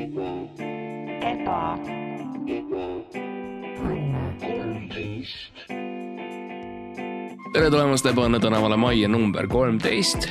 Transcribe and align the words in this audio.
eba, 0.00 1.60
tere 7.50 7.68
tulemast 7.68 8.06
Ebaõnne 8.08 8.40
tänavale 8.40 8.78
majja 8.80 9.10
number 9.12 9.48
kolmteist. 9.50 10.28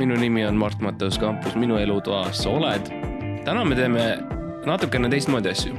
minu 0.00 0.16
nimi 0.18 0.42
on 0.46 0.58
Mart 0.58 0.80
Matteus 0.82 1.18
Kampus, 1.22 1.54
minu 1.54 1.78
elutoas 1.78 2.42
oled. 2.50 2.90
täna 3.44 3.64
me 3.64 3.78
teeme 3.78 4.06
natukene 4.66 5.08
teistmoodi 5.12 5.54
asju 5.54 5.76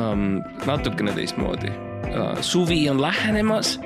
um,. 0.00 0.40
natukene 0.66 1.12
teistmoodi 1.12 1.68
uh,. 1.68 2.40
suvi 2.40 2.88
on 2.90 3.02
lähenemas. 3.02 3.78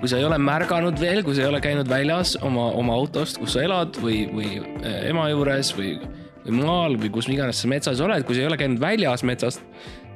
kui 0.00 0.10
sa 0.10 0.18
ei 0.18 0.24
ole 0.26 0.38
märganud 0.42 0.98
veel, 1.00 1.22
kui 1.22 1.38
sa 1.38 1.46
ei 1.46 1.52
ole 1.52 1.60
käinud 1.62 1.88
väljas 1.88 2.34
oma, 2.42 2.72
oma 2.74 2.98
autost, 2.98 3.38
kus 3.38 3.54
sa 3.54 3.62
elad 3.62 3.94
või, 4.02 4.24
või 4.34 4.58
äh, 4.58 5.04
ema 5.12 5.28
juures 5.30 5.70
või, 5.78 5.94
või 6.44 6.56
maal 6.58 6.96
või 7.00 7.10
kus 7.14 7.28
iganes 7.30 7.62
sa 7.62 7.70
metsas 7.70 8.00
oled, 8.02 8.24
kui 8.26 8.36
sa 8.36 8.44
ei 8.44 8.48
ole 8.50 8.58
käinud 8.60 8.82
väljas 8.82 9.22
metsast, 9.26 9.62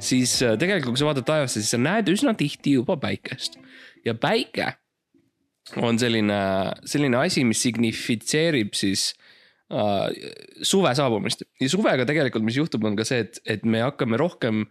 siis 0.03 0.35
äh, 0.45 0.57
tegelikult, 0.61 0.97
kui 0.97 1.03
sa 1.03 1.11
vaatad 1.11 1.29
taevasse, 1.29 1.61
siis 1.61 1.73
sa 1.75 1.81
näed 1.81 2.11
üsna 2.13 2.35
tihti 2.39 2.77
juba 2.79 2.99
päikest 3.01 3.61
ja 4.07 4.15
päike 4.19 4.75
on 5.83 5.99
selline, 5.99 6.41
selline 6.87 7.19
asi, 7.19 7.43
mis 7.47 7.63
signifitseerib 7.67 8.75
siis 8.79 9.09
äh, 9.73 10.11
suve 10.63 10.93
saabumist 10.99 11.47
ja 11.61 11.71
suvega 11.71 12.07
tegelikult, 12.09 12.47
mis 12.47 12.59
juhtub, 12.59 12.87
on 12.87 12.99
ka 12.99 13.07
see, 13.09 13.25
et, 13.27 13.41
et 13.57 13.67
me 13.67 13.83
hakkame 13.85 14.21
rohkem. 14.21 14.67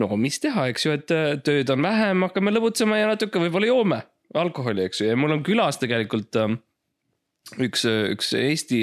no 0.00 0.16
mis 0.18 0.40
teha, 0.42 0.68
eks 0.72 0.86
ju, 0.86 0.96
et 0.98 1.14
äh, 1.14 1.36
tööd 1.44 1.70
on 1.72 1.84
vähem, 1.84 2.26
hakkame 2.26 2.52
lõbutsema 2.52 3.00
ja 3.00 3.10
natuke 3.12 3.42
võib-olla 3.42 3.70
joome 3.70 4.02
alkoholi, 4.34 4.88
eks 4.88 5.00
ju, 5.00 5.10
ja 5.12 5.16
mul 5.16 5.36
on 5.36 5.44
külas 5.46 5.78
tegelikult 5.80 6.36
äh, 6.40 6.56
üks, 7.60 7.84
üks 7.84 8.32
Eesti, 8.38 8.78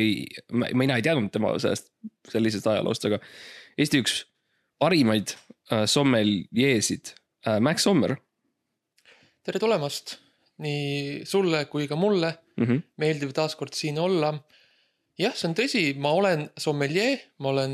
mina 0.51 0.97
ei 0.97 1.05
teadnud 1.05 1.31
tema 1.33 1.53
sellest, 1.59 1.91
sellisest 2.31 2.67
ajaloost, 2.67 3.05
aga 3.09 3.21
Eesti 3.77 4.01
üks 4.03 4.17
parimaid 4.81 5.35
äh, 5.71 5.85
sommeljeesid 5.89 7.15
äh,, 7.47 7.59
Max 7.59 7.87
Sommer 7.87 8.17
tere 9.45 9.61
tulemast 9.61 10.17
nii 10.61 11.21
sulle 11.25 11.65
kui 11.71 11.87
ka 11.89 11.97
mulle, 11.97 12.33
mm. 12.57 12.65
-hmm. 12.65 12.81
meeldiv 12.97 13.33
taaskord 13.33 13.73
siin 13.73 13.99
olla. 13.99 14.33
jah, 15.19 15.33
see 15.35 15.49
on 15.49 15.55
tõsi, 15.57 15.83
ma 15.97 16.11
olen 16.17 16.49
sommelier, 16.57 17.19
ma 17.39 17.49
olen 17.49 17.73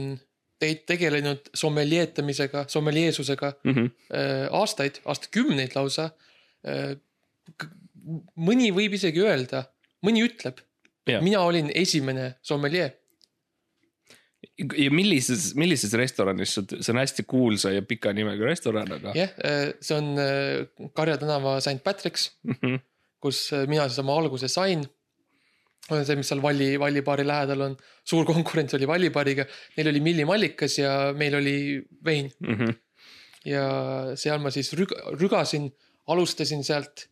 teid 0.59 0.85
tegelenud 0.89 1.51
sommeljeetamisega, 1.53 2.65
sommeljeesusega 2.67 3.53
Mm 3.63 3.73
-hmm. 3.73 3.91
äh, 4.13 4.47
aastaid, 4.51 5.01
aastakümneid 5.05 5.75
lausa 5.75 6.09
äh,. 6.67 6.97
mõni 8.35 8.71
võib 8.71 8.93
isegi 8.93 9.19
öelda, 9.19 9.63
mõni 10.05 10.23
ütleb. 10.23 10.59
Mina 11.23 11.41
olin 11.47 11.71
esimene 11.75 12.33
sommelier. 12.41 12.91
ja 14.77 14.89
millises, 14.93 15.51
millises 15.57 15.93
restoranis 15.97 16.53
sa, 16.57 16.61
see 16.69 16.91
on 16.93 16.99
hästi 17.01 17.23
kuulsa 17.29 17.71
ja 17.73 17.81
pika 17.85 18.11
nimega 18.13 18.45
restoran, 18.45 18.89
aga 18.97 19.13
jah, 19.17 19.33
see 19.81 19.97
on 19.97 20.11
äh, 20.21 20.89
Karja 20.97 21.17
tänava 21.21 21.57
St 21.61 21.81
Patrick's, 21.85 22.31
Mhm. 22.45 22.77
kus 23.21 23.47
äh, 23.53 23.65
mina 23.69 23.87
siis 23.89 23.99
oma 24.03 24.15
alguse 24.17 24.47
sain. 24.49 24.85
see, 25.87 26.15
mis 26.19 26.27
seal 26.27 26.41
Valli, 26.43 26.73
Vallibaari 26.79 27.23
lähedal 27.25 27.61
on, 27.63 27.77
suur 28.03 28.25
konkurents 28.27 28.73
oli 28.75 28.87
Vallibaariga, 28.89 29.45
neil 29.77 29.87
oli 29.93 30.01
millimallikas 30.03 30.77
ja 30.81 31.13
meil 31.15 31.35
oli 31.39 31.57
vein 32.05 32.31
Mhm. 32.43 32.73
ja 33.45 33.63
seal 34.19 34.39
ma 34.43 34.51
siis 34.51 34.73
rüg-, 34.75 34.97
rügasin, 35.21 35.69
alustasin 36.07 36.63
sealt, 36.67 37.07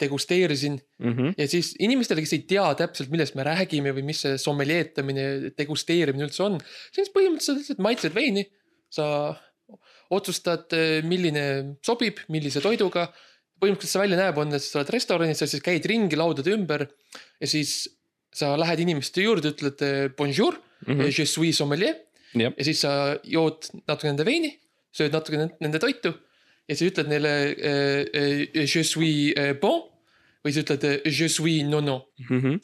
degusteerisin 0.00 0.78
Mhm. 0.98 1.34
ja 1.38 1.46
siis 1.48 1.74
inimestele, 1.78 2.22
kes 2.24 2.32
ei 2.32 2.44
tea 2.48 2.66
täpselt, 2.74 3.10
millest 3.12 3.34
me 3.36 3.44
räägime 3.44 3.92
või 3.92 4.06
mis 4.10 4.22
see 4.24 4.38
sommeljeetamine, 4.40 5.52
degusteerimine 5.58 6.24
üldse 6.24 6.42
on, 6.46 6.56
siis 6.94 7.10
põhimõtteliselt 7.14 7.60
lihtsalt 7.60 7.82
maitsed 7.84 8.14
veini, 8.16 8.46
sa 8.90 9.36
otsustad, 10.10 10.72
milline 11.04 11.76
sobib, 11.84 12.22
millise 12.32 12.62
toiduga. 12.64 13.10
põhimõtteliselt 13.58 13.90
see 13.90 14.02
välja 14.04 14.18
näeb, 14.20 14.36
on, 14.38 14.54
et 14.54 14.62
sa 14.62 14.78
oled 14.78 14.90
restoranis, 14.94 15.40
sa 15.42 15.46
siis 15.50 15.62
käid 15.62 15.86
ringi 15.90 16.16
laudade 16.16 16.52
ümber 16.54 16.84
ja 17.40 17.46
siis 17.50 17.88
sa 18.34 18.52
lähed 18.56 18.78
inimeste 18.84 19.24
juurde, 19.24 19.50
ütled 19.50 19.82
eh, 19.82 20.10
bonjour 20.14 20.54
mm. 20.86 20.94
-hmm. 20.94 21.10
je 21.10 21.26
suis 21.26 21.56
sommelier 21.56 21.96
ja 22.34 22.64
siis 22.64 22.80
sa 22.80 23.18
jood 23.24 23.66
natuke 23.88 24.08
nende 24.08 24.24
veini, 24.24 24.52
sööd 24.94 25.12
natuke 25.12 25.48
nende 25.60 25.78
toitu 25.78 26.14
ja 26.68 26.76
siis 26.76 26.92
ütled 26.92 27.08
neile 27.10 27.32
je 28.52 28.84
suis 28.84 29.32
eh, 29.34 29.54
bon 29.60 29.82
või 30.44 30.54
sa 30.54 30.64
ütled 30.64 30.86
je 31.08 31.28
suis 31.32 31.64
nono. 31.66 32.02
Mhm. 32.28 32.60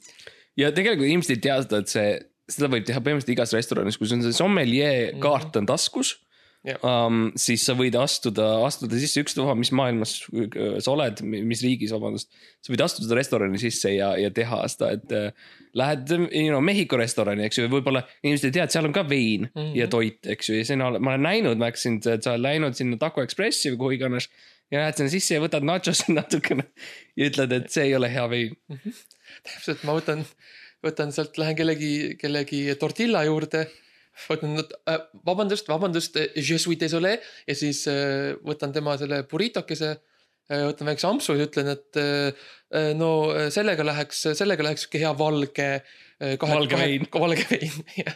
ja 0.60 0.70
tegelikult 0.74 1.08
inimesed 1.08 1.36
ei 1.36 1.42
tea 1.48 1.58
seda, 1.64 1.80
et 1.82 1.92
see, 1.92 2.10
seda 2.50 2.70
võib 2.72 2.86
teha 2.86 3.00
põhimõtteliselt 3.00 3.34
igas 3.34 3.54
restoranis, 3.56 3.98
kui 3.98 4.08
sul 4.08 4.20
on 4.20 4.26
see 4.26 4.36
sommelier 4.36 5.16
kaart 5.22 5.56
on 5.60 5.68
taskus. 5.70 6.18
um,, 6.64 7.26
siis 7.40 7.64
sa 7.66 7.74
võid 7.76 7.96
astuda, 8.00 8.46
astuda 8.64 8.96
sisse 9.00 9.20
ükspuha, 9.20 9.52
mis 9.58 9.70
maailmas 9.76 10.14
äh, 10.32 10.78
sa 10.84 10.94
oled, 10.94 11.20
mis 11.24 11.62
riigis, 11.64 11.92
vabandust. 11.92 12.30
sa 12.64 12.72
võid 12.72 12.84
astuda 12.86 13.18
restorani 13.18 13.60
sisse 13.60 13.92
ja, 13.92 14.14
ja 14.20 14.30
teha 14.34 14.62
seda, 14.72 14.94
et 14.96 15.12
äh, 15.12 15.52
lähed, 15.76 16.14
you 16.30 16.48
know, 16.48 16.62
Mehhiko 16.64 16.98
restorani, 17.00 17.44
eks 17.48 17.60
ju, 17.60 17.68
võib-olla 17.72 18.04
inimesed 18.22 18.48
ei 18.48 18.56
tea, 18.56 18.66
et 18.68 18.76
seal 18.76 18.88
on 18.88 18.96
ka 18.96 19.04
vein 19.08 19.48
mm. 19.50 19.60
-hmm. 19.60 19.76
ja 19.76 19.90
toit, 19.92 20.20
eks 20.36 20.50
ju, 20.50 20.58
ja 20.60 20.64
sina, 20.70 20.90
ma 20.96 21.14
olen 21.14 21.28
näinud, 21.28 21.68
sind, 21.80 22.06
et 22.08 22.24
sa 22.24 22.34
oled 22.34 22.46
läinud 22.46 22.78
sinna 22.78 22.98
Taco 23.00 23.22
Expressi 23.24 23.74
või 23.74 23.80
kuhu 23.84 23.96
iganes. 24.00 24.30
ja 24.72 24.80
lähed 24.80 24.96
sinna 24.96 25.12
sisse 25.12 25.36
ja 25.36 25.44
võtad 25.44 25.66
nachosid 25.68 26.14
natukene 26.20 26.64
ja 27.16 27.28
ütled, 27.28 27.52
et 27.52 27.70
see 27.70 27.90
ei 27.90 27.96
ole 27.96 28.08
hea 28.08 28.28
vein. 28.30 28.56
täpselt, 29.44 29.84
ma 29.84 30.00
võtan, 30.00 30.24
võtan 30.84 31.12
sealt, 31.12 31.36
lähen 31.38 31.56
kellegi, 31.56 32.16
kellegi 32.20 32.66
tortilla 32.80 33.24
juurde. 33.28 33.66
Võtan 34.28 34.58
äh,, 34.60 35.04
vabandust, 35.26 35.68
vabandust, 35.70 36.18
je 36.36 36.58
suis 36.58 36.78
désolé 36.80 37.18
ja 37.48 37.56
siis 37.58 37.84
äh, 37.90 38.34
võtan 38.46 38.74
tema 38.74 38.96
selle 39.00 39.22
burritokese 39.30 39.92
äh,. 39.94 40.64
võtan 40.68 40.90
väikse 40.92 41.08
ampsu 41.10 41.36
ja 41.36 41.48
ütlen, 41.48 41.72
et 41.74 42.00
äh, 42.00 42.50
no 42.98 43.10
äh, 43.34 43.48
sellega 43.54 43.86
läheks, 43.86 44.26
sellega 44.38 44.66
läheks 44.66 44.86
sihuke 44.86 45.02
hea 45.02 45.14
valge. 45.18 45.70
Valge 46.40 46.78
vein. 46.78 47.02
valge 47.12 47.42
vein, 47.50 47.72
jah, 47.98 48.14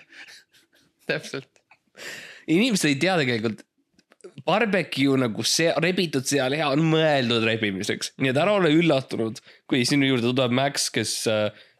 täpselt. 1.11 1.51
inimesed 2.47 2.93
ei 2.93 2.97
tea 3.03 3.17
tegelikult. 3.19 3.65
Barbecue 4.47 5.19
nagu 5.19 5.45
see 5.47 5.73
rebitud 5.83 6.25
sealiha 6.27 6.71
on 6.73 6.85
mõeldud 6.93 7.43
rebimiseks, 7.45 8.15
nii 8.23 8.31
et 8.31 8.39
ära 8.41 8.55
ole 8.57 8.71
üllatunud, 8.79 9.43
kui 9.69 9.83
sinu 9.89 10.09
juurde 10.09 10.31
tuleb 10.31 10.55
Max, 10.57 10.89
kes, 10.95 11.13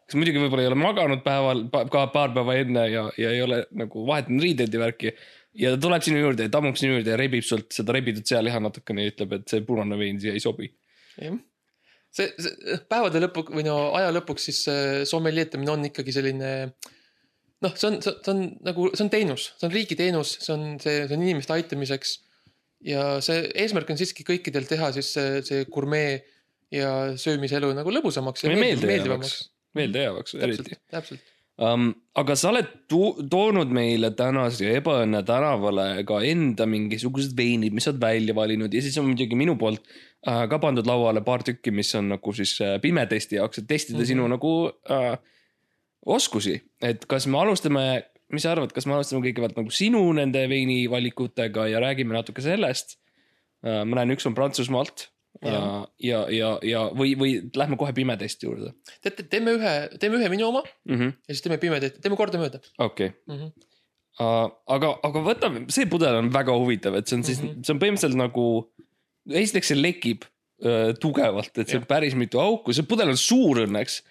kes 0.09 0.17
muidugi 0.17 0.41
võib-olla 0.41 0.65
ei 0.65 0.69
ole 0.71 0.77
maganud 0.79 1.21
päeval, 1.25 1.65
ka 1.93 2.07
paar 2.13 2.33
päeva 2.33 2.55
enne 2.57 2.85
ja, 2.89 3.03
ja 3.19 3.33
ei 3.35 3.43
ole 3.45 3.61
nagu 3.77 4.05
vahetanud 4.07 4.41
riideid 4.41 4.73
ja 4.73 4.81
värki. 4.81 5.13
ja 5.61 5.73
ta 5.75 5.81
tuleb 5.85 6.05
sinu 6.05 6.21
juurde 6.23 6.47
ja 6.47 6.53
tammub 6.53 6.77
sinu 6.79 6.97
juurde 6.97 7.13
ja 7.13 7.19
rebib 7.19 7.45
sult 7.45 7.69
seda 7.75 7.93
rebitud 7.93 8.25
sealiha 8.25 8.61
natukene 8.63 9.05
ja 9.05 9.13
ütleb, 9.13 9.35
et 9.37 9.53
see 9.53 9.65
punane 9.67 9.97
vein 9.99 10.19
siia 10.21 10.33
ei 10.33 10.41
sobi. 10.41 10.71
jah, 11.21 11.35
see, 12.15 12.31
see 12.41 12.79
päevade 12.89 13.21
lõpu 13.21 13.45
või 13.51 13.67
no 13.67 13.77
aja 13.99 14.09
lõpuks 14.15 14.49
siis 14.49 14.63
see 14.65 15.03
sommeljeetamine 15.09 15.75
on 15.75 15.85
ikkagi 15.91 16.15
selline 16.15 16.49
noh, 17.63 17.75
see 17.75 17.91
on, 17.91 17.99
see 18.01 18.33
on 18.33 18.41
nagu, 18.65 18.89
see 18.95 19.05
on 19.05 19.13
teenus, 19.13 19.51
see 19.59 19.69
on 19.69 19.75
riigi 19.75 19.99
teenus, 19.99 20.33
see 20.41 20.55
on 20.55 20.65
see, 20.81 21.05
see 21.05 21.19
on 21.19 21.27
inimeste 21.27 21.53
aitamiseks. 21.57 22.17
ja 22.87 23.05
see 23.23 23.45
eesmärk 23.59 23.89
on 23.91 23.99
siiski 23.99 24.23
kõikidel 24.25 24.65
teha 24.65 24.93
siis 24.95 25.13
see, 25.17 25.39
see 25.45 25.69
gurmee 25.69 26.21
ja 26.73 27.17
söömiselu 27.19 27.73
nagu 27.77 27.91
lõbusamaks 27.93 28.45
ja 28.45 28.53
meeldiv- 28.55 29.49
meeldejäävaks, 29.79 30.35
eriti 30.39 30.77
täpselt, 30.91 31.23
um,. 31.63 31.89
aga 32.19 32.35
sa 32.39 32.51
oled 32.51 32.69
tu- 32.91 33.15
toonud 33.31 33.71
meile 33.75 34.11
täna 34.17 34.47
siia 34.53 34.77
Ebaõnne 34.79 35.21
tänavale 35.27 35.87
ka 36.07 36.21
enda 36.27 36.67
mingisugused 36.69 37.35
veinid, 37.37 37.75
mis 37.75 37.87
sa 37.87 37.93
oled 37.93 38.03
välja 38.03 38.35
valinud 38.35 38.73
ja 38.73 38.83
siis 38.83 38.97
on 39.01 39.09
muidugi 39.09 39.37
minu 39.39 39.55
poolt 39.59 39.83
uh, 39.83 40.45
ka 40.51 40.61
pandud 40.61 40.87
lauale 40.89 41.23
paar 41.25 41.43
tükki, 41.47 41.73
mis 41.75 41.91
on 41.99 42.13
nagu 42.15 42.35
siis 42.35 42.55
uh, 42.63 42.77
pimetesti 42.83 43.39
jaoks, 43.39 43.61
et 43.61 43.67
testida 43.67 43.97
mm 43.97 44.03
-hmm. 44.03 44.13
sinu 44.13 44.27
nagu 44.35 44.53
uh, 44.69 45.11
oskusi, 46.05 46.59
et 46.81 47.05
kas 47.05 47.27
me 47.27 47.39
alustame, 47.39 47.85
mis 48.31 48.43
sa 48.43 48.53
arvad, 48.55 48.71
kas 48.73 48.87
me 48.87 48.95
alustame 48.95 49.23
kõigepealt 49.27 49.59
nagu 49.59 49.71
sinu 49.71 50.03
nende 50.13 50.45
veinivalikutega 50.49 51.67
ja 51.67 51.79
räägime 51.83 52.15
natuke 52.15 52.41
sellest 52.41 52.97
ma 53.59 53.97
näen, 53.97 54.13
üks 54.15 54.23
on 54.23 54.35
Prantsusmaalt 54.35 55.09
ja, 55.41 55.51
Jah. 55.51 55.87
ja, 56.03 56.19
ja, 56.33 56.49
ja 56.65 56.81
või, 56.95 57.13
või 57.19 57.31
lähme 57.55 57.77
kohe 57.79 57.93
pimetesti 57.95 58.47
juurde 58.47 58.73
teate, 59.03 59.23
teeme 59.31 59.55
ühe, 59.55 59.73
teeme 60.01 60.19
ühe 60.19 60.31
minu 60.31 60.49
oma 60.49 60.63
mm. 60.63 60.95
-hmm. 60.95 61.13
ja 61.27 61.35
siis 61.35 61.45
teeme 61.45 61.59
pimedad, 61.61 61.95
teeme 62.03 62.19
kordamööda 62.19 62.59
okei 62.77 63.11
okay. 63.11 63.13
mm. 63.27 63.37
-hmm. 63.37 63.69
uh,. 64.19 64.49
aga, 64.75 64.91
aga 65.07 65.23
võtame, 65.29 65.63
see 65.71 65.87
pudel 65.91 66.19
on 66.19 66.33
väga 66.33 66.55
huvitav, 66.59 66.99
et 66.99 67.07
see 67.07 67.19
on 67.21 67.23
siis 67.23 67.41
mm. 67.41 67.53
-hmm. 67.53 67.63
see 67.63 67.75
on 67.75 67.81
põhimõtteliselt 67.85 68.19
nagu, 68.19 68.45
esiteks 69.43 69.71
see 69.71 69.79
lekib 69.79 70.27
uh, 70.27 70.91
tugevalt, 70.99 71.53
et 71.57 71.71
see 71.71 71.79
on 71.79 71.87
päris 71.87 72.17
mitu 72.19 72.41
auku, 72.43 72.75
see 72.75 72.87
pudel 72.87 73.15
on 73.15 73.19
suur 73.19 73.63
õnneks. 73.65 74.01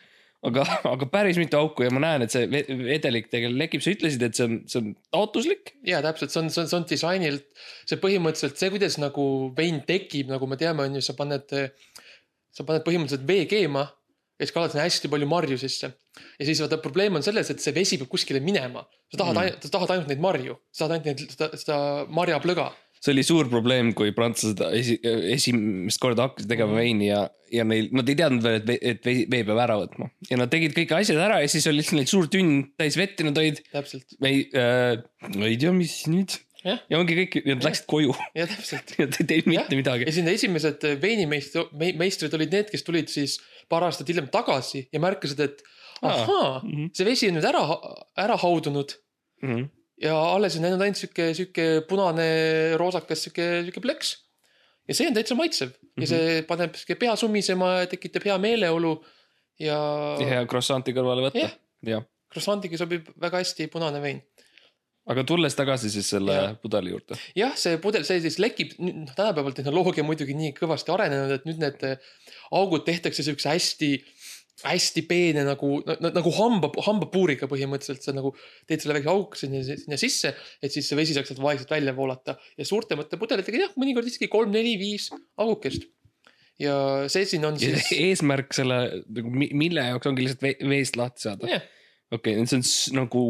Aga, 0.46 0.64
aga 0.94 1.08
päris 1.10 1.38
mitu 1.40 1.58
auku 1.58 1.86
ja 1.86 1.92
ma 1.94 2.02
näen, 2.04 2.26
et 2.26 2.34
see 2.34 2.46
ve- 2.50 2.64
vedelik 2.68 3.30
tegelikult 3.32 3.62
lekib, 3.64 3.84
sa 3.84 3.94
ütlesid, 3.94 4.24
et 4.26 4.38
see 4.38 4.48
on, 4.48 4.56
see 4.70 4.82
on 4.82 4.90
taotluslik. 5.14 5.74
ja 5.88 6.02
täpselt, 6.04 6.34
see 6.34 6.42
on, 6.44 6.50
see 6.54 6.64
on, 6.64 6.70
see 6.70 6.78
on 6.78 6.88
disainilt, 6.90 7.46
see 7.88 8.00
põhimõtteliselt 8.02 8.60
see, 8.60 8.72
kuidas 8.74 8.98
nagu 9.02 9.28
vein 9.58 9.82
tekib, 9.88 10.30
nagu 10.32 10.50
me 10.50 10.60
teame, 10.60 10.86
on 10.86 10.98
ju, 10.98 11.04
sa 11.04 11.16
paned, 11.18 11.54
sa 12.54 12.68
paned 12.68 12.86
põhimõtteliselt 12.86 13.28
vee 13.28 13.46
keema 13.50 13.88
ja 14.38 14.46
siis 14.46 14.54
kallad 14.54 14.72
sinna 14.72 14.84
hästi 14.86 15.10
palju 15.10 15.26
marju 15.28 15.58
sisse. 15.58 15.90
ja 16.38 16.46
siis 16.46 16.60
vaata 16.62 16.78
probleem 16.82 17.18
on 17.18 17.24
selles, 17.26 17.50
et 17.50 17.62
see 17.62 17.74
vesi 17.74 17.98
peab 17.98 18.10
kuskile 18.12 18.40
minema. 18.40 18.84
sa 19.10 19.22
tahad 19.22 19.40
mm., 19.40 19.62
sa 19.64 19.72
tahad 19.74 19.94
ainult 19.94 20.12
neid 20.12 20.22
marju, 20.22 20.58
sa 20.70 20.86
tahad 20.86 20.98
ainult 20.98 21.08
neid, 21.10 21.34
seda, 21.34 21.48
seda 21.58 21.78
marjaplõga. 22.14 22.68
See 23.00 23.12
oli 23.14 23.22
suur 23.26 23.48
probleem, 23.50 23.92
kui 23.96 24.12
prantslased 24.16 24.60
esi, 24.74 24.98
esimest 25.34 26.00
korda 26.02 26.28
hakkasid 26.28 26.50
tegema 26.50 26.74
veini 26.78 27.08
ja, 27.10 27.20
ja 27.54 27.64
neil, 27.68 27.88
nad 27.96 28.08
ei 28.10 28.16
teadnud 28.18 28.42
veel, 28.44 28.58
et, 28.62 28.72
et 28.92 29.06
vee, 29.06 29.22
vee 29.30 29.44
peab 29.46 29.60
ära 29.64 29.76
võtma. 29.80 30.10
ja 30.30 30.38
nad 30.40 30.50
tegid 30.52 30.74
kõik 30.76 30.92
asjad 30.98 31.20
ära 31.28 31.38
ja 31.44 31.48
siis 31.52 31.66
oli 31.70 31.80
lihtsalt 31.82 32.00
neil 32.00 32.10
suur 32.10 32.28
tünn 32.32 32.58
täis 32.80 32.98
vett 33.00 33.20
ja 33.20 33.28
nad 33.28 33.38
olid, 33.40 33.62
täpselt, 33.72 34.18
me 34.24 34.34
ei 34.34 34.44
äh,, 34.52 34.98
ei 35.46 35.56
tea, 35.60 35.72
mis 35.76 36.00
nüüd. 36.10 36.36
Jah. 36.66 36.80
ja 36.90 36.98
ongi 36.98 37.14
kõik, 37.14 37.36
nad 37.46 37.62
läksid 37.62 37.84
koju 37.86 38.10
ja 38.34 38.44
täpselt. 38.50 38.90
ja 38.98 39.06
ei 39.06 39.26
teinud 39.30 39.46
mitte 39.52 39.76
midagi 39.78 40.08
ja. 40.08 40.12
sinna 40.16 40.32
esimesed 40.34 40.82
veinimeistrid, 41.00 41.70
meistrid 42.00 42.34
olid 42.34 42.50
need, 42.56 42.72
kes 42.74 42.82
tulid 42.82 43.12
siis 43.12 43.36
paar 43.70 43.86
aastat 43.86 44.10
hiljem 44.10 44.26
tagasi 44.34 44.88
ja 44.90 45.00
märkasid, 45.02 45.38
et 45.46 45.62
Aa. 46.02 46.10
ahaa, 46.14 46.50
Mhm. 46.66 46.90
see 46.94 47.06
vesi 47.06 47.28
on 47.30 47.38
nüüd 47.38 47.46
ära, 47.46 47.62
ära 48.18 48.36
haudunud 48.42 48.96
Mhm. 49.42 49.68
Ja 50.02 50.14
alles 50.34 50.56
on 50.56 50.66
jäänud 50.66 50.82
ainult 50.84 51.00
sihuke, 51.00 51.32
sihuke 51.34 51.68
punane 51.88 52.28
roosakas, 52.80 53.26
sihuke, 53.26 53.46
sihuke 53.66 53.82
plõks. 53.84 54.14
ja 54.88 54.96
see 54.96 55.08
on 55.10 55.16
täitsa 55.16 55.36
maitsev 55.38 55.74
ja 55.98 56.08
see 56.10 56.42
paneb 56.48 56.76
sihuke 56.78 56.98
pea 57.00 57.16
sumisema 57.18 57.74
ja 57.80 57.90
tekitab 57.90 58.28
hea 58.30 58.38
meeleolu 58.42 58.96
ja, 59.60 59.78
ja 60.20 60.32
hea 60.34 60.46
croissant'i 60.50 60.94
kõrvale 60.96 61.28
võtta 61.28 61.42
Jah.. 61.42 61.54
jah. 61.86 62.04
croissantiga 62.32 62.78
sobib 62.80 63.08
väga 63.20 63.42
hästi 63.42 63.68
punane 63.72 64.02
vein. 64.02 64.20
aga 65.08 65.24
tulles 65.26 65.56
tagasi 65.56 65.90
siis 65.90 66.10
selle 66.14 66.36
Jah. 66.36 66.56
pudeli 66.62 66.94
juurde. 66.94 67.18
jah, 67.38 67.56
see 67.58 67.80
pudel, 67.82 68.06
see 68.08 68.22
siis 68.24 68.38
lekib, 68.42 68.76
noh 68.78 69.14
tänapäeval 69.18 69.56
tehnoloogia 69.56 70.06
muidugi 70.06 70.36
nii 70.38 70.54
kõvasti 70.58 70.94
arenenud, 70.94 71.34
et 71.38 71.48
nüüd 71.48 71.62
need 71.64 71.84
augud 72.54 72.86
tehtakse 72.86 73.26
siukse 73.26 73.50
hästi, 73.50 73.92
hästi 74.64 75.04
peene 75.06 75.44
nagu, 75.46 75.78
nagu 76.02 76.32
hamba, 76.38 76.70
hambapuuriga 76.86 77.46
põhimõtteliselt, 77.50 78.02
sa 78.02 78.14
nagu 78.16 78.32
teed 78.66 78.82
selle 78.82 78.96
väikse 78.96 79.12
auku 79.12 79.38
sinna, 79.38 79.60
sinna 79.66 79.98
sisse, 80.00 80.32
et 80.62 80.74
siis 80.74 80.88
see 80.88 80.98
vesi 80.98 81.14
saaks 81.14 81.30
sealt 81.32 81.42
vaikselt 81.44 81.70
välja 81.70 81.94
voolata 81.96 82.34
ja 82.58 82.66
suurtemate 82.66 83.20
pudelitega 83.20 83.62
jah, 83.66 83.76
mõnikord 83.78 84.10
isegi 84.10 84.30
kolm, 84.32 84.50
neli, 84.54 84.74
viis 84.80 85.10
augukest. 85.38 85.86
ja 86.58 86.74
see 87.12 87.28
siin 87.30 87.46
on 87.46 87.58
siis, 87.60 87.92
eesmärk 88.08 88.56
selle, 88.56 88.80
nagu 89.14 89.30
mi- 89.30 89.52
mille 89.54 89.84
jaoks 89.92 90.10
ongi 90.10 90.26
lihtsalt 90.26 90.42
ve- 90.48 90.72
veest 90.74 90.98
lahti 90.98 91.28
saada. 91.28 91.52
jah, 91.54 91.68
okei 92.10 92.34
okay,, 92.40 92.50
see 92.50 92.58
on 92.58 93.04
nagu 93.04 93.24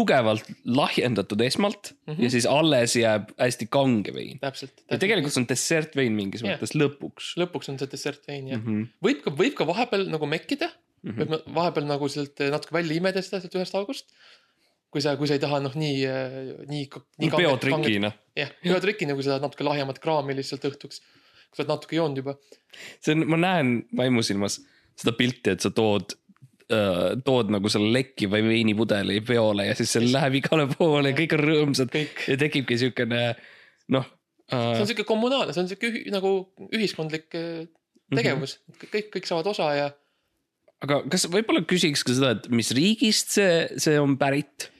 tugevalt 0.00 0.48
lahjendatud 0.64 1.40
esmalt 1.46 1.92
mm 1.92 1.96
Mhm. 2.10 2.16
-hmm. 2.18 2.24
ja 2.24 2.30
siis 2.34 2.46
alles 2.46 2.96
jääb 2.96 3.30
hästi 3.38 3.66
kange 3.70 4.12
vein. 4.14 4.38
ja 4.90 4.98
tegelikult 4.98 5.32
see 5.32 5.42
on 5.44 5.48
dessertvein 5.48 6.12
mingis 6.16 6.42
Jah. 6.42 6.56
mõttes 6.58 6.72
lõpuks 6.74 7.34
lõpuks 7.40 7.68
on 7.72 7.78
see 7.78 7.88
dessertvein 7.92 8.48
jah 8.48 8.58
mm. 8.60 8.66
-hmm. 8.66 8.86
võib 9.08 9.22
ka, 9.24 9.30
võib 9.42 9.54
ka 9.58 9.66
vahepeal 9.66 10.08
nagu 10.10 10.26
mekkida 10.26 10.70
Mhm. 11.02 11.16
võib 11.20 11.30
na- 11.32 11.54
vahepeal 11.54 11.86
nagu 11.88 12.08
sealt 12.12 12.38
natuke 12.52 12.72
välja 12.76 12.96
imeda 12.96 13.22
seda 13.22 13.40
sealt 13.40 13.54
ühest 13.56 13.74
august. 13.74 14.10
kui 14.90 15.00
sa, 15.00 15.12
kui 15.16 15.26
sa 15.30 15.34
ei 15.36 15.38
taha 15.38 15.60
noh, 15.62 15.74
nii, 15.78 16.00
nii, 16.68 16.88
nii. 17.18 17.30
peotrikina. 17.30 18.10
jah, 18.36 18.50
peotrikina, 18.62 19.14
kui 19.14 19.22
sa 19.22 19.30
tahad 19.36 19.42
natuke 19.46 19.64
lahjemat 19.64 19.98
kraami 20.02 20.34
lihtsalt 20.34 20.64
õhtuks. 20.66 20.98
kui 21.00 21.56
sa 21.56 21.62
oled 21.62 21.68
natuke 21.72 21.96
joonud 21.96 22.16
juba. 22.18 22.34
see 23.00 23.14
on, 23.14 23.22
ma 23.30 23.36
näen 23.36 23.84
vaimusilmas 23.96 24.58
seda 24.96 25.12
pilti, 25.16 25.50
et 25.54 25.60
sa 25.64 25.70
tood 25.70 26.12
tood 27.26 27.50
nagu 27.50 27.70
selle 27.72 27.90
lekkiva 27.94 28.38
veinipudeli 28.44 29.18
peole 29.26 29.66
ja 29.66 29.74
siis 29.78 29.90
see 29.96 30.06
läheb 30.06 30.36
igale 30.38 30.68
poole 30.70 31.10
ja 31.10 31.16
kõik 31.18 31.34
on 31.34 31.42
rõõmsad 31.42 31.90
kõik, 31.90 32.24
ja 32.30 32.36
tekibki 32.38 32.78
siukene 32.78 33.22
noh 33.90 34.06
see 34.50 34.58
äh, 34.58 34.82
on 34.82 34.90
siuke 34.90 35.06
kommunaalne, 35.08 35.54
see 35.54 35.64
on 35.64 35.70
siuke 35.70 35.90
ühi, 35.90 36.02
nagu 36.14 36.32
ühiskondlik 36.74 37.38
eh, 37.38 37.68
tegevus 38.14 38.58
mm, 38.58 38.74
-hmm. 38.74 38.92
kõik, 38.94 39.10
kõik 39.16 39.30
saavad 39.30 39.50
osa 39.52 39.70
ja 39.76 39.88
aga 40.84 41.02
kas 41.12 41.28
võib-olla 41.30 41.62
küsiks 41.68 42.04
ka 42.06 42.16
seda, 42.16 42.34
et 42.38 42.50
mis 42.54 42.72
riigist 42.76 43.34
see, 43.36 43.64
see 43.78 43.98
on 44.00 44.16
pärit 44.20 44.70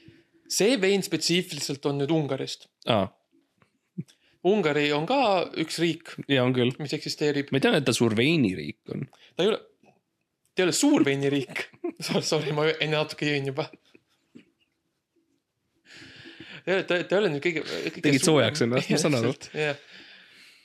see 0.50 0.76
vein 0.82 1.02
spetsiifiliselt 1.06 1.86
on 1.86 2.02
nüüd 2.02 2.14
Ungarist. 2.14 2.68
ah,? 2.90 3.08
Ungari 4.40 4.86
on 4.96 5.04
ka 5.04 5.50
üks 5.60 5.76
riik, 5.82 6.14
ja 6.32 6.46
on 6.46 6.54
küll, 6.56 6.72
mis 6.80 6.94
eksisteerib, 6.96 7.50
ma 7.52 7.60
tean, 7.60 7.74
et 7.76 7.84
ta 7.84 7.92
suur 7.92 8.14
veiniriik 8.16 8.88
on. 8.94 9.04
ta 9.36 9.44
ei 9.44 9.50
ole, 9.50 9.58
ei 10.58 10.66
ole 10.66 10.74
suur 10.76 11.04
veiniriik. 11.06 11.68
Sorry, 12.00 12.52
ma 12.56 12.66
enne 12.72 12.96
natuke 12.96 13.28
jõin 13.28 13.46
juba. 13.52 13.68
ta, 16.64 16.82
ta, 16.84 16.98
ta 16.98 17.16
ei 17.16 17.18
ole 17.20 17.30
nüüd 17.34 17.44
kõige, 17.44 17.64
kõige. 17.64 18.04
Tegid 18.04 18.26
soojaks 18.26 18.66
ennast, 18.66 18.90
ma 18.90 19.00
saan 19.00 19.18
aru.. 19.20 19.32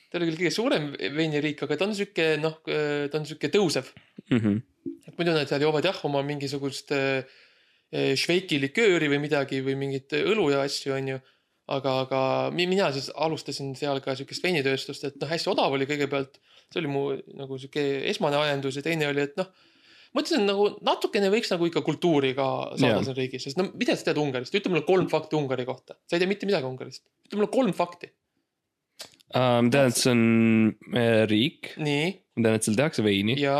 ta 0.09 0.19
ole 0.19 0.29
küll 0.29 0.39
kõige 0.39 0.53
suurem 0.53 0.91
veiniriik, 1.15 1.63
aga 1.65 1.77
ta 1.79 1.87
on 1.87 1.95
sihuke 1.97 2.27
noh, 2.41 2.59
ta 2.65 3.19
on 3.19 3.27
sihuke 3.27 3.51
tõusev. 3.53 3.91
Mm 4.29 4.41
-hmm. 4.41 4.61
et 5.07 5.17
muidu 5.17 5.35
nad 5.35 5.49
seal 5.49 5.61
joovad 5.61 5.85
jah 5.85 5.99
oma 6.07 6.23
mingisugust 6.25 6.91
äh, 6.95 7.23
šveiki 7.93 8.59
likööri 8.63 9.09
või 9.11 9.21
midagi 9.23 9.61
või 9.65 9.77
mingit 9.79 10.13
õlu 10.17 10.49
ja 10.53 10.63
asju, 10.65 10.93
onju. 10.95 11.19
aga, 11.67 11.91
aga 12.05 12.19
mi- 12.53 12.67
mina 12.69 12.91
siis 12.93 13.09
alustasin 13.09 13.75
seal 13.75 13.99
ka 14.01 14.15
siukest 14.15 14.43
veinitööstust, 14.43 15.03
et 15.03 15.15
noh, 15.21 15.29
hästi 15.29 15.49
odav 15.49 15.73
oli 15.73 15.85
kõigepealt. 15.89 16.37
see 16.73 16.81
oli 16.81 16.87
mu 16.87 17.01
nagu 17.37 17.57
sihuke 17.57 18.09
esmane 18.09 18.37
ajendus 18.37 18.75
ja 18.75 18.81
teine 18.81 19.07
oli, 19.07 19.21
et 19.21 19.37
noh, 19.37 19.47
mõtlesin 20.15 20.45
nagu 20.47 20.67
natukene 20.85 21.31
võiks 21.33 21.51
nagu 21.53 21.69
ikka 21.69 21.83
kultuuri 21.85 22.33
ka 22.37 22.47
saada 22.75 22.97
Jaa. 22.97 23.05
siin 23.07 23.17
riigis, 23.17 23.47
sest 23.47 23.59
no 23.59 23.67
mida 23.73 23.95
sa 23.95 24.09
tead 24.09 24.21
Ungarist, 24.21 24.55
ütle 24.55 24.73
mulle 24.73 24.85
kolm 24.87 25.09
fakti 25.11 25.37
Ungari 25.39 25.67
kohta, 25.67 25.97
sa 26.07 26.17
ei 26.17 26.23
tea 26.23 26.31
mitte 26.31 26.49
midagi 26.49 26.69
Ungarist, 26.69 27.05
ütle 27.27 27.41
mulle 27.41 27.51
kolm 27.53 27.75
fakti. 27.77 28.11
Uh, 29.35 29.59
ma 29.65 29.71
tean, 29.73 29.89
et 29.89 29.97
see 29.97 30.11
on 30.13 30.21
äh, 30.95 31.23
riik, 31.27 31.73
ma 31.81 32.45
tean, 32.45 32.53
et 32.55 32.67
seal 32.67 32.77
tehakse 32.77 33.03
veini 33.03 33.35
ja, 33.41 33.57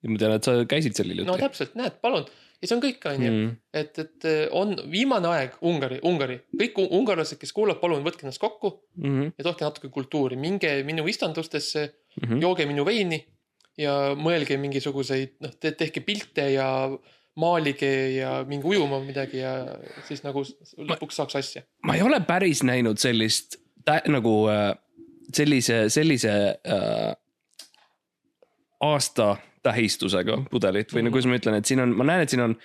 ja 0.00 0.12
ma 0.12 0.20
tean, 0.20 0.38
et 0.38 0.46
sa 0.46 0.56
käisid 0.70 0.96
seal 0.96 1.10
hiljuti 1.12 1.28
no 1.28 1.36
täpselt, 1.40 1.74
näed, 1.76 1.98
palun 2.04 2.24
ja 2.64 2.70
see 2.70 2.76
on 2.78 2.82
kõik, 2.84 3.04
onju 3.10 3.30
mm.. 3.30 3.50
et, 3.76 3.98
et 4.00 4.26
eh, 4.30 4.44
on 4.56 4.72
viimane 4.88 5.28
aeg 5.28 5.58
Ungari, 5.68 5.98
Ungari, 6.08 6.38
kõik 6.56 6.80
ungarlased, 6.86 7.36
kes 7.40 7.52
kuulavad, 7.52 7.82
palun 7.82 8.04
võtke 8.06 8.24
ennast 8.24 8.42
kokku 8.42 8.72
Mm 8.94 9.10
-hmm. 9.10 9.32
ja 9.38 9.44
tohke 9.44 9.64
natuke 9.64 9.88
kultuuri, 9.90 10.36
minge 10.38 10.70
minu 10.86 11.06
istandustesse, 11.10 11.92
Mm 12.14 12.28
-hmm. 12.28 12.42
jooge 12.42 12.66
minu 12.66 12.84
veini 12.86 13.16
ja 13.80 14.14
mõelge 14.18 14.58
mingisuguseid, 14.60 15.36
noh, 15.44 15.54
tehke 15.60 16.02
pilte 16.06 16.46
ja 16.54 16.68
maalige 17.40 17.90
ja 18.14 18.36
minge 18.46 18.68
ujuma 18.70 19.00
midagi 19.02 19.40
ja 19.40 19.54
siis 20.06 20.22
nagu 20.22 20.44
lõpuks 20.78 21.18
saaks 21.18 21.38
asja. 21.40 21.64
ma 21.82 21.96
ei 21.98 22.04
ole 22.06 22.20
päris 22.26 22.62
näinud 22.62 23.00
sellist 23.02 23.58
nagu 24.06 24.36
äh, 24.52 24.70
sellise, 25.34 25.84
sellise 25.92 26.34
äh, 26.54 27.10
aasta 28.84 29.34
tähistusega 29.64 30.42
pudelit 30.50 30.92
või 30.92 31.06
nagu 31.06 31.16
kuidas 31.16 31.28
ma 31.30 31.38
ütlen, 31.40 31.58
et 31.58 31.68
siin 31.68 31.82
on, 31.82 31.94
ma 31.96 32.06
näen, 32.06 32.24
et 32.24 32.32
siin 32.32 32.44
on 32.44 32.56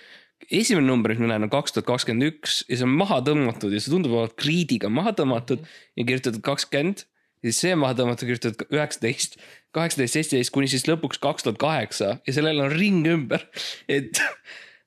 esimene 0.48 0.86
number, 0.86 1.12
mis 1.12 1.22
ma 1.22 1.32
näen, 1.32 1.46
on 1.46 1.52
kaks 1.52 1.74
tuhat 1.74 1.88
kakskümmend 1.88 2.28
üks 2.28 2.60
ja 2.68 2.78
see 2.78 2.86
on 2.86 2.96
maha 3.00 3.20
tõmmatud 3.26 3.74
ja 3.74 3.80
see 3.80 3.92
tundub 3.92 4.16
olevat 4.16 4.36
kriidiga 4.40 4.90
maha 4.92 5.14
tõmmatud 5.16 5.64
ja 5.64 6.06
kirjutatud 6.06 6.44
kakskümmend. 6.46 7.06
Ja 7.40 7.48
siis 7.50 7.60
see 7.64 7.76
maha 7.78 7.96
tõmmatud, 7.98 8.26
kirjutatud 8.28 8.74
üheksateist, 8.76 9.38
kaheksateist, 9.76 10.16
seitseteist 10.18 10.52
kuni 10.54 10.68
siis 10.70 10.84
lõpuks 10.90 11.20
kaks 11.22 11.46
tuhat 11.46 11.60
kaheksa 11.62 12.16
ja 12.26 12.34
sellel 12.36 12.60
on 12.66 12.74
ring 12.74 13.06
ümber, 13.08 13.46
et 13.88 14.20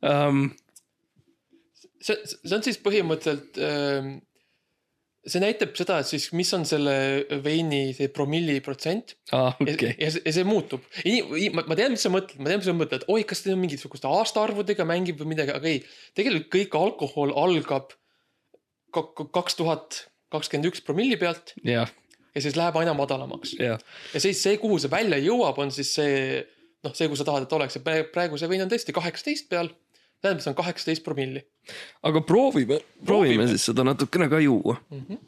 um,. 0.05 0.51
see, 2.03 2.17
see 2.27 2.55
on 2.57 2.63
siis 2.65 2.77
põhimõtteliselt, 2.83 3.57
see 5.23 5.39
näitab 5.39 5.71
seda, 5.79 6.01
et 6.03 6.09
siis 6.09 6.25
mis 6.35 6.49
on 6.57 6.65
selle 6.67 6.93
veini 7.45 7.93
see 7.95 8.09
promilli 8.11 8.57
protsent 8.65 9.13
Ah, 9.31 9.55
ja, 9.63 9.71
okay. 9.77 9.93
ja, 9.95 10.09
see- 10.11 10.23
ja 10.27 10.33
see 10.35 10.43
muutub. 10.43 10.83
ma 11.55 11.63
ma 11.69 11.77
tean, 11.79 11.93
mis 11.95 12.03
sa 12.03 12.11
mõtled, 12.11 12.41
ma 12.43 12.51
tean, 12.51 12.59
mis 12.59 12.67
sa 12.67 12.75
mõtled, 12.75 13.05
oi, 13.07 13.23
kas 13.29 13.45
ta 13.45 13.55
mingisuguste 13.55 14.09
aastaarvudega 14.11 14.83
mängib 14.89 15.21
või 15.23 15.31
midagi, 15.31 15.55
aga 15.55 15.71
ei. 15.71 15.79
tegelikult 16.19 16.51
kõik 16.57 16.75
alkohol 16.81 17.31
algab 17.39 17.95
kak- 18.93 19.23
kaks 19.33 19.55
tuhat 19.61 20.01
kakskümmend 20.33 20.67
üks 20.73 20.83
promilli 20.83 21.15
pealt 21.21 21.53
jah, 21.63 21.87
ja 22.35 22.41
siis 22.41 22.57
läheb 22.57 22.77
aina 22.81 22.93
madalamaks. 22.97 23.55
jah, 23.59 23.81
ja 24.13 24.19
siis 24.19 24.41
see, 24.43 24.57
kuhu 24.61 24.79
see 24.81 24.91
välja 24.91 25.19
jõuab, 25.21 25.59
on 25.61 25.71
siis 25.71 25.93
see 25.97 26.43
noh, 26.83 26.93
see, 26.95 27.07
kus 27.11 27.21
sa 27.21 27.27
tahad, 27.27 27.45
et 27.45 27.55
oleks 27.55 27.79
ja 27.79 27.83
praegu- 27.85 28.39
see 28.39 28.49
vein 28.51 28.65
on 28.65 28.71
tõesti 28.71 28.95
kaheksateist 28.95 29.49
peal. 29.49 29.71
tähendab, 30.23 30.43
see 30.43 30.53
on 30.53 30.57
kaheksateist 30.57 31.03
promilli 31.05 31.43
aga 32.03 32.21
proovime, 32.21 32.79
proovime 32.79 33.05
Proovime. 33.05 33.47
siis 33.51 33.69
seda 33.69 33.85
natukene 33.87 34.29
ka 34.29 34.39
juua. 34.39 34.77
mm. 34.89 35.05
-hmm. 35.09 35.19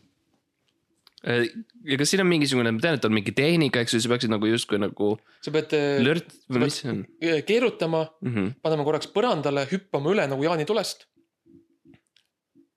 ja 1.91 1.97
kas 1.97 2.09
siin 2.09 2.21
on 2.21 2.27
mingisugune, 2.27 2.71
ma 2.71 2.79
tean, 2.79 2.99
et 2.99 3.05
on 3.05 3.13
mingi 3.13 3.31
tehnika, 3.31 3.79
eks 3.81 3.93
ju, 3.93 4.01
sa 4.01 4.09
peaksid 4.09 4.29
nagu 4.29 4.45
justkui 4.45 4.79
nagu 4.79 5.17
sa 5.41 5.51
pead 5.51 5.73
äh, 5.73 6.03
lört 6.03 6.35
või 6.49 6.67
mis 6.67 6.81
see 6.81 6.91
on 6.91 7.05
keerutama, 7.45 8.05
mm? 8.21 8.33
-hmm. 8.33 8.53
panema 8.61 8.83
korraks 8.83 9.09
põrandale, 9.13 9.67
hüppama 9.71 10.13
üle 10.13 10.27
nagu 10.27 10.43
jaanitulest. 10.43 11.07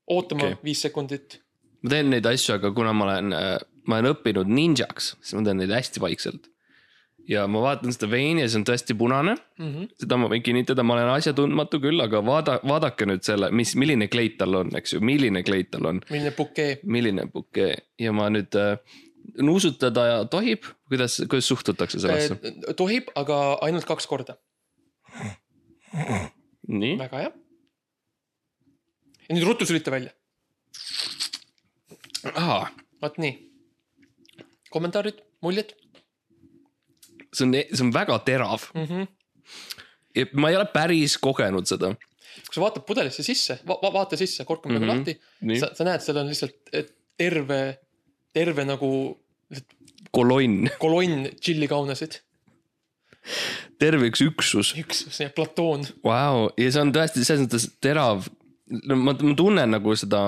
ootama 0.08 0.44
okay. 0.44 0.56
viis 0.64 0.80
sekundit 0.82 1.42
ma 1.82 1.90
teen 1.90 2.10
neid 2.10 2.26
asju, 2.26 2.54
aga 2.58 2.72
kuna 2.74 2.92
ma 2.92 3.04
olen, 3.04 3.34
ma 3.86 3.98
olen 3.98 4.14
õppinud 4.14 4.48
ninjaks, 4.50 5.14
siis 5.20 5.36
ma 5.36 5.44
teen 5.46 5.60
neid 5.62 5.74
hästi 5.74 6.02
vaikselt. 6.02 6.48
ja 7.28 7.42
ma 7.44 7.60
vaatan 7.60 7.92
seda 7.92 8.08
veini 8.08 8.40
ja 8.40 8.48
see 8.48 8.56
on 8.62 8.64
tõesti 8.64 8.94
punane, 8.96 9.34
mm. 9.58 9.72
-hmm. 9.72 9.88
seda 10.00 10.16
ma 10.16 10.30
võin 10.32 10.42
kinnitada, 10.44 10.82
ma 10.82 10.94
olen 10.96 11.10
asjatundmatu 11.12 11.80
küll, 11.82 12.00
aga 12.00 12.22
vaada, 12.24 12.54
vaadake 12.64 13.04
nüüd 13.04 13.26
selle, 13.26 13.50
mis, 13.52 13.74
milline 13.76 14.08
kleit 14.08 14.38
tal 14.40 14.56
on, 14.62 14.72
eks 14.76 14.94
ju, 14.96 15.02
milline 15.04 15.42
kleit 15.44 15.70
tal 15.74 15.90
on, 15.90 16.00
milline 16.08 16.32
bukee. 16.36 16.78
milline 16.84 17.26
bukee 17.32 17.74
ja 18.00 18.14
ma 18.16 18.30
nüüd 18.32 18.56
äh, 18.56 18.80
nuusutada 19.44 20.24
tohib, 20.30 20.64
kuidas, 20.88 21.20
kuidas 21.28 21.48
suhtutakse 21.48 22.00
sellesse? 22.00 22.38
tohib, 22.76 23.12
aga 23.14 23.58
ainult 23.66 23.84
kaks 23.88 24.06
korda. 24.06 24.38
nii, 26.68 26.96
väga 27.00 27.24
hea. 27.24 27.32
ja 29.28 29.36
nüüd 29.36 29.46
ruttu 29.48 29.68
sülita 29.68 29.92
välja, 29.92 30.12
vot 33.02 33.20
nii. 33.20 33.47
kommentaarid, 34.72 35.22
muljed 35.44 35.74
see 37.34 37.46
on, 37.46 37.54
see 37.54 37.84
on 37.84 37.92
väga 37.94 38.18
terav 38.26 38.68
mm. 38.74 38.84
-hmm. 38.84 40.28
ma 40.32 40.50
ei 40.50 40.56
ole 40.56 40.68
päris 40.72 41.18
kogenud 41.18 41.66
seda. 41.68 41.94
kui 41.94 42.54
sa 42.54 42.60
vaatad 42.60 42.86
pudelisse 42.88 43.22
sisse 43.22 43.58
va, 43.66 43.78
va 43.82 43.92
vaata 43.92 44.16
sisse, 44.16 44.44
kork 44.44 44.66
on 44.66 44.72
mm. 44.72 44.78
-hmm. 44.78 44.88
lahti, 44.92 45.20
nii, 45.40 45.60
sa, 45.60 45.74
sa 45.74 45.84
näed, 45.84 46.04
seal 46.04 46.22
on 46.22 46.30
lihtsalt 46.32 46.72
terve, 47.18 47.78
terve 48.32 48.64
nagu 48.64 48.90
kolonn, 50.14 50.70
kolonn 50.78 51.28
tšillikaunasid, 51.40 52.20
terve 53.82 54.08
üks 54.10 54.22
üksus, 54.24 54.72
üks 54.78 55.04
see 55.14 55.28
platoon. 55.34 55.86
vau, 56.04 56.48
ja 56.56 56.72
see 56.72 56.84
on 56.84 56.94
tõesti 56.94 57.24
selles 57.26 57.46
mõttes 57.46 57.68
terav. 57.84 58.28
No 58.88 58.96
ma, 59.00 59.14
ma 59.14 59.34
tunnen 59.38 59.70
nagu 59.76 59.94
seda, 59.96 60.22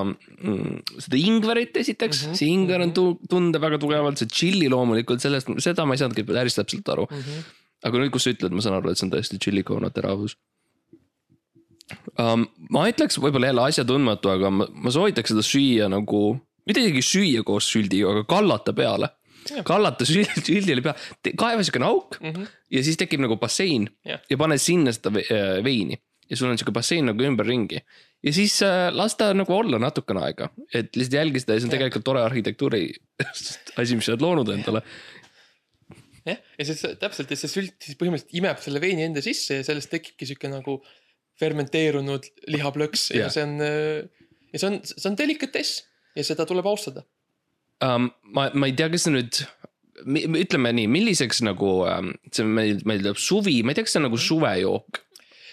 seda 0.99 1.17
ingverit 1.21 1.77
esiteks 1.77 2.23
mm, 2.23 2.27
Mhm, 2.27 2.33
-hmm. 2.33 2.39
see 2.39 2.49
ingver 2.55 2.81
on 2.87 2.93
tu, 2.97 3.05
tunda 3.29 3.59
väga 3.63 3.79
tugevalt, 3.83 4.19
see 4.19 4.27
tšilli 4.31 4.69
loomulikult, 4.73 5.21
sellest, 5.21 5.49
seda 5.59 5.85
ma 5.87 5.95
ei 5.95 6.01
saanudki 6.03 6.25
päris 6.29 6.57
täpselt 6.57 6.89
aru. 6.89 7.07
Mm 7.11 7.19
-hmm. 7.19 7.43
aga 7.85 7.99
nüüd, 7.99 8.11
kus 8.15 8.25
sa 8.25 8.31
ütled, 8.35 8.53
ma 8.53 8.61
saan 8.65 8.79
aru, 8.79 8.91
et 8.91 8.99
see 8.99 9.07
on 9.07 9.13
tõesti 9.13 9.39
tšillikauna 9.39 9.91
teravus 9.91 10.37
um,. 12.19 12.47
ma 12.71 12.85
ütleks 12.91 13.19
võib-olla 13.23 13.51
jälle 13.51 13.65
asjatundmatu, 13.69 14.31
aga 14.35 14.51
ma, 14.51 14.67
ma 14.73 14.91
soovitaks 14.95 15.33
seda 15.35 15.43
süüa 15.47 15.89
nagu, 15.93 16.21
mitte 16.67 16.83
isegi 16.85 17.03
süüa 17.03 17.43
koos 17.47 17.69
süldiga, 17.73 18.11
aga 18.15 18.25
kallata 18.31 18.73
peale 18.77 19.11
Jah.. 19.49 19.65
kallata 19.65 20.05
süldile 20.07 20.83
peale, 20.85 21.33
kaeva 21.37 21.65
siukene 21.65 21.87
auk 21.89 22.19
Mm 22.21 22.33
-hmm. 22.33 22.47
ja 22.71 22.83
siis 22.85 22.97
tekib 23.01 23.21
nagu 23.25 23.37
bassein 23.37 23.89
Jah. 24.05 24.21
ja 24.31 24.37
pane 24.37 24.59
sinna 24.59 24.93
seda 24.93 25.11
äh, 25.19 25.65
veini 25.65 25.97
ja 26.31 26.39
sul 26.39 26.51
on 26.51 26.59
siuke 26.61 26.75
bassein 26.75 27.09
nagu 27.11 27.25
ümberringi. 27.27 27.81
ja 28.23 28.33
siis 28.35 28.61
äh, 28.67 28.89
las 28.95 29.17
ta 29.19 29.33
nagu 29.35 29.55
olla 29.55 29.81
natukene 29.83 30.23
aega, 30.29 30.51
et 30.73 30.95
lihtsalt 30.97 31.19
jälgi 31.19 31.43
seda 31.43 31.57
ja 31.57 31.63
see 31.63 31.69
on 31.69 31.73
Jah. 31.73 31.79
tegelikult 31.79 32.07
tore 32.07 32.23
arhitektuuri 32.23 32.85
asi, 33.81 33.99
mis 33.99 34.07
sa 34.07 34.15
oled 34.15 34.25
loonud 34.27 34.55
endale. 34.55 34.85
jah, 36.29 36.41
ja 36.59 36.69
siis 36.71 36.87
täpselt 37.03 37.35
ja 37.35 37.39
see 37.41 37.53
sült 37.53 37.77
siis 37.83 37.99
põhimõtteliselt 38.01 38.41
imeb 38.43 38.63
selle 38.63 38.83
veini 38.83 39.09
enda 39.09 39.25
sisse 39.25 39.61
ja 39.61 39.67
sellest 39.67 39.93
tekibki 39.93 40.29
sihuke 40.29 40.53
nagu 40.53 40.81
fermenteerunud 41.41 42.27
lihaplõks 42.53 43.11
ja 43.15 43.27
Jah. 43.27 43.35
see 43.35 43.47
on, 43.47 43.57
ja 44.53 44.61
see 44.61 44.69
on, 44.71 44.83
see 44.87 45.09
on 45.11 45.19
delikatess 45.19 45.85
ja 46.17 46.27
seda 46.27 46.47
tuleb 46.49 46.69
austada. 46.71 47.05
um,. 47.85 48.11
ma, 48.23 48.51
ma 48.55 48.69
ei 48.69 48.77
tea, 48.77 48.91
kas 48.93 49.07
see 49.07 49.15
nüüd, 49.15 49.43
ütleme 50.45 50.73
nii, 50.77 50.89
milliseks 50.91 51.43
nagu 51.47 51.81
um, 51.87 52.13
see 52.33 52.47
meil, 52.47 52.83
meil 52.89 53.03
tuleb 53.05 53.21
suvi, 53.21 53.61
ma 53.65 53.73
ei 53.73 53.79
tea, 53.79 53.87
kas 53.87 53.97
see 53.97 54.03
on 54.03 54.09
nagu 54.09 54.21
suvejook, 54.21 55.01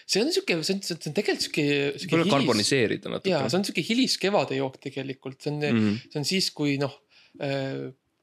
see 0.07 0.23
on 0.23 0.31
sihuke, 0.33 0.57
see 0.63 0.77
on, 0.77 0.81
see 0.87 0.97
on 1.11 1.15
tegelikult 1.15 1.45
sihuke, 1.45 1.63
võib-olla 1.67 2.23
hilis, 2.23 2.33
karboniseerida 2.33 3.09
jaa, 3.09 3.15
natuke. 3.17 3.39
see 3.51 3.59
on 3.59 3.65
sihuke 3.67 3.85
hiliskevade 3.89 4.59
jook 4.59 4.77
tegelikult, 4.83 5.39
see 5.43 5.53
on 5.53 5.57
mm. 5.61 5.79
-hmm. 5.79 6.11
see 6.13 6.21
on 6.21 6.27
siis, 6.29 6.51
kui 6.55 6.77
noh, 6.81 6.93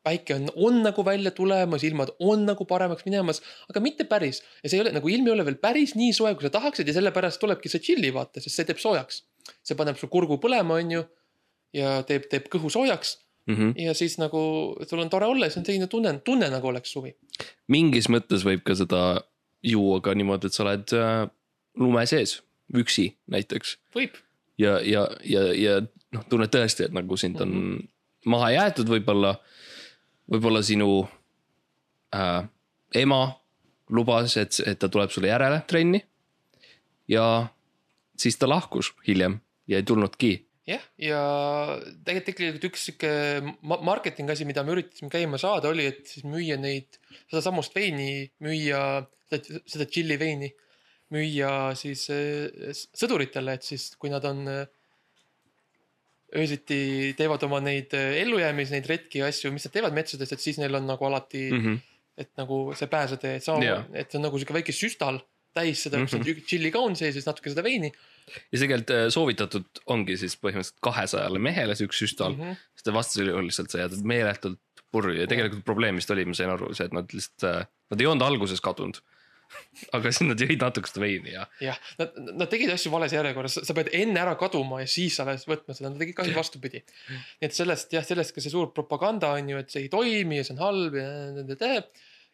päike 0.05 0.37
on, 0.37 0.49
on 0.69 0.81
nagu 0.85 1.05
välja 1.05 1.33
tulemas, 1.37 1.85
ilmad 1.85 2.15
on 2.21 2.45
nagu 2.49 2.67
paremaks 2.69 3.07
minemas, 3.09 3.41
aga 3.71 3.81
mitte 3.85 4.09
päris. 4.09 4.43
ja 4.63 4.69
see 4.71 4.79
ei 4.79 4.85
ole 4.85 4.95
nagu 4.97 5.09
ilm 5.09 5.29
ei 5.29 5.37
ole 5.37 5.45
veel 5.49 5.61
päris 5.61 5.95
nii 5.97 6.13
soe, 6.17 6.35
kui 6.35 6.47
sa 6.47 6.53
tahaksid 6.55 6.89
ja 6.89 6.97
sellepärast 6.97 7.41
tulebki 7.41 7.73
see 7.73 7.85
tšilli 7.85 8.13
vaata, 8.15 8.41
sest 8.41 8.57
see 8.61 8.69
teeb 8.69 8.81
soojaks. 8.83 9.23
see 9.65 9.77
paneb 9.77 10.01
su 10.01 10.09
kurgu 10.09 10.41
põlema, 10.41 10.81
onju. 10.81 11.05
ja 11.75 12.01
teeb, 12.09 12.29
teeb 12.33 12.49
kõhu 12.53 12.73
soojaks 12.73 13.19
Mhm. 13.45 13.75
ja 13.77 13.93
siis 13.95 14.17
nagu 14.17 14.39
sul 14.89 14.99
on 15.03 15.11
tore 15.13 15.27
olla 15.27 15.47
ja 15.47 15.53
see 15.53 15.61
on 15.61 15.67
selline 15.67 15.87
tunne, 15.93 16.15
tunne 16.25 16.49
nagu 16.49 16.69
oleks 16.69 16.93
suvi. 16.97 17.13
mingis 17.69 18.09
mõttes 18.09 18.45
võib 18.47 18.63
ka 18.65 18.75
seda 18.75 19.21
juua 19.63 20.01
ka 20.01 20.15
niimoodi, 20.17 20.49
et 20.49 20.57
sa 20.57 20.65
oled 20.65 20.95
äh, 20.97 21.27
lume 21.81 22.07
sees, 22.07 22.39
üksi 22.75 23.11
näiteks 23.31 23.79
ja, 24.59 24.79
ja, 24.81 25.09
ja, 25.25 25.43
ja 25.55 25.79
noh, 26.15 26.25
tunned 26.31 26.53
tõesti, 26.53 26.89
et 26.89 26.95
nagu 26.95 27.17
sind 27.21 27.41
on 27.43 27.51
mm 27.51 27.63
-hmm. 27.63 27.89
maha 28.31 28.51
jäetud 28.55 28.91
võib-olla, 28.91 29.35
võib-olla 30.31 30.63
sinu 30.63 31.09
äh, 32.15 32.45
ema 32.95 33.23
lubas, 33.91 34.37
et, 34.37 34.61
et 34.67 34.79
ta 34.79 34.89
tuleb 34.89 35.11
sulle 35.11 35.29
järele 35.29 35.63
trenni. 35.67 36.05
ja 37.09 37.47
siis 38.17 38.39
ta 38.39 38.49
lahkus 38.49 38.95
hiljem 39.07 39.41
ja 39.69 39.77
ei 39.77 39.83
tulnudki. 39.83 40.47
jah, 40.67 40.81
ja 40.99 41.21
tegelikult 42.05 42.25
tegelikult 42.25 42.65
üks 42.65 42.85
sihuke 42.87 43.11
ma- 43.61 43.81
marketing 43.83 44.31
asi, 44.31 44.45
mida 44.45 44.63
me 44.63 44.73
üritasime 44.73 45.11
käima 45.11 45.39
saada, 45.39 45.69
oli, 45.69 45.87
et 45.87 46.07
siis 46.07 46.25
müüa 46.25 46.57
neid, 46.57 46.97
sedasamust 47.29 47.75
veini 47.75 48.31
müüa, 48.41 49.05
seda, 49.29 49.61
seda 49.67 49.85
tšilli 49.85 50.19
veini 50.19 50.55
müüa 51.13 51.75
siis 51.79 52.07
s- 52.09 52.89
sõduritele, 52.97 53.59
et 53.59 53.67
siis 53.67 53.91
kui 54.01 54.13
nad 54.13 54.25
on 54.29 54.47
äh, 54.49 54.65
öösiti 56.35 57.15
teevad 57.19 57.45
oma 57.47 57.61
neid 57.65 57.95
äh, 57.97 58.17
ellujäämisi, 58.23 58.75
neid 58.77 58.89
retki 58.91 59.23
ja 59.23 59.29
asju, 59.31 59.53
mis 59.55 59.67
nad 59.69 59.75
teevad 59.77 59.97
metsades, 59.97 60.33
et 60.33 60.43
siis 60.43 60.59
neil 60.63 60.75
on 60.81 60.89
nagu 60.89 61.07
alati 61.07 61.51
mm, 61.51 61.61
-hmm. 61.61 61.77
-hmm. 61.77 62.25
et 62.25 62.31
nagu 62.41 62.65
see 62.75 62.89
pääsetee, 62.89 63.37
et 63.37 63.45
sama 63.45 63.65
yeah., 63.65 63.87
et 63.93 64.11
see 64.11 64.19
on 64.19 64.29
nagu 64.29 64.39
sihuke 64.39 64.55
väike 64.55 64.73
süstal 64.73 65.21
täis 65.55 65.83
seda 65.87 65.99
mm. 65.99 66.07
-hmm. 66.07 66.43
tšillikaun 66.45 66.97
sees 66.97 67.15
ja 67.15 67.21
siis 67.21 67.27
natuke 67.27 67.51
seda 67.51 67.63
veini 67.63 67.93
ja 68.53 68.59
see 68.59 68.67
tegelikult 68.67 69.13
soovitatud 69.15 69.83
ongi 69.87 70.17
siis 70.17 70.35
põhimõtteliselt 70.37 70.81
kahesajale 70.83 71.39
mehele 71.39 71.77
see 71.77 71.87
üks 71.87 72.01
süstal 72.03 72.33
mm, 72.33 72.41
mm. 72.41 72.51
-hmm. 72.51 72.55
-hmm. 72.55 72.79
sest 72.81 72.95
vastasel 72.95 73.29
juhul 73.29 73.47
lihtsalt 73.51 73.71
sa 73.71 73.79
jääd 73.85 74.01
meeletult 74.03 74.61
purju 74.95 75.19
ja 75.21 75.27
tegelikult 75.31 75.65
probleem 75.67 75.99
vist 75.99 76.11
oli, 76.15 76.25
ma 76.29 76.37
sain 76.39 76.53
aru, 76.55 76.71
see, 76.77 76.87
et 76.87 76.95
nad 76.97 77.11
lihtsalt, 77.15 77.71
nad 77.91 78.03
ei 78.03 78.07
olnud 78.11 78.27
alguses 78.27 78.63
kadunud. 78.65 79.01
Aga 79.97 80.13
siis 80.13 80.29
nad 80.29 80.41
jõid 80.45 80.63
natuke 80.63 80.91
seda 80.91 81.03
veini 81.05 81.35
ja 81.35 81.45
jah, 81.63 81.79
nad, 82.01 82.17
nad 82.43 82.51
tegid 82.53 82.73
asju 82.75 82.93
vales 82.95 83.15
järjekorras, 83.17 83.59
sa 83.67 83.77
pead 83.77 83.93
enne 83.97 84.23
ära 84.23 84.35
kaduma 84.41 84.81
ja 84.83 84.91
siis 84.91 85.19
alles 85.23 85.47
võtma 85.51 85.77
seda, 85.77 85.91
nad 85.91 86.01
tegid 86.03 86.19
kahjuks 86.19 86.39
vastupidi. 86.39 86.85
nii 87.11 87.49
et 87.49 87.57
sellest 87.57 87.95
jah, 87.95 88.07
sellest 88.07 88.35
ka 88.35 88.45
see 88.45 88.53
suur 88.55 88.73
propaganda 88.77 89.35
on 89.39 89.55
ju, 89.55 89.63
et 89.63 89.75
see 89.75 89.87
ei 89.87 89.93
toimi 89.93 90.41
ja 90.41 90.47
see 90.47 90.57
on 90.57 90.63
halb 90.65 90.99
ja. 91.01 91.11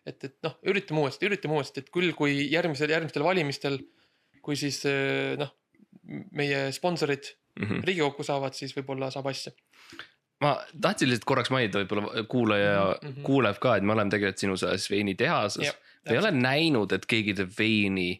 et, 0.06 0.28
et 0.28 0.36
noh, 0.46 0.58
üritame 0.72 1.04
uuesti, 1.04 1.28
üritame 1.30 1.58
uuesti, 1.58 1.84
et 1.84 1.90
küll, 1.94 2.12
kui 2.18 2.36
järgmisel, 2.52 2.92
järgmistel 2.92 3.26
valimistel, 3.26 3.80
kui 4.44 4.56
siis 4.58 4.82
eh, 4.88 5.36
noh, 5.40 5.52
meie 6.36 6.70
sponsorid 6.72 7.34
mm. 7.58 7.66
-hmm. 7.66 7.84
Riigikokku 7.84 8.24
saavad, 8.26 8.54
siis 8.54 8.74
võib-olla 8.76 9.10
saab 9.10 9.26
asja. 9.30 9.52
ma 10.40 10.54
tahtsin 10.80 11.10
lihtsalt 11.10 11.28
korraks 11.28 11.50
mainida, 11.52 11.82
võib-olla 11.82 12.24
kuulaja 12.24 12.74
mm. 13.02 13.08
-hmm. 13.08 13.22
kuuleb 13.22 13.58
ka, 13.60 13.76
et 13.76 13.84
me 13.84 13.92
oleme 13.92 14.10
tegelikult 14.10 14.38
sinu 14.38 14.56
selles 14.56 14.90
veinitehases 14.90 15.66
Jah,. 15.66 15.76
Ma 16.06 16.12
ei 16.12 16.18
ole 16.18 16.30
näinud, 16.30 16.92
et 16.92 17.06
keegi 17.06 17.34
teeb 17.34 17.50
veini 17.58 18.10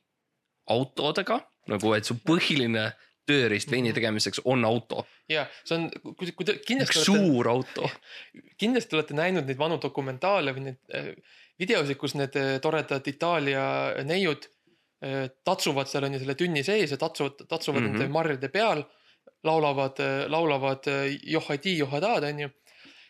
autodega, 0.70 1.40
nagu 1.70 1.94
et 1.96 2.04
su 2.08 2.14
põhiline 2.26 2.90
tööriist 3.30 3.70
veini 3.70 3.90
Mhm. 3.90 3.94
tegemiseks 3.94 4.40
on 4.44 4.64
auto, 4.64 5.04
ja 5.28 5.44
see 5.64 5.76
on, 5.76 5.90
kui, 6.18 6.32
kui 6.32 6.44
te 6.48 6.56
kindlasti 6.66 6.98
olete, 6.98 7.10
suur 7.26 7.48
auto. 7.48 7.90
kindlasti 8.60 8.96
olete 8.96 9.14
näinud 9.14 9.46
neid 9.46 9.58
vanu 9.58 9.78
dokumentaale 9.82 10.54
või 10.56 10.64
neid 10.70 10.78
äh, 10.94 11.12
videosid, 11.60 11.96
kus 12.00 12.14
need 12.18 12.34
äh, 12.36 12.56
toredad 12.64 13.06
Itaalia 13.06 13.66
neiud 14.04 14.48
äh, 15.04 15.28
tatsuvad 15.44 15.86
seal 15.88 16.04
on 16.08 16.16
ju 16.16 16.22
selle 16.24 16.34
tünni 16.34 16.64
sees 16.66 16.90
ja 16.90 16.96
tatsuvad, 16.98 17.46
tatsuvad 17.48 17.80
mm 17.80 17.86
Mhm. 17.86 17.94
-hmm. 17.94 18.00
nende 18.00 18.12
marjade 18.12 18.48
peal. 18.48 18.84
laulavad, 19.44 19.96
laulavad 20.28 20.86
äh, 20.88 21.18
johadi, 21.22 21.78
johadad 21.78 22.24
on 22.24 22.40
ju. 22.40 22.48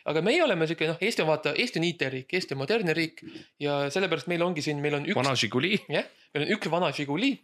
Aga 0.08 0.22
meie 0.24 0.42
oleme 0.44 0.68
siuke 0.70 0.88
noh, 0.88 0.98
Eesti 1.00 1.24
on 1.24 1.30
vaata, 1.30 1.52
Eesti 1.58 1.80
on 1.80 1.86
IT-riik, 1.90 2.32
Eesti 2.38 2.56
on 2.56 2.62
modernne 2.62 2.94
riik 2.96 3.22
ja 3.60 3.82
sellepärast 3.92 4.30
meil 4.32 4.42
ongi 4.46 4.64
siin, 4.64 4.80
meil 4.82 4.98
on 5.00 5.06
üks, 5.08 5.18
vana 5.18 5.36
Žiguli, 5.36 5.76
jah, 5.92 6.08
meil 6.34 6.46
on 6.46 6.54
üks 6.56 6.72
vana 6.72 6.90
Žiguli 6.96 7.34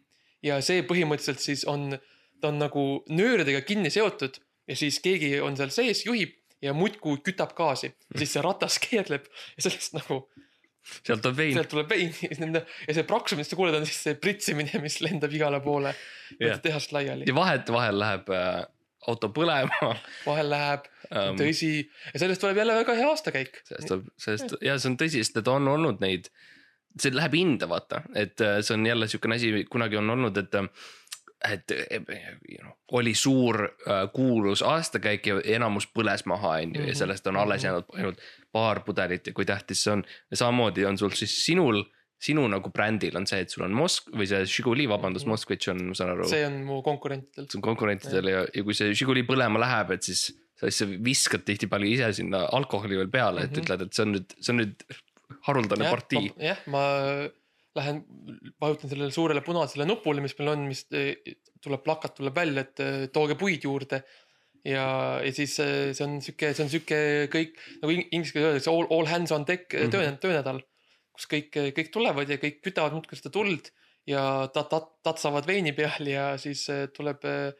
ja 0.46 0.60
see 0.64 0.84
põhimõtteliselt 0.88 1.42
siis 1.42 1.66
on, 1.70 1.92
ta 2.40 2.52
on 2.52 2.60
nagu 2.62 2.86
nööridega 3.12 3.62
kinni 3.66 3.92
seotud 3.92 4.40
ja 4.66 4.76
siis 4.78 4.98
keegi 5.04 5.36
on 5.44 5.56
seal 5.58 5.72
sees, 5.74 6.04
juhib 6.06 6.34
ja 6.64 6.74
muudkui 6.76 7.20
kütab 7.24 7.54
gaasi 7.56 7.90
ja 7.92 8.20
siis 8.20 8.36
see 8.36 8.44
ratas 8.44 8.80
keerleb 8.84 9.28
ja 9.28 9.66
sellest 9.66 9.96
nagu, 9.98 10.22
sealt 11.02 11.26
on 11.28 11.36
vein. 11.36 11.54
sealt 11.56 11.72
tuleb 11.72 11.90
vein 11.92 12.14
ja 12.88 12.96
see 12.96 13.06
praksu, 13.08 13.38
mis 13.38 13.50
sa 13.50 13.58
kuuled, 13.58 13.76
on 13.76 13.88
siis 13.88 14.00
see 14.08 14.20
pritsimine, 14.20 14.80
mis 14.82 15.00
lendab 15.04 15.34
igale 15.34 15.60
poole 15.64 15.94
Jah. 16.40 16.58
tehast 16.62 16.94
laiali 16.96 17.28
ja. 17.28 17.36
vahetevahel 17.36 18.00
läheb 18.02 18.32
äh, 18.34 18.64
auto 19.06 19.30
põlema 19.34 19.94
vahel 20.28 20.50
läheb 20.50 20.84
um,. 21.10 21.38
tõsi 21.38 21.72
ja 22.12 22.20
sellest 22.22 22.42
tuleb 22.42 22.60
jälle 22.62 22.76
väga 22.82 22.98
hea 22.98 23.08
aastakäik. 23.12 23.62
sellest 23.64 23.90
tuleb, 23.92 24.12
sellest 24.20 24.56
ja 24.64 24.78
see 24.78 24.92
on 24.92 25.00
tõsi, 25.00 25.24
sest 25.24 25.42
et 25.42 25.50
on 25.52 25.68
olnud 25.76 26.02
neid, 26.04 26.30
see 27.00 27.14
läheb 27.14 27.34
hinda, 27.38 27.68
vaata, 27.70 28.02
et 28.14 28.40
äh, 28.44 28.60
see 28.66 28.76
on 28.78 28.86
jälle 28.86 29.08
siukene 29.08 29.38
asi, 29.40 29.52
kunagi 29.70 30.00
on 30.00 30.14
olnud, 30.16 30.38
et 30.42 30.54
äh, 30.60 30.70
et 31.46 31.72
noh, 32.64 32.78
oli 32.96 33.12
suur 33.14 33.60
äh, 33.66 34.06
kuulus 34.14 34.62
aastakäik 34.66 35.26
ja 35.26 35.36
enamus 35.56 35.86
põles 35.92 36.24
maha, 36.26 36.56
on 36.62 36.74
ju, 36.74 36.80
ja 36.80 36.86
Mhm. 36.94 36.98
sellest 36.98 37.26
on 37.26 37.36
alles 37.36 37.64
jäänud 37.64 37.84
ainult 37.94 38.22
paar 38.52 38.80
pudelit 38.84 39.26
ja 39.26 39.32
kui 39.32 39.44
tähtis 39.44 39.84
see 39.84 39.92
on. 39.92 40.04
ja 40.30 40.36
samamoodi 40.36 40.86
on 40.86 40.98
sul 40.98 41.10
siis 41.10 41.44
sinul, 41.44 41.84
sinu 42.18 42.46
nagu 42.48 42.70
brändil 42.72 43.16
on 43.16 43.26
see, 43.28 43.40
et 43.44 43.50
sul 43.52 43.64
on 43.66 43.74
Mosk- 43.76 44.08
või 44.16 44.26
see 44.26 44.40
Žiguli, 44.48 44.86
vabandust, 44.88 45.26
Mhm. 45.26 45.32
Moskvitš 45.34 45.68
on, 45.74 45.82
ma 45.88 45.94
saan 45.94 46.10
aru, 46.14 46.24
see 46.28 46.46
on 46.46 46.62
mu 46.64 46.80
konkurentidel. 46.82 47.46
see 47.50 47.58
on 47.58 47.62
konkurentidel 47.62 48.28
ja, 48.32 48.46
ja 48.54 48.62
kui 48.64 48.74
see 48.74 48.92
Žiguli 48.94 49.22
põlema 49.28 49.58
läheb, 49.60 49.90
et 49.92 50.02
siis 50.02 50.32
sa 50.56 50.70
siis 50.70 50.88
viskad 51.04 51.44
tihtipeale 51.44 51.86
ise 51.92 52.12
sinna 52.16 52.46
alkoholi 52.56 52.96
veel 52.96 53.08
peale, 53.12 53.44
et 53.44 53.50
Mhm. 53.52 53.60
ütled, 53.64 53.82
et 53.82 53.92
see 53.94 54.02
on 54.06 54.12
nüüd, 54.14 54.32
see 54.40 54.52
on 54.54 54.58
nüüd 54.62 54.86
haruldane 55.46 55.90
partii. 55.90 56.32
jah, 56.40 56.56
ma 56.66 57.28
lähen 57.76 58.04
vajutan 58.62 58.88
sellele 58.88 59.10
suurele 59.12 59.42
punasele 59.44 59.84
nupule, 59.86 60.22
mis 60.24 60.32
meil 60.38 60.48
on, 60.54 60.66
mis 60.70 60.86
eh, 60.92 61.16
tuleb 61.60 61.82
plakat 61.84 62.14
tuleb 62.16 62.34
välja, 62.34 62.60
et 62.64 62.80
eh, 62.80 63.06
tooge 63.12 63.36
puid 63.36 63.60
juurde. 63.68 64.02
ja, 64.64 65.20
ja 65.22 65.30
siis 65.32 65.58
eh, 65.60 65.92
see 65.94 66.04
on 66.06 66.16
sihuke, 66.24 66.54
see 66.56 66.64
on 66.64 66.70
sihuke 66.72 66.96
kõik 67.30 67.52
nagu 67.82 67.92
ing- 67.92 68.08
inglise 68.10 68.32
keeles 68.32 68.48
öeldakse 68.48 68.72
all, 68.72 68.88
all 68.90 69.06
hands 69.06 69.30
on 69.30 69.44
deck 69.44 69.68
mm. 69.74 69.78
-hmm. 69.84 69.90
töö, 69.92 70.16
töönädal. 70.24 70.62
Kus 71.16 71.28
kõik, 71.30 71.50
kõik 71.76 71.90
tulevad 71.94 72.30
ja 72.30 72.38
kõik 72.42 72.62
kütavad 72.64 72.94
muudkui 72.96 73.18
seda 73.18 73.32
tuld 73.34 73.72
ja 74.06 74.22
ta-, 74.54 74.66
ta-, 74.70 74.86
tatsavad 75.04 75.46
veini 75.48 75.74
peal 75.76 76.10
ja 76.10 76.28
siis 76.40 76.66
eh, 76.72 76.86
tuleb 76.94 77.24
eh, 77.26 77.52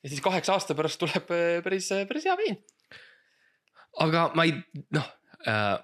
ja 0.00 0.12
siis 0.12 0.22
kaheksa 0.24 0.56
aasta 0.56 0.76
pärast 0.78 1.00
tuleb 1.02 1.32
eh, 1.34 1.58
päris, 1.64 1.90
päris 2.08 2.28
hea 2.30 2.36
vein. 2.38 2.58
aga 4.06 4.28
ma 4.38 4.46
ei, 4.46 4.54
noh 4.94 5.08
äh,, 5.48 5.76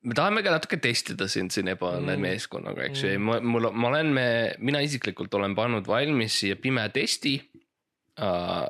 me 0.00 0.16
tahame 0.16 0.42
ka 0.46 0.54
natuke 0.54 0.80
testida 0.80 1.28
sind 1.28 1.52
siin 1.52 1.68
ebaõnne 1.74 2.14
Mm. 2.14 2.16
mm. 2.16 2.26
meeskonnaga, 2.28 2.88
eks 2.88 3.04
ju 3.04 3.14
Mm. 3.18 3.24
mm., 3.28 3.54
mul, 3.54 3.70
ma 3.72 3.88
olen, 3.92 4.12
me, 4.16 4.26
mina 4.58 4.80
isiklikult 4.80 5.34
olen 5.34 5.54
pannud 5.54 5.86
valmis 5.86 6.40
siia 6.40 6.56
pime 6.56 6.88
testi 6.94 7.36
äh,. 8.18 8.66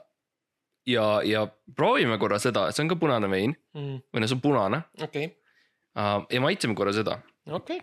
ja, 0.90 1.06
ja 1.22 1.46
proovime 1.76 2.18
korra 2.18 2.38
seda, 2.42 2.70
see 2.72 2.82
on 2.82 2.90
ka 2.90 2.98
punane 2.98 3.28
vein 3.30 3.54
või 3.74 4.22
no 4.22 4.26
see 4.26 4.34
on 4.34 4.42
punane 4.42 4.82
okei, 5.02 5.28
äh, 5.94 6.16
ja 6.34 6.40
maitseme 6.42 6.74
korra 6.74 6.92
seda 6.96 7.20
okei, 7.46 7.80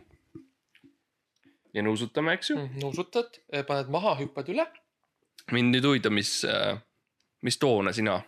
ja 1.73 1.83
nuusutame, 1.83 2.33
eks 2.37 2.49
ju. 2.49 2.57
nuusutad, 2.81 3.39
paned 3.67 3.89
maha, 3.93 4.15
hüppad 4.21 4.49
üle. 4.53 4.65
mind 5.51 5.75
nüüd 5.75 5.85
huvitab, 5.87 6.11
mis, 6.15 6.41
mis 7.45 7.57
toone 7.61 7.93
sina 7.95 8.19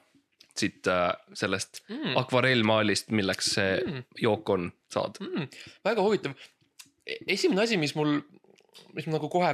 siit 0.59 0.87
äh, 0.91 1.13
sellest 1.33 1.83
Mm. 1.89 2.17
akvarellmaalist, 2.19 3.09
milleks 3.15 3.53
see 3.55 3.77
Mm. 3.85 4.03
jook 4.21 4.49
on, 4.49 4.71
saad. 4.91 5.15
Mm, 5.23 5.47
väga 5.85 6.01
huvitav. 6.03 6.33
esimene 7.27 7.61
asi, 7.63 7.77
mis 7.77 7.95
mul, 7.95 8.19
mis 8.93 9.05
mul 9.07 9.15
nagu 9.17 9.29
kohe 9.29 9.53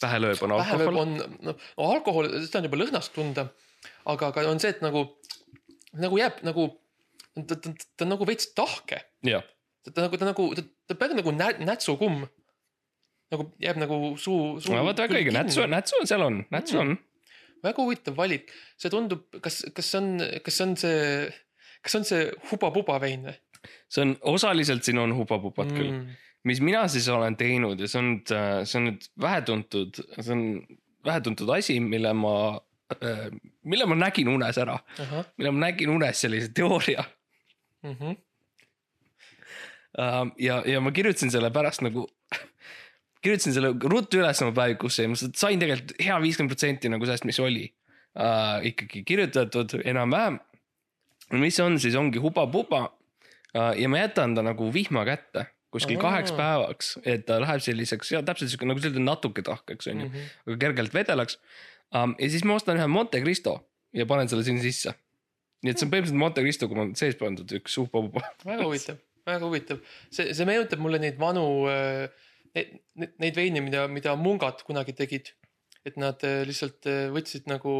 pähe 0.00 0.18
lööb, 0.22 0.40
on 0.42 0.50
pähe 0.56 0.78
lööb, 0.78 0.88
alkohol. 0.88 0.96
on 1.02 1.14
noh 1.18 1.54
no, 1.54 1.54
alkohol, 1.92 2.28
seda 2.46 2.58
on 2.58 2.64
juba 2.70 2.76
lõhnast 2.80 3.12
tunda. 3.14 3.48
aga, 4.06 4.26
aga 4.32 4.48
on 4.50 4.58
see, 4.60 4.70
et 4.70 4.80
nagu, 4.82 5.04
nagu 5.92 6.18
jääb 6.18 6.40
nagu, 6.46 6.68
ta, 7.46 7.54
ta, 7.54 7.72
ta 7.96 8.04
on 8.04 8.08
nagu 8.14 8.26
veits 8.26 8.52
tahke. 8.54 9.02
jah, 9.22 9.44
ta, 9.94 10.06
nagu, 10.06 10.20
ta 10.20 10.28
nagu, 10.28 10.48
ta, 10.58 10.64
ta 10.88 10.98
peaaegu 10.98 11.20
nagu 11.20 11.34
nä, 11.36 11.50
nätsukumm. 11.70 12.24
nagu 13.34 13.50
jääb 13.60 13.80
nagu 13.82 13.98
suu, 14.16 14.56
suu. 14.60 14.72
no 14.76 14.86
vot 14.86 15.02
väga 15.04 15.18
õige, 15.18 15.34
nätsu, 15.34 15.66
nätsu 15.68 15.98
on 16.00 16.08
seal 16.10 16.24
on, 16.24 16.40
nätsu 16.54 16.78
on. 16.80 16.94
väga 17.64 17.82
huvitav 17.82 18.16
valik, 18.16 18.54
see 18.80 18.92
tundub, 18.92 19.26
kas, 19.44 19.60
kas 19.74 19.92
see 19.92 20.00
on, 20.00 20.08
kas 20.44 20.60
see 20.60 20.68
on 20.68 20.78
see, 20.80 21.02
kas 21.82 21.94
see 21.94 22.00
on 22.00 22.08
see 22.08 22.24
huba-puba 22.52 23.00
vein 23.02 23.28
või? 23.28 23.36
see 23.90 24.04
on 24.04 24.14
osaliselt 24.34 24.86
siin 24.86 25.00
on 25.02 25.14
hubapupat 25.16 25.70
mm. 25.70 25.76
küll, 25.76 25.92
mm.. 25.92 26.28
mis 26.48 26.60
mina 26.64 26.84
siis 26.90 27.08
olen 27.12 27.36
teinud 27.38 27.80
ja 27.80 27.90
see 27.90 28.00
on, 28.02 28.12
see 28.28 28.80
on 28.80 28.88
nüüd 28.90 29.08
vähetuntud, 29.20 30.00
see 30.18 30.34
on 30.34 30.44
vähetuntud 31.06 31.50
asi, 31.56 31.78
mille 31.80 32.12
ma, 32.16 32.34
mille 33.64 33.88
ma 33.90 33.98
nägin 33.98 34.30
unes 34.32 34.60
ära, 34.60 34.78
ahah 35.04 35.28
mille 35.36 35.54
ma 35.54 35.66
nägin 35.66 35.92
unes 35.94 36.24
sellise 36.24 36.52
teooria 36.54 37.04
mm. 37.82 37.92
-hmm. 37.92 38.16
Ähm, 39.98 40.34
ja, 40.38 40.60
ja 40.68 40.80
ma 40.84 40.92
kirjutasin 40.92 41.30
selle 41.32 41.48
pärast 41.54 41.80
nagu, 41.82 42.04
kirjutasin 43.24 43.54
selle 43.56 43.72
ruttu 43.88 44.20
üles 44.20 44.42
oma 44.44 44.52
päevikusse 44.56 45.06
ja 45.06 45.10
ma 45.10 45.16
sain 45.18 45.58
tegelikult 45.62 45.94
hea 46.04 46.18
viiskümmend 46.22 46.52
protsenti 46.52 46.90
nagu 46.92 47.08
sellest, 47.08 47.24
mis 47.28 47.40
oli 47.42 47.64
uh, 48.18 48.58
ikkagi 48.68 49.02
kirjutatud 49.08 49.78
enam-vähem. 49.84 50.38
mis 51.40 51.58
on 51.64 51.80
siis, 51.80 51.96
ongi 51.98 52.20
huba-puba 52.22 52.82
uh, 52.88 53.72
ja 53.76 53.88
ma 53.88 54.04
jätan 54.04 54.36
ta 54.36 54.44
nagu 54.44 54.68
vihma 54.74 55.04
kätte 55.08 55.48
kuskil 55.72 55.98
Aa. 55.98 56.04
kaheks 56.06 56.32
päevaks, 56.32 56.92
et 57.04 57.26
ta 57.28 57.40
läheb 57.42 57.60
selliseks 57.60 58.12
ja 58.14 58.22
täpselt 58.24 58.48
siuke 58.52 58.64
nagu 58.68 58.80
ütled, 58.80 59.00
natuke 59.04 59.42
tahkeks 59.44 59.90
on 59.92 60.00
ju, 60.04 60.06
Mhm. 60.08 60.30
aga 60.46 60.56
kergelt 60.62 60.94
vedelaks 60.94 61.36
um,. 61.92 62.14
ja 62.18 62.28
siis 62.30 62.44
ma 62.44 62.54
ostan 62.60 62.76
ühe 62.80 62.86
Monte 62.88 63.20
Cristo 63.24 63.58
ja 63.92 64.06
panen 64.06 64.28
selle 64.28 64.44
sinna 64.44 64.62
sisse. 64.64 64.94
nii 65.64 65.72
et 65.74 65.78
see 65.80 65.88
on 65.88 65.90
põhimõtteliselt 65.92 66.22
Monte 66.22 66.40
Cristo, 66.44 66.68
kui 66.68 66.78
on 66.80 66.94
sees 66.96 67.16
pandud 67.20 67.52
üks 67.60 67.76
huba-puba. 67.80 68.22
väga 68.46 68.64
huvitav, 68.64 68.96
väga 69.28 69.46
huvitav, 69.46 69.82
see, 70.10 70.32
see 70.36 70.48
meenutab 70.48 70.82
mulle 70.82 71.00
neid 71.02 71.20
vanu, 71.20 71.44
neid, 72.56 73.14
neid 73.22 73.38
veine, 73.38 73.62
mida, 73.64 73.86
mida 73.92 74.16
mungad 74.18 74.64
kunagi 74.66 74.96
tegid. 74.96 75.34
et 75.86 75.96
nad 75.96 76.20
äh, 76.26 76.42
lihtsalt 76.44 76.84
äh, 76.90 77.06
võtsid 77.14 77.46
nagu 77.48 77.72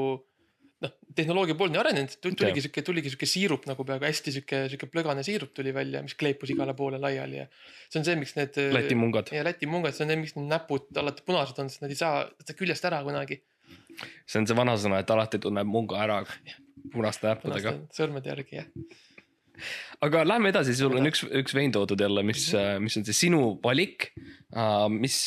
noh, 0.80 0.92
tehnoloogia 1.18 1.56
polnud 1.58 1.74
nii 1.74 1.80
arenenud, 1.82 2.14
tuligi 2.22 2.62
sihuke, 2.64 2.84
tuligi 2.86 3.10
sihuke 3.10 3.26
siirup 3.28 3.66
nagu 3.68 3.84
peaaegu 3.84 4.06
hästi 4.06 4.32
sihuke, 4.36 4.60
sihuke 4.70 4.88
plögane 4.88 5.24
siirup 5.26 5.50
tuli 5.52 5.74
välja, 5.76 6.00
mis 6.06 6.14
kleepus 6.16 6.54
igale 6.54 6.72
poole 6.78 7.00
laiali 7.02 7.42
ja 7.42 7.48
see 7.90 7.98
on 8.00 8.06
see, 8.06 8.16
miks 8.16 8.32
need. 8.38 8.56
Läti 8.72 8.96
mungad. 8.96 9.34
ja 9.34 9.42
Läti 9.44 9.68
mungad, 9.68 9.98
see 9.98 10.06
on 10.06 10.14
see, 10.14 10.20
miks 10.22 10.38
need 10.38 10.48
näpud 10.54 11.02
alati 11.02 11.26
punased 11.26 11.60
on, 11.60 11.68
sest 11.74 11.84
nad 11.84 11.92
ei 11.92 12.00
saa 12.00 12.22
seda 12.38 12.56
küljest 12.62 12.88
ära 12.88 13.02
kunagi 13.04 13.42
see 14.28 14.40
on 14.40 14.48
see 14.48 14.56
vanasõna, 14.58 15.02
et 15.02 15.12
alati 15.12 15.40
tunneb 15.42 15.68
munga 15.68 16.00
ära 16.04 16.22
punaste 16.94 17.28
näppudega. 17.30 17.74
sõrmede 17.94 18.32
järgi 18.32 18.60
jah. 18.60 18.70
aga 20.04 20.24
lähme 20.26 20.52
edasi, 20.52 20.74
sul 20.78 20.96
on 20.98 21.08
üks, 21.10 21.24
üks 21.42 21.54
vein 21.56 21.72
toodud 21.74 22.00
jälle, 22.00 22.22
mis, 22.26 22.48
mis 22.84 22.98
on 23.00 23.06
siis 23.08 23.20
sinu 23.26 23.40
valik. 23.64 24.10
mis, 24.94 25.18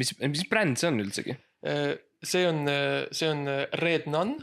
mis, 0.00 0.14
mis 0.20 0.44
bränd 0.50 0.80
see 0.80 0.90
on 0.90 1.00
üldsegi? 1.04 1.36
Äh, 1.66 1.94
see 2.22 2.46
on, 2.48 2.64
see 3.14 3.28
on 3.30 3.46
Red 3.82 4.08
Nun 4.10 4.36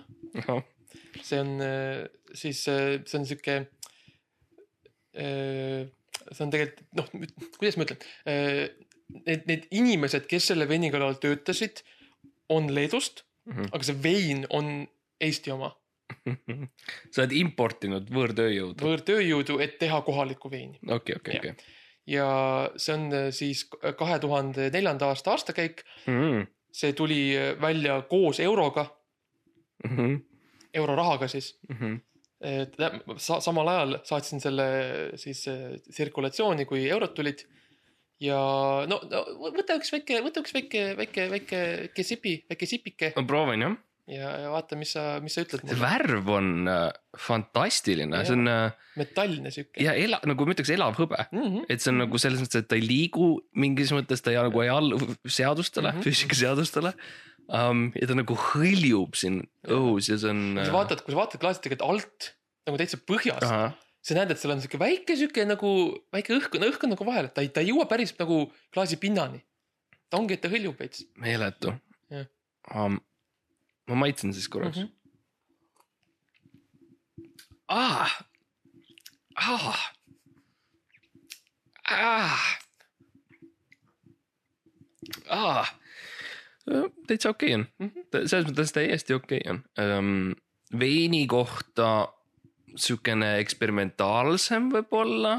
see 1.23 1.39
on 1.41 1.55
äh, 1.63 2.05
siis, 2.33 2.63
see 2.63 3.17
on 3.19 3.25
sihuke. 3.27 3.61
see 5.13 6.43
on 6.45 6.51
tegelikult 6.53 6.85
noh, 6.99 7.07
kuidas 7.57 7.79
ma 7.79 7.87
ütlen, 7.87 8.03
need, 9.25 9.47
need 9.49 9.65
inimesed, 9.73 10.27
kes 10.29 10.51
selle 10.51 10.67
veini 10.69 10.91
kallal 10.93 11.17
töötasid, 11.21 11.81
on 12.53 12.69
Leedust, 12.73 13.25
Mhm. 13.49 13.69
aga 13.73 13.83
see 13.87 13.97
vein 14.03 14.45
on 14.53 14.67
Eesti 15.19 15.49
oma, 15.51 15.71
sa 17.13 17.21
oled 17.23 17.33
importinud 17.37 18.09
võõrtööjõudu. 18.13 18.85
võõrtööjõudu, 18.85 19.59
et 19.63 19.77
teha 19.81 20.01
kohalikku 20.01 20.51
veini 20.51 20.79
okei, 20.87 21.15
okei, 21.19 21.37
okei. 21.37 21.53
ja 22.07 22.27
see 22.77 22.93
on 22.97 23.07
äh, 23.13 23.27
siis 23.35 23.65
kahe 23.97 24.19
tuhande 24.19 24.69
neljanda 24.73 25.11
aasta 25.13 25.31
aastakäik, 25.37 25.83
Mhm. 26.07 26.47
see 26.71 26.93
tuli 26.93 27.21
äh, 27.37 27.53
välja 27.61 28.01
koos 28.09 28.39
euroga, 28.39 28.87
eurorahaga 30.73 31.27
siis 31.27 31.53
et 32.41 32.75
tä- 32.77 32.91
sa, 33.17 33.39
samal 33.43 33.67
ajal 33.67 33.97
saatsin 34.07 34.39
selle 34.39 34.65
siis 35.19 35.45
äh, 35.51 35.73
tsirkulatsiooni, 35.91 36.65
kui 36.65 36.85
eurod 36.89 37.11
tulid. 37.17 37.41
ja 38.19 38.37
no, 38.87 38.99
no 39.11 39.19
võta 39.55 39.75
üks 39.79 39.91
väike, 39.95 40.21
võta 40.23 40.41
üks 40.43 40.53
väike, 40.55 40.81
väike, 40.99 41.29
väike, 41.31 41.59
väike 41.87 42.03
sipi, 42.03 42.33
väike 42.49 42.65
sipike 42.67 43.13
ma 43.15 43.23
proovin 43.27 43.61
jah. 43.65 43.75
ja, 44.09 44.29
ja 44.43 44.51
vaata, 44.53 44.77
mis 44.79 44.93
sa, 44.95 45.03
mis 45.23 45.35
sa 45.37 45.43
ütled 45.45 45.69
värv 45.79 46.29
on 46.33 46.69
äh, 46.69 46.89
fantastiline, 47.19 48.23
see 48.25 48.35
on 48.37 48.51
äh, 48.51 48.89
metalline 48.99 49.51
sihuke. 49.53 49.81
ja 49.83 49.93
ela-, 49.97 50.21
nagu 50.29 50.47
ma 50.47 50.55
ütleks, 50.55 50.71
elav 50.73 50.97
hõbe. 50.99 51.19
Mm 51.31 51.45
-hmm. 51.45 51.65
et 51.69 51.83
see 51.83 51.93
on 51.93 52.01
nagu 52.03 52.21
selles 52.21 52.41
mõttes, 52.43 52.63
et 52.63 52.69
ta 52.69 52.79
ei 52.79 52.85
liigu 52.85 53.31
mingis 53.53 53.93
mõttes, 53.95 54.23
ta 54.23 54.33
ei 54.33 54.39
nagu 54.41 54.63
ei 54.65 54.71
allu 54.73 54.99
seadustele 55.25 55.91
mm. 55.91 55.97
-hmm. 55.97 56.07
füüsikaseadustele 56.07 56.93
um,. 57.49 57.89
ja 57.97 58.09
ta 58.09 58.17
nagu 58.17 58.37
hõljub 58.49 59.17
siin 59.19 59.43
õhus 59.67 60.09
ja 60.11 60.17
see 60.21 60.33
on. 60.33 60.43
kui 60.61 60.71
sa 60.71 60.77
vaatad, 60.77 61.03
kui 61.05 61.15
sa 61.15 61.21
vaatad 61.21 61.43
klaasi 61.43 61.63
tegelikult 61.65 61.89
alt 61.89 62.31
nagu 62.69 62.81
täitsa 62.81 63.01
põhjast, 63.01 63.77
sa 63.99 64.15
näed, 64.15 64.31
et 64.31 64.41
seal 64.41 64.53
on 64.53 64.63
sihuke 64.63 64.79
väike 64.81 65.17
sihuke 65.19 65.45
nagu 65.47 65.69
väike 66.15 66.37
õhk, 66.37 66.57
õhk 66.69 66.87
on 66.87 66.95
nagu 66.95 67.07
vahel, 67.07 67.29
et 67.29 67.35
ta 67.35 67.45
ei, 67.45 67.51
ta 67.53 67.63
ei 67.63 67.71
jõua 67.71 67.87
päris 67.89 68.13
nagu 68.19 68.47
klaasi 68.73 68.99
pinnani. 69.01 69.41
ta 70.09 70.17
ongi, 70.17 70.37
et 70.37 70.41
ta 70.41 70.51
hõljub 70.51 70.79
veits 70.79 71.05
meeletu 71.17 71.75
um,. 72.73 72.99
Ma 73.89 73.97
maitsen 74.05 74.33
siis 74.33 74.49
korraks 74.49 74.77
mm. 74.77 74.83
mm. 74.83 74.89
-hmm. 74.89 74.99
ah. 77.67 78.17
Ah. 79.35 79.93
Ah. 81.89 82.59
Ah. 85.29 85.73
täitsa 87.07 87.29
okei 87.29 87.53
on 87.53 87.65
mm. 87.79 87.87
-hmm., 87.89 88.27
selles 88.27 88.47
mõttes 88.47 88.73
täiesti 88.73 89.13
okei 89.13 89.41
on 89.49 89.63
um,. 89.83 90.35
veini 90.79 91.27
kohta 91.27 92.07
sihukene 92.75 93.37
eksperimentaalsem 93.41 94.69
võib-olla 94.73 95.33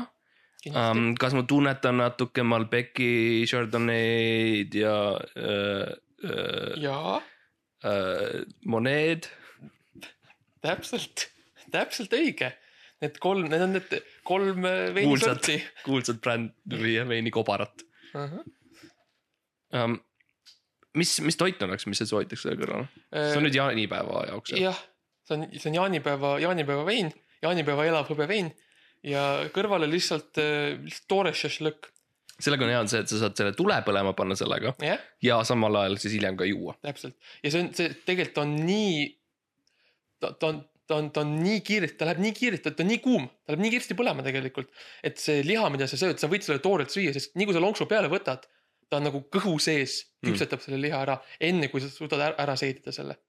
um,. 0.67 1.15
kas 1.15 1.37
ma 1.37 1.43
tunnetan 1.43 2.01
natuke 2.03 2.43
Malbec'i 2.43 3.45
Chardonnay'd 3.47 4.75
ja 4.75 4.97
äh, 5.37 5.93
äh, 6.25 6.83
jaa, 6.83 7.21
äh, 7.87 8.41
Monet. 8.67 9.31
täpselt, 10.65 11.29
täpselt 11.73 12.17
õige. 12.17 12.53
Need 13.01 13.17
kolm, 13.23 13.47
need 13.49 13.63
on 13.65 13.77
need 13.79 13.95
kolm 14.29 14.67
äh, 14.69 14.91
veinisorti., 14.97 15.57
kuulsad 15.87 16.21
bränd 16.21 16.53
või 16.69 16.99
veinikobarat 17.09 17.87
um,. 18.15 19.99
mis, 20.99 21.15
mis 21.25 21.39
toit 21.41 21.63
oleks, 21.65 21.87
mis 21.89 22.01
sa 22.03 22.09
soovitaks 22.09 22.45
selle 22.45 22.59
kõrvale? 22.61 22.89
see 23.15 23.39
on 23.39 23.47
nüüd 23.47 23.57
jaanipäeva 23.57 24.25
jaoks 24.33 24.53
jah? 24.53 24.67
jah, 24.69 24.83
see 25.25 25.39
on, 25.39 25.47
see 25.55 25.71
on 25.71 25.79
jaanipäeva, 25.79 26.35
jaanipäeva 26.43 26.85
vein, 26.89 27.09
jaanipäeva 27.45 27.87
elav 27.89 28.11
hõbevein 28.11 28.51
ja 29.07 29.25
kõrvale 29.55 29.89
lihtsalt, 29.91 30.37
lihtsalt 30.37 31.09
toores 31.09 31.41
šašlõkk. 31.41 31.89
Sellega 32.45 32.67
on 32.67 32.73
hea 32.73 32.81
on 32.83 32.91
see, 32.91 33.03
et 33.05 33.13
sa 33.13 33.21
saad 33.23 33.39
selle 33.39 33.55
tule 33.59 33.77
põlema 33.87 34.15
panna 34.19 34.37
sellega 34.39 34.75
jah, 34.85 35.07
ja 35.25 35.41
samal 35.47 35.81
ajal 35.83 35.99
siis 36.03 36.17
hiljem 36.19 36.39
ka 36.41 36.49
juua. 36.49 36.77
täpselt 36.87 37.17
ja 37.45 37.53
see 37.53 37.65
on, 37.65 37.73
see 37.77 37.95
tegelikult 38.09 38.43
on 38.45 38.55
nii, 38.67 39.07
ta, 40.23 40.33
ta 40.33 40.53
on, 40.53 40.63
ta 40.91 40.99
on, 40.99 41.11
ta 41.15 41.25
on 41.25 41.35
nii 41.39 41.61
kiiresti, 41.67 41.99
ta 42.01 42.09
läheb 42.09 42.23
nii 42.25 42.37
kiiresti, 42.37 42.75
ta 42.75 42.85
on 42.85 42.91
nii 42.91 43.03
kuum, 43.05 43.27
ta 43.45 43.55
läheb 43.55 43.65
nii 43.65 43.75
kiiresti 43.77 43.99
põlema 43.99 44.27
tegelikult. 44.27 44.71
et 45.07 45.21
see 45.23 45.45
liha, 45.47 45.69
mida 45.73 45.89
sa 45.91 46.01
sööd, 46.01 46.19
sa 46.21 46.31
võid 46.31 46.47
selle 46.47 46.63
toorelt 46.65 46.93
süüa, 46.95 47.15
sest 47.17 47.37
nii 47.39 47.49
kui 47.49 47.57
sa 47.57 47.63
lonksu 47.63 47.87
peale 47.91 48.11
võtad, 48.13 48.47
ta 48.91 48.99
on 48.99 49.07
nagu 49.07 49.23
kõhu 49.33 49.57
sees, 49.63 50.01
küpsetab 50.27 50.63
selle 50.65 50.81
liha 50.83 51.03
ära, 51.07 51.19
enne 51.51 51.71
kui 51.71 51.83
sa 51.83 51.91
suudad 51.93 52.23
ära, 52.31 52.39
ära 52.43 52.57
seedida 52.59 52.95
selle. 52.95 53.21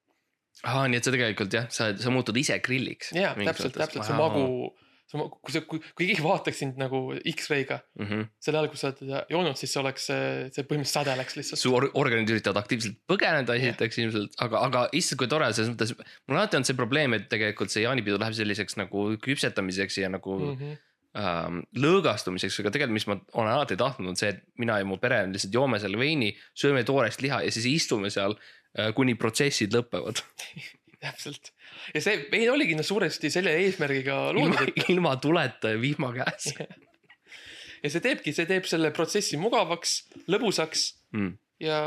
aa, 0.66 0.88
nii 0.90 1.00
et 1.00 1.08
sa 1.08 1.14
tegelikult 1.14 1.54
jah, 1.54 1.68
sa, 1.74 1.92
sa 1.98 2.14
muutud 2.14 2.38
ise 2.42 2.58
grilliks. 2.66 3.14
jaa, 3.16 3.36
täpselt, 3.38 3.78
täpselt, 3.78 4.08
see 4.08 4.18
magu, 4.18 4.72
magu, 5.20 5.40
kui 5.44 5.54
see, 5.54 5.64
kui, 5.68 5.82
kui 5.98 6.08
keegi 6.08 6.24
vaataks 6.24 6.62
sind 6.64 6.78
nagu 6.80 7.00
X-ray'ga 7.34 7.80
mm. 8.00 8.06
-hmm. 8.06 8.28
sel 8.44 8.58
ajal, 8.58 8.70
kui 8.72 8.80
sa 8.80 8.92
oled 8.92 9.32
joonud, 9.34 9.58
siis 9.60 9.74
see 9.74 9.82
oleks, 9.82 10.06
see 10.08 10.66
põhimõtteliselt 10.68 11.00
sade 11.00 11.16
läks 11.20 11.38
lihtsalt. 11.40 11.62
su 11.62 11.74
or 11.76 11.90
organid 12.00 12.32
üritavad 12.32 12.62
aktiivselt 12.62 13.00
põgeneda 13.12 13.58
esiteks 13.60 14.00
ilmselt, 14.04 14.38
aga, 14.46 14.64
aga 14.70 14.86
issand, 14.98 15.20
kui 15.22 15.32
tore 15.32 15.50
selles 15.54 15.74
mõttes. 15.74 15.96
mul 15.98 16.38
on 16.38 16.42
alati 16.44 16.60
olnud 16.60 16.72
see 16.72 16.80
probleem, 16.80 17.18
et 17.18 17.28
tegelikult 17.32 17.74
see 17.74 17.86
jaanipidu 17.86 18.22
läheb 18.22 18.38
selliseks 18.38 18.80
nagu 18.80 19.10
küpsetamiseks 19.28 20.02
ja 20.04 20.10
nagu 20.14 20.38
mm. 20.40 20.56
-hmm. 20.56 20.80
ähm, 21.24 21.62
lõõgastumiseks, 21.86 22.62
aga 22.64 22.74
tegelikult, 22.76 23.00
mis 23.00 23.08
ma 23.12 23.20
olen 23.34 23.54
alati 23.54 23.80
tahtnud, 23.80 24.14
on 24.14 24.20
see, 24.20 24.34
et 24.36 24.44
mina 24.62 24.80
ja 24.80 24.88
mu 24.88 24.98
pere 25.02 25.26
lihtsalt 25.32 25.54
joome 25.54 25.80
selle 25.80 26.00
veini, 26.00 26.34
sööme 26.56 26.84
toorest 26.88 27.22
liha 27.22 27.44
ja 27.46 27.52
siis 27.52 27.68
istume 27.72 28.10
seal 28.10 28.38
äh, 28.38 28.94
kuni 28.96 29.16
protsessid 29.16 29.74
lõpevad. 29.76 30.24
täpselt 31.06 31.52
ja 31.96 32.04
see 32.04 32.28
vein 32.32 32.50
oligi 32.54 32.78
no 32.78 32.86
suuresti 32.86 33.32
selle 33.34 33.56
eesmärgiga 33.64 34.24
ilma 34.32 34.54
loodud, 34.54 34.72
et, 34.76 34.90
ilma 34.94 35.18
tuleta 35.22 35.76
ja 35.76 35.82
vihma 35.82 36.14
käes 36.20 36.54
ja 37.84 37.92
see 37.92 38.04
teebki, 38.04 38.34
see 38.36 38.50
teeb 38.50 38.68
selle 38.70 38.92
protsessi 38.96 39.40
mugavaks, 39.42 39.96
lõbusaks 40.32 40.86
mm.. 41.18 41.34
ja 41.66 41.80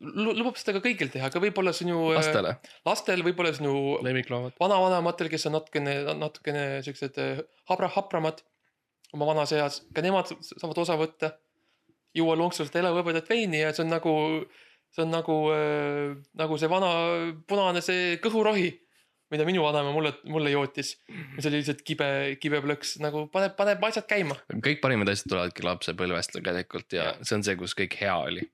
lu- 0.00 0.34
lubab 0.38 0.58
seda 0.60 0.76
ka 0.76 0.84
kõigil 0.84 1.10
teha, 1.12 1.30
ka 1.32 1.42
võib-olla 1.42 1.74
sinu 1.76 2.10
äh, 2.10 2.20
lastele, 2.20 2.56
lastel, 2.88 3.24
võib-olla 3.26 3.52
sinu 3.56 3.74
lemmikloomad. 4.06 4.56
vanavanematel, 4.60 5.30
kes 5.32 5.48
on 5.50 5.58
natukene, 5.58 5.96
natukene 6.18 6.66
siuksed 6.86 7.20
äh, 7.22 7.42
habra, 7.70 7.90
hapramad 7.96 8.44
oma 9.14 9.28
vanas 9.28 9.52
eas, 9.56 9.82
ka 9.94 10.04
nemad 10.04 10.32
saavad 10.42 10.84
osa 10.84 10.96
võtta. 11.00 11.36
juua 12.16 12.32
lonkselt 12.40 12.72
eluhõbedat 12.80 13.28
veini 13.28 13.60
ja 13.60 13.74
see 13.76 13.84
on 13.84 13.90
nagu, 13.92 14.12
see 14.94 15.02
on 15.04 15.10
nagu 15.10 15.36
äh,, 15.52 16.16
nagu 16.34 16.58
see 16.58 16.68
vana 16.72 16.90
punane 17.48 17.82
see 17.84 18.16
kõhurohi, 18.22 18.70
mida 19.30 19.44
minu 19.44 19.62
vanaema 19.64 19.90
mulle, 19.92 20.12
mulle 20.30 20.50
jootis. 20.52 20.94
mis 21.36 21.46
oli 21.46 21.58
lihtsalt 21.60 21.82
kibe, 21.82 22.08
kibe 22.40 22.60
plõks 22.62 22.96
nagu 23.02 23.26
paneb, 23.32 23.56
paneb 23.58 23.82
asjad 23.84 24.06
käima. 24.06 24.36
kõik 24.62 24.80
parimad 24.80 25.08
asjad 25.10 25.28
tulevadki 25.32 25.62
lapsepõlvest 25.66 26.36
tegelikult 26.38 26.92
ja 26.92 27.10
Jah. 27.10 27.18
see 27.26 27.36
on 27.36 27.42
see, 27.42 27.56
kus 27.56 27.74
kõik 27.74 27.96
hea 28.00 28.14
oli 28.16 28.44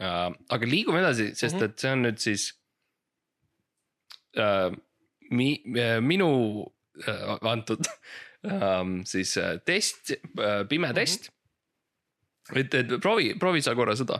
uh,. 0.00 0.30
aga 0.48 0.66
liigume 0.70 1.00
edasi, 1.02 1.32
sest 1.34 1.56
Mhm. 1.58 1.64
et 1.64 1.78
see 1.78 1.90
on 1.92 2.02
nüüd 2.06 2.18
siis 2.22 2.52
uh,. 4.38 4.74
Mi, 5.34 5.54
uh, 5.72 6.00
minu 6.04 6.26
uh, 7.08 7.38
antud 7.48 7.80
um, 8.44 8.98
siis 9.08 9.30
uh, 9.40 9.54
test 9.64 10.12
uh,, 10.12 10.66
pime 10.68 10.90
Mhm. 10.90 10.94
test. 10.98 11.30
et, 12.54 12.74
et 12.76 12.92
proovi, 13.00 13.32
proovi 13.40 13.62
sa 13.64 13.72
korra 13.74 13.94
seda. 13.96 14.18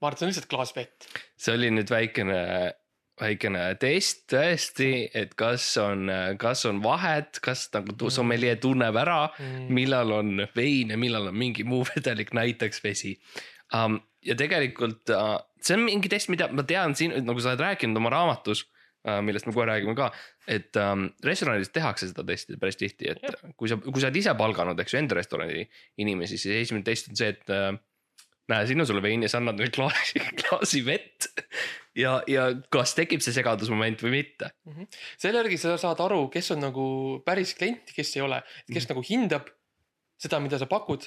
Ma 0.00 0.08
arvan, 0.08 0.16
et 0.16 0.18
see 0.18 0.26
on 0.26 0.30
lihtsalt 0.32 0.48
klaas 0.50 0.72
vett. 0.76 1.08
see 1.36 1.54
oli 1.54 1.70
nüüd 1.74 1.90
väikene, 1.92 2.38
väikene 3.20 3.62
test 3.80 4.22
tõesti, 4.32 5.10
et 5.14 5.34
kas 5.36 5.66
on, 5.82 6.08
kas 6.40 6.64
on 6.70 6.78
vahet, 6.82 7.40
kas 7.44 7.66
nagu 7.74 7.92
Mhm. 7.92 8.08
sommelier 8.16 8.56
tunneb 8.56 8.96
ära 8.96 9.28
Mm. 9.38 9.68
millal 9.76 10.12
on 10.12 10.46
vein 10.56 10.90
ja 10.90 10.96
millal 10.96 11.28
on 11.28 11.36
mingi 11.36 11.64
muu 11.64 11.84
vedelik, 11.94 12.32
näiteks 12.32 12.82
vesi 12.84 13.18
um,. 13.74 14.00
ja 14.24 14.34
tegelikult 14.36 15.08
uh, 15.16 15.38
see 15.60 15.74
on 15.76 15.84
mingi 15.84 16.08
test, 16.08 16.28
mida 16.28 16.48
ma 16.52 16.62
tean 16.62 16.94
siin, 16.94 17.12
nagu 17.24 17.40
sa 17.40 17.50
oled 17.54 17.60
rääkinud 17.60 17.96
oma 17.96 18.10
raamatus 18.12 18.64
uh,, 19.08 19.20
millest 19.24 19.46
me 19.48 19.52
kohe 19.52 19.64
räägime 19.68 19.94
ka, 19.96 20.10
et 20.48 20.76
um, 20.76 21.06
restoranides 21.24 21.70
tehakse 21.72 22.08
seda 22.10 22.24
testi 22.28 22.56
päris 22.60 22.76
tihti, 22.76 23.08
et 23.12 23.22
Jah. 23.22 23.52
kui 23.56 23.68
sa, 23.68 23.76
kui 23.76 24.00
sa 24.00 24.08
oled 24.08 24.16
ise 24.20 24.34
palganud, 24.36 24.80
eks 24.80 24.92
ju, 24.92 24.98
enda 25.00 25.16
restorani 25.16 25.64
inimesi, 25.98 26.36
siis 26.40 26.66
esimene 26.66 26.84
test 26.84 27.08
on 27.12 27.16
see, 27.16 27.28
et 27.32 27.48
uh, 27.52 27.76
näe, 28.50 28.66
siin 28.68 28.80
on 28.82 28.86
sulle 28.88 29.02
vein 29.04 29.22
ja 29.24 29.28
sa 29.32 29.38
annad 29.40 29.58
neile 29.60 29.72
klaasi, 29.74 30.20
klaasi 30.42 30.82
vett. 30.86 31.28
ja, 31.96 32.18
ja 32.30 32.48
kas 32.72 32.94
tekib 32.98 33.22
see 33.24 33.32
segadusmoment 33.36 34.02
või 34.04 34.10
mitte. 34.18 34.50
selle 35.18 35.40
järgi 35.42 35.58
sa 35.62 35.76
saad 35.80 36.00
aru, 36.04 36.26
kes 36.34 36.50
on 36.56 36.60
nagu 36.66 36.84
päris 37.26 37.54
klient, 37.58 37.94
kes 37.96 38.12
ei 38.16 38.22
ole, 38.26 38.42
kes 38.68 38.84
Mhm. 38.84 38.92
nagu 38.92 39.02
hindab 39.08 39.48
seda, 40.20 40.40
mida 40.44 40.58
sa 40.60 40.66
pakud, 40.68 41.06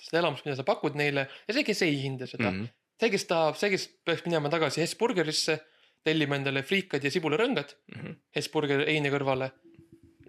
seda 0.00 0.18
elamust, 0.24 0.44
mida 0.46 0.56
sa 0.58 0.64
pakud 0.66 0.96
neile 0.98 1.28
ja 1.46 1.54
see, 1.54 1.64
kes 1.64 1.82
ei 1.86 1.96
hinda 2.02 2.26
seda 2.26 2.50
mm. 2.50 2.60
-hmm. 2.64 2.68
see, 3.00 3.10
kes 3.10 3.24
tahab, 3.30 3.56
see, 3.60 3.70
kes 3.70 3.86
peaks 4.04 4.24
minema 4.26 4.48
tagasi 4.50 4.80
Hesburgerisse, 4.82 5.60
tellima 6.04 6.36
endale 6.36 6.62
friikad 6.62 7.04
ja 7.04 7.10
sibularõngad 7.10 7.74
Mhm. 7.94 8.16
Hesburger 8.36 8.84
eine 8.88 9.10
kõrvale. 9.10 9.50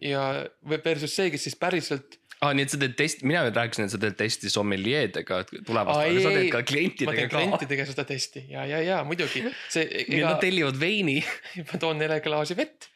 ja 0.02 0.45
versus 0.86 1.15
see, 1.15 1.30
kes 1.32 1.43
siis 1.43 1.56
päriselt, 1.60 2.18
aa, 2.39 2.54
nii 2.56 2.65
et 2.65 2.73
sa 2.73 2.80
teed 2.82 2.95
testi, 2.99 3.28
mina 3.28 3.43
nüüd 3.45 3.58
rääkisin, 3.60 3.88
et 3.88 3.93
sa 3.93 3.99
teed 4.02 4.17
testi 4.19 4.52
sommeljeedega 4.54 5.41
tulevast, 5.52 5.99
aga 6.06 6.23
sa 6.23 6.34
teed 6.34 6.45
ei, 6.45 6.52
ka 6.54 6.62
ma 6.62 6.69
klientidega 6.71 7.17
teen 7.17 7.32
ka. 7.32 7.36
klientidega 7.36 7.88
seda 7.89 8.06
testi 8.08 8.45
ja, 8.54 8.65
ja, 8.69 8.82
ja 8.86 9.02
muidugi 9.08 9.43
see, 9.67 9.86
ega 10.06 10.32
nad 10.32 10.41
tellivad 10.43 10.80
veini. 10.80 11.19
ma 11.69 11.82
toon 11.82 11.99
neile 12.02 12.21
klaasi 12.25 12.58
vett. 12.60 12.89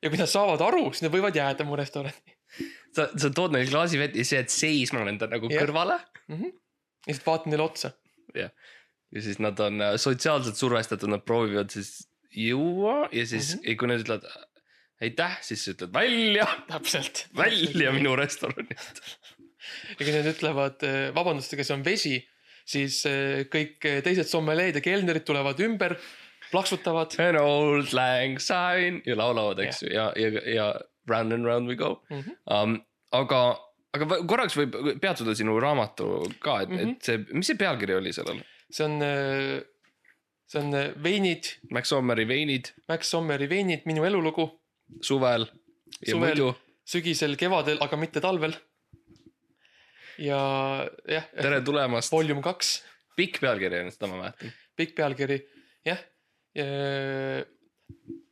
ja 0.00 0.12
kui 0.12 0.20
nad 0.20 0.30
saavad 0.32 0.62
aru, 0.64 0.86
siis 0.94 1.04
nad 1.06 1.14
võivad 1.14 1.36
jääda 1.36 1.66
mu 1.68 1.78
restorani 1.78 2.38
sa, 2.96 3.06
sa 3.14 3.30
tood 3.34 3.54
neile 3.54 3.70
klaasi 3.70 4.00
vett 4.00 4.16
ja 4.16 4.24
siis 4.24 4.36
jääd 4.38 4.54
seisma 4.54 5.04
nende 5.06 5.28
nagu 5.30 5.50
Jah. 5.50 5.64
kõrvale 5.64 5.98
mm. 6.00 6.36
-hmm. 6.36 6.54
lihtsalt 7.08 7.26
vaatan 7.26 7.54
neile 7.54 7.66
otsa. 7.66 7.92
ja 8.34 8.50
siis 9.20 9.40
nad 9.42 9.58
on 9.60 9.80
äh, 9.82 9.96
sotsiaalselt 9.98 10.56
survestatud, 10.56 11.10
nad 11.10 11.24
proovivad 11.26 11.70
siis 11.74 12.08
juua 12.30 13.08
ja 13.12 13.26
siis 13.26 13.56
mm. 13.56 13.60
-hmm. 13.60 13.76
kui 13.76 13.88
nad 13.88 14.00
ütlevad 14.04 14.26
aitäh, 15.00 15.38
siis 15.44 15.64
sa 15.64 15.74
ütled 15.74 15.92
välja, 15.94 16.46
täpselt. 16.70 17.26
välja 17.36 17.92
minu 17.96 18.16
restoranist. 18.18 19.00
ja 19.98 20.02
kui 20.02 20.12
nad 20.14 20.28
ütlevad 20.30 20.84
eh, 20.86 20.98
vabandust, 21.16 21.54
aga 21.56 21.66
see 21.66 21.76
on 21.76 21.86
vesi, 21.86 22.16
siis 22.68 23.00
eh, 23.08 23.46
kõik 23.52 23.88
eh, 23.88 24.00
teised 24.04 24.30
sommeleed 24.30 24.78
ja 24.78 24.84
kelnerid 24.84 25.26
tulevad 25.28 25.60
ümber, 25.64 25.96
plaksutavad 26.50 27.14
An 27.22 27.38
old 27.38 27.92
lang 27.94 28.40
syne 28.42 29.04
ja 29.06 29.16
laulavad, 29.18 29.60
eks 29.62 29.84
ju, 29.84 29.90
ja, 29.94 30.08
ja, 30.18 30.44
ja 30.50 30.68
round 31.10 31.34
and 31.36 31.46
round 31.46 31.70
we 31.70 31.76
go 31.78 32.00
mm. 32.10 32.22
-hmm. 32.22 32.38
um,. 32.50 32.78
aga, 33.14 33.40
aga 33.94 34.20
korraks 34.26 34.56
võib 34.58 34.76
peatuda 35.02 35.34
sinu 35.34 35.58
raamatu 35.62 36.30
ka, 36.38 36.60
et 36.62 36.68
mm, 36.68 36.74
Mhm. 36.74 36.84
-hmm. 36.84 36.96
et 36.96 37.02
see, 37.02 37.24
mis 37.32 37.46
see 37.46 37.58
pealkiri 37.58 37.94
oli 37.94 38.12
sellel? 38.12 38.42
see 38.70 38.84
on, 38.86 39.00
see 40.46 40.60
on 40.60 40.74
veinid, 41.02 41.46
Max 41.70 41.88
Sommeri 41.88 42.26
veinid 42.28 42.72
Max 42.88 43.10
Sommeri 43.10 43.48
veinid, 43.50 43.82
minu 43.86 44.04
elulugu 44.04 44.59
suvel 45.04 45.46
ja 46.00 46.14
Suvel. 46.14 46.34
muidu. 46.34 46.50
sügisel, 46.88 47.36
kevadel, 47.40 47.80
aga 47.84 47.98
mitte 48.00 48.22
talvel. 48.24 48.54
ja 50.20 50.40
jah, 51.08 51.28
tere 51.36 51.62
tulemast, 51.64 52.12
volume 52.12 52.44
kaks, 52.44 52.78
pikk 53.18 53.40
pealkiri 53.42 53.84
on, 53.84 53.92
seda 53.94 54.10
ma 54.10 54.20
mäletan. 54.24 54.54
pikk 54.78 54.96
pealkiri, 54.98 55.40
jah. 55.88 56.00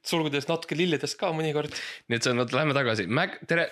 sulgudes 0.09 0.49
natuke 0.49 0.77
lilledest 0.79 1.19
ka 1.21 1.31
mõnikord, 1.37 1.75
nii 2.09 2.19
et 2.19 2.25
see 2.25 2.35
on, 2.35 2.43
vot 2.43 2.57
lähme 2.57 2.77
tagasi, 2.77 3.07
Mac, 3.07 3.39
tere, 3.49 3.71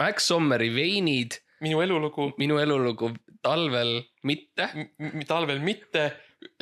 Max 0.00 0.28
Sommeri 0.30 0.70
veinid, 0.74 1.38
minu 1.62 1.82
elulugu, 1.84 2.32
minu 2.42 2.58
elulugu 2.58 3.12
talvel 3.42 4.00
mitte. 4.26 4.68
talvel 5.28 5.62
mitte, 5.62 6.10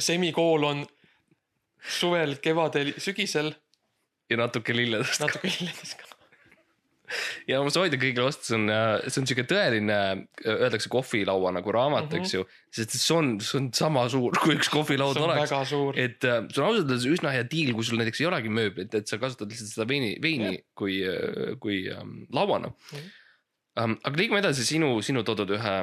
semikoolon 0.01 0.85
suvel, 1.81 2.37
kevadel, 2.45 2.93
sügisel, 3.01 3.53
ja 4.31 4.37
natuke 4.41 4.73
lilledest. 4.77 5.21
natuke 5.25 5.49
lilledest 5.51 5.99
ka. 6.01 6.07
ja 7.51 7.59
ma 7.67 7.71
soovitan 7.75 7.99
kõigile 7.99 8.23
osta, 8.29 8.45
see 8.47 8.55
on, 8.57 8.69
see 9.11 9.19
on 9.23 9.27
siuke 9.27 9.43
tõeline, 9.51 9.97
öeldakse 10.47 10.91
kohvilaua 10.93 11.51
nagu 11.57 11.73
raamat 11.75 12.05
mm, 12.07 12.11
Mhm. 12.11 12.17
-hmm. 12.17 12.21
eks 12.23 12.35
ju. 12.35 12.45
sest 12.71 12.95
see 13.03 13.17
on, 13.17 13.31
see 13.43 13.59
on 13.59 13.69
sama 13.75 14.05
suur, 14.09 14.37
kui 14.39 14.55
üks 14.55 14.71
kohvilaud 14.71 15.17
oleks. 15.19 15.51
et 15.99 16.23
äh, 16.25 16.45
see 16.53 16.63
on 16.63 16.69
ausalt 16.69 16.87
öeldes 16.87 17.07
üsna 17.11 17.33
hea 17.35 17.43
diil, 17.51 17.73
kui 17.75 17.83
sul 17.85 17.99
näiteks 17.99 18.21
ei 18.23 18.27
olegi 18.31 18.49
mööblit, 18.61 18.95
et 18.95 19.09
sa 19.11 19.19
kasutad 19.19 19.51
lihtsalt 19.51 19.73
seda 19.75 19.89
veini, 19.91 20.13
veini 20.23 20.53
Jah. 20.55 20.65
kui, 20.75 21.01
kui 21.59 21.81
ähm, 21.91 22.15
lauana 22.33 22.71
Mhm. 22.93 23.09
ähm,. 23.81 23.97
aga 24.05 24.17
liigume 24.17 24.39
edasi 24.39 24.65
sinu, 24.65 25.03
sinu 25.03 25.23
toodud 25.27 25.51
ühe 25.59 25.75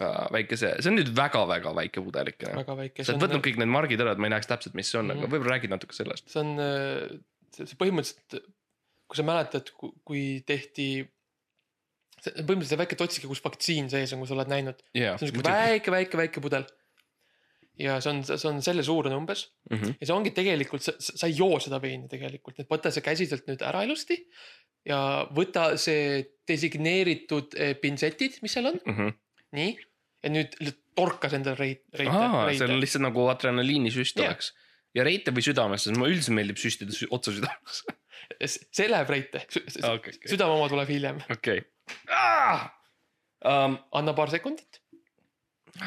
äh, 0.00 0.26
väikese, 0.32 0.76
see 0.82 0.90
on 0.92 0.96
nüüd 0.98 1.10
väga-väga 1.16 1.72
väike 1.76 2.04
pudelikene. 2.04 2.52
sa 2.64 3.04
see 3.04 3.14
oled 3.14 3.24
võtnud, 3.24 3.42
kõik 3.48 3.56
need 3.60 3.68
margid 3.72 4.00
ära, 4.00 4.12
et 4.12 4.18
ma 4.20 4.26
ei 4.28 4.34
näeks 4.36 4.46
täpselt, 4.52 4.74
mis 4.76 4.90
see 4.92 4.98
on 5.00 5.06
mm, 5.06 5.10
-hmm. 5.10 5.16
Mhm. 5.16 5.24
aga 5.24 5.32
võib-olla 5.36 5.56
räägid 5.56 5.70
natuke 5.72 5.94
sellest. 5.96 6.28
see 6.28 6.40
on, 6.44 6.58
see 7.58 7.78
põhimõtteliselt, 7.80 8.38
kui 9.08 9.18
sa 9.18 9.26
mäletad, 9.26 9.70
kui 9.78 10.22
tehti, 10.48 10.88
see 12.20 12.32
põhimõtteliselt 12.40 12.72
see 12.72 12.80
väike 12.80 12.98
totsike, 13.00 13.30
kus 13.30 13.42
vaktsiin 13.44 13.90
sees 13.92 14.14
on, 14.14 14.22
kui 14.22 14.30
sa 14.30 14.36
oled 14.38 14.50
näinud, 14.52 14.80
jaa, 14.96 15.18
see 15.18 15.28
on 15.28 15.32
siuke 15.32 15.46
väike, 15.46 15.94
väike, 15.94 16.20
väike 16.24 16.42
pudel. 16.44 16.66
ja 17.80 17.96
see 17.98 18.12
on, 18.12 18.20
see 18.26 18.46
on 18.46 18.60
selle 18.62 18.84
suurune 18.86 19.16
umbes 19.18 19.48
Mhm. 19.70 19.96
ja 19.98 20.06
see 20.06 20.14
ongi 20.14 20.30
tegelikult, 20.30 20.84
sa, 20.86 21.26
ei 21.26 21.34
joo 21.34 21.58
seda 21.62 21.80
veini 21.82 22.06
tegelikult, 22.10 22.60
et 22.62 22.70
võta 22.70 22.92
see 22.94 23.02
käsiselt 23.02 23.48
nüüd 23.50 23.64
ära 23.66 23.82
ilusti. 23.86 24.20
ja 24.84 24.98
võta 25.32 25.78
see 25.80 26.20
designeeritud 26.46 27.54
eh, 27.56 27.72
pintsetid, 27.80 28.36
mis 28.44 28.52
seal 28.52 28.68
on, 28.68 28.80
mm. 28.84 28.96
-hmm. 28.96 29.14
nii. 29.56 29.78
ja 30.22 30.30
nüüd 30.30 30.54
torkas 30.94 31.32
endale 31.36 31.56
reit-, 31.58 31.86
reite, 31.98 32.56
see 32.58 32.68
on 32.68 32.80
lihtsalt 32.80 33.02
nagu 33.08 33.26
adrenaliinisüst 33.32 34.20
Jah. 34.20 34.30
oleks. 34.30 34.52
Ja 34.94 35.04
reite 35.06 35.34
või 35.34 35.44
südamesse, 35.46 35.88
sest 35.90 35.98
mulle 35.98 36.14
üldiselt 36.14 36.36
meeldib 36.38 36.60
süstida 36.60 36.94
sü 36.94 37.08
otse 37.14 37.34
südamesse. 37.36 37.96
see 38.78 38.88
läheb 38.90 39.10
reite, 39.10 39.44
okei, 39.90 40.16
südame 40.30 40.56
oma 40.56 40.68
tuleb 40.72 40.88
hiljem. 40.94 41.20
okei. 41.30 41.60
Um, 43.44 43.76
anna 43.92 44.14
paar 44.16 44.30
sekundit 44.32 44.80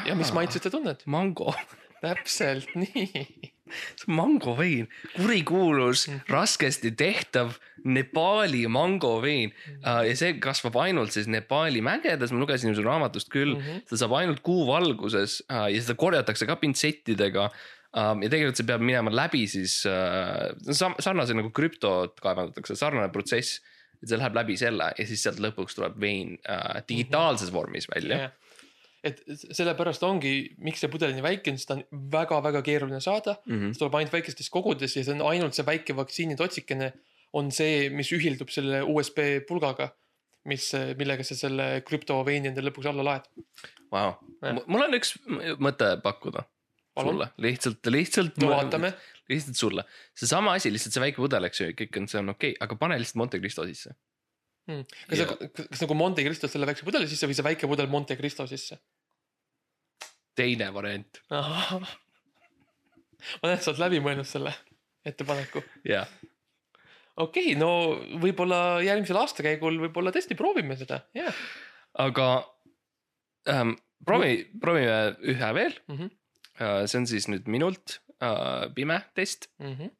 ja 0.06 0.14
mis 0.18 0.30
maitset 0.36 0.62
sa 0.66 0.70
tunned? 0.70 1.00
mango, 1.10 1.54
täpselt 2.04 2.68
nii. 2.78 3.24
see 3.98 4.12
mangovein, 4.14 4.86
kurikuulus, 5.16 6.06
Mm. 6.08 6.20
raskesti 6.30 6.92
tehtav 6.96 7.56
Nepaali 7.84 8.62
mangovein 8.68 9.50
Mm. 9.50 9.80
uh, 9.82 10.04
ja 10.06 10.14
see 10.16 10.36
kasvab 10.40 10.76
ainult 10.84 11.12
siis 11.12 11.26
Nepaali 11.28 11.82
mägedes, 11.84 12.32
ma 12.32 12.40
lugesin 12.44 12.74
su 12.76 12.82
raamatust 12.86 13.28
küll 13.32 13.56
mm. 13.56 13.60
-hmm. 13.64 13.82
seda 13.88 14.04
saab 14.04 14.14
ainult 14.20 14.40
kuu 14.46 14.66
valguses 14.68 15.42
uh, 15.50 15.66
ja 15.72 15.82
seda 15.82 15.94
korjatakse 15.98 16.46
ka 16.46 16.56
pintsettidega 16.56 17.50
um, 17.96 18.22
ja 18.24 18.30
tegelikult 18.32 18.60
see 18.60 18.68
peab 18.68 18.84
minema 18.84 19.12
läbi 19.14 19.44
siis 19.50 19.80
uh, 19.88 20.50
sam- 20.72 20.98
sarnase 21.02 21.36
nagu 21.36 21.52
krüptot 21.54 22.20
kaevandatakse, 22.24 22.76
sarnane 22.78 23.12
protsess, 23.14 23.62
et 24.02 24.10
see 24.10 24.20
läheb 24.20 24.36
läbi 24.38 24.58
selle 24.60 24.92
ja 24.98 25.08
siis 25.08 25.24
sealt 25.24 25.40
lõpuks 25.42 25.78
tuleb 25.78 25.98
vein 26.00 26.36
uh, 26.40 26.78
digitaalses 26.88 27.52
vormis 27.54 27.88
välja. 27.90 28.30
et 29.06 29.20
sellepärast 29.54 30.02
ongi, 30.02 30.56
miks 30.64 30.82
see 30.82 30.90
pudel 30.90 31.14
nii 31.14 31.24
väike 31.24 31.52
on, 31.52 31.60
sest 31.60 31.70
ta 31.70 31.78
on 31.78 31.84
väga-väga 32.12 32.64
keeruline 32.66 33.00
saada. 33.00 33.36
Mm 33.46 33.60
-hmm. 33.60 33.72
see 33.72 33.84
tuleb 33.84 33.94
ainult 34.00 34.16
väikestes 34.16 34.50
kogudes 34.50 34.96
ja 34.96 35.04
see 35.04 35.14
on 35.14 35.26
ainult 35.30 35.54
see 35.54 35.66
väike 35.66 35.96
vaktsiinitotsikene 35.96 36.92
on 37.36 37.50
see, 37.52 37.88
mis 37.94 38.10
ühildub 38.16 38.50
selle 38.52 38.82
USB 38.82 39.44
pulgaga, 39.48 39.90
mis, 40.48 40.70
millega 40.98 41.24
sa 41.26 41.36
selle 41.36 41.68
krüptoveini 41.86 42.50
endale 42.50 42.70
lõpuks 42.70 42.88
alla 42.90 43.04
laed. 43.04 43.28
Wow. 43.92 44.16
Mul 44.66 44.86
on 44.86 44.96
üks 44.98 45.14
mõte 45.60 45.94
pakkuda. 46.04 46.44
sulle, 47.04 47.26
lihtsalt, 47.44 47.86
lihtsalt. 47.94 48.36
no 48.42 48.48
vaatame. 48.52 48.92
lihtsalt 49.28 49.56
sulle, 49.56 49.84
seesama 50.16 50.54
asi, 50.58 50.70
lihtsalt 50.72 50.94
see 50.96 51.02
väike 51.04 51.16
pudel, 51.22 51.44
eks 51.48 51.60
ju, 51.60 51.70
kõik 51.78 51.98
on, 52.00 52.08
see 52.08 52.20
on 52.20 52.28
okei 52.34 52.52
okay,, 52.54 52.60
aga 52.66 52.76
pane 52.80 52.98
lihtsalt 53.00 53.20
Monte 53.22 53.40
Cristo 53.42 53.64
sisse. 53.68 53.94
kas 54.68 55.18
Ja- 55.18 55.26
sa, 55.26 55.36
kas 55.58 55.80
nagu 55.84 55.94
Monte 55.96 56.24
Cristo 56.26 56.48
selle 56.48 56.66
väikse 56.68 56.84
pudeli 56.84 57.08
sisse 57.08 57.26
või 57.28 57.34
see 57.38 57.44
väike 57.46 57.66
pudel 57.70 57.88
Monte 57.88 58.16
Cristo 58.20 58.46
sisse? 58.46 58.78
teine 60.38 60.68
variant, 60.74 61.18
ma 63.42 63.48
näen, 63.50 63.58
sa 63.62 63.72
oled 63.72 63.80
läbi 63.82 63.98
mõelnud 64.04 64.28
selle 64.28 64.52
ettepaneku. 65.08 65.62
jah. 65.88 66.06
okei 67.18 67.54
okay,, 67.54 67.56
no 67.58 67.70
võib-olla 68.22 68.78
järgmisel 68.86 69.18
aastakäigul 69.22 69.80
võib-olla 69.86 70.12
tõesti 70.14 70.36
proovime 70.38 70.76
seda, 70.78 71.00
jah. 71.18 71.34
aga 71.98 72.28
ähm, 73.50 73.74
proovi, 74.06 74.44
proovime 74.62 75.16
ühe 75.34 75.50
veel 75.58 75.74
Mhm. 75.88 76.04
uh,. 76.04 76.17
See 76.58 76.98
on 76.98 77.06
siis 77.06 77.28
nüüd 77.30 77.48
minult 77.50 77.98
uh, 78.22 78.66
pime 78.74 79.00
test. 79.14 79.48
mm. 79.58 79.74
-hmm. 79.74 79.90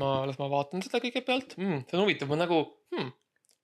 ma, 0.00 0.10
las 0.28 0.38
ma 0.40 0.48
vaatan 0.52 0.84
seda 0.84 1.00
kõigepealt 1.02 1.56
mm,. 1.56 1.86
see 1.88 1.98
on 1.98 2.04
huvitav, 2.04 2.30
ma 2.32 2.40
nagu 2.40 2.60
hmm,, 2.94 3.10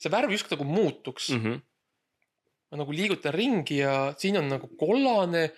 see 0.00 0.12
värv 0.12 0.34
justkui 0.34 0.56
nagu 0.56 0.68
muutuks 0.68 1.30
mm.. 1.30 1.38
Mm 1.38 1.44
-hmm. 1.44 1.62
ma 2.70 2.82
nagu 2.82 2.96
liigutan 2.96 3.36
ringi 3.36 3.80
ja 3.80 3.94
siin 4.18 4.36
on 4.40 4.48
nagu 4.48 4.68
kollane, 4.80 5.50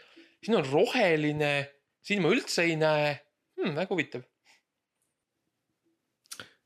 siin 0.43 0.59
on 0.59 0.71
roheline, 0.71 1.55
siin 2.03 2.23
ma 2.23 2.31
üldse 2.35 2.63
ei 2.63 2.77
näe 2.77 3.11
hmm,. 3.59 3.75
väga 3.75 3.91
huvitav. 3.95 4.23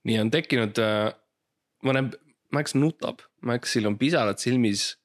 nii 0.05 0.21
on 0.21 0.31
tekkinud 0.31 0.79
uh,, 0.85 1.13
mõne, 1.85 2.09
Max 2.53 2.73
nutab, 2.73 3.21
Maxil 3.45 3.87
on 3.87 3.99
pisarad 4.01 4.39
silmis. 4.41 4.97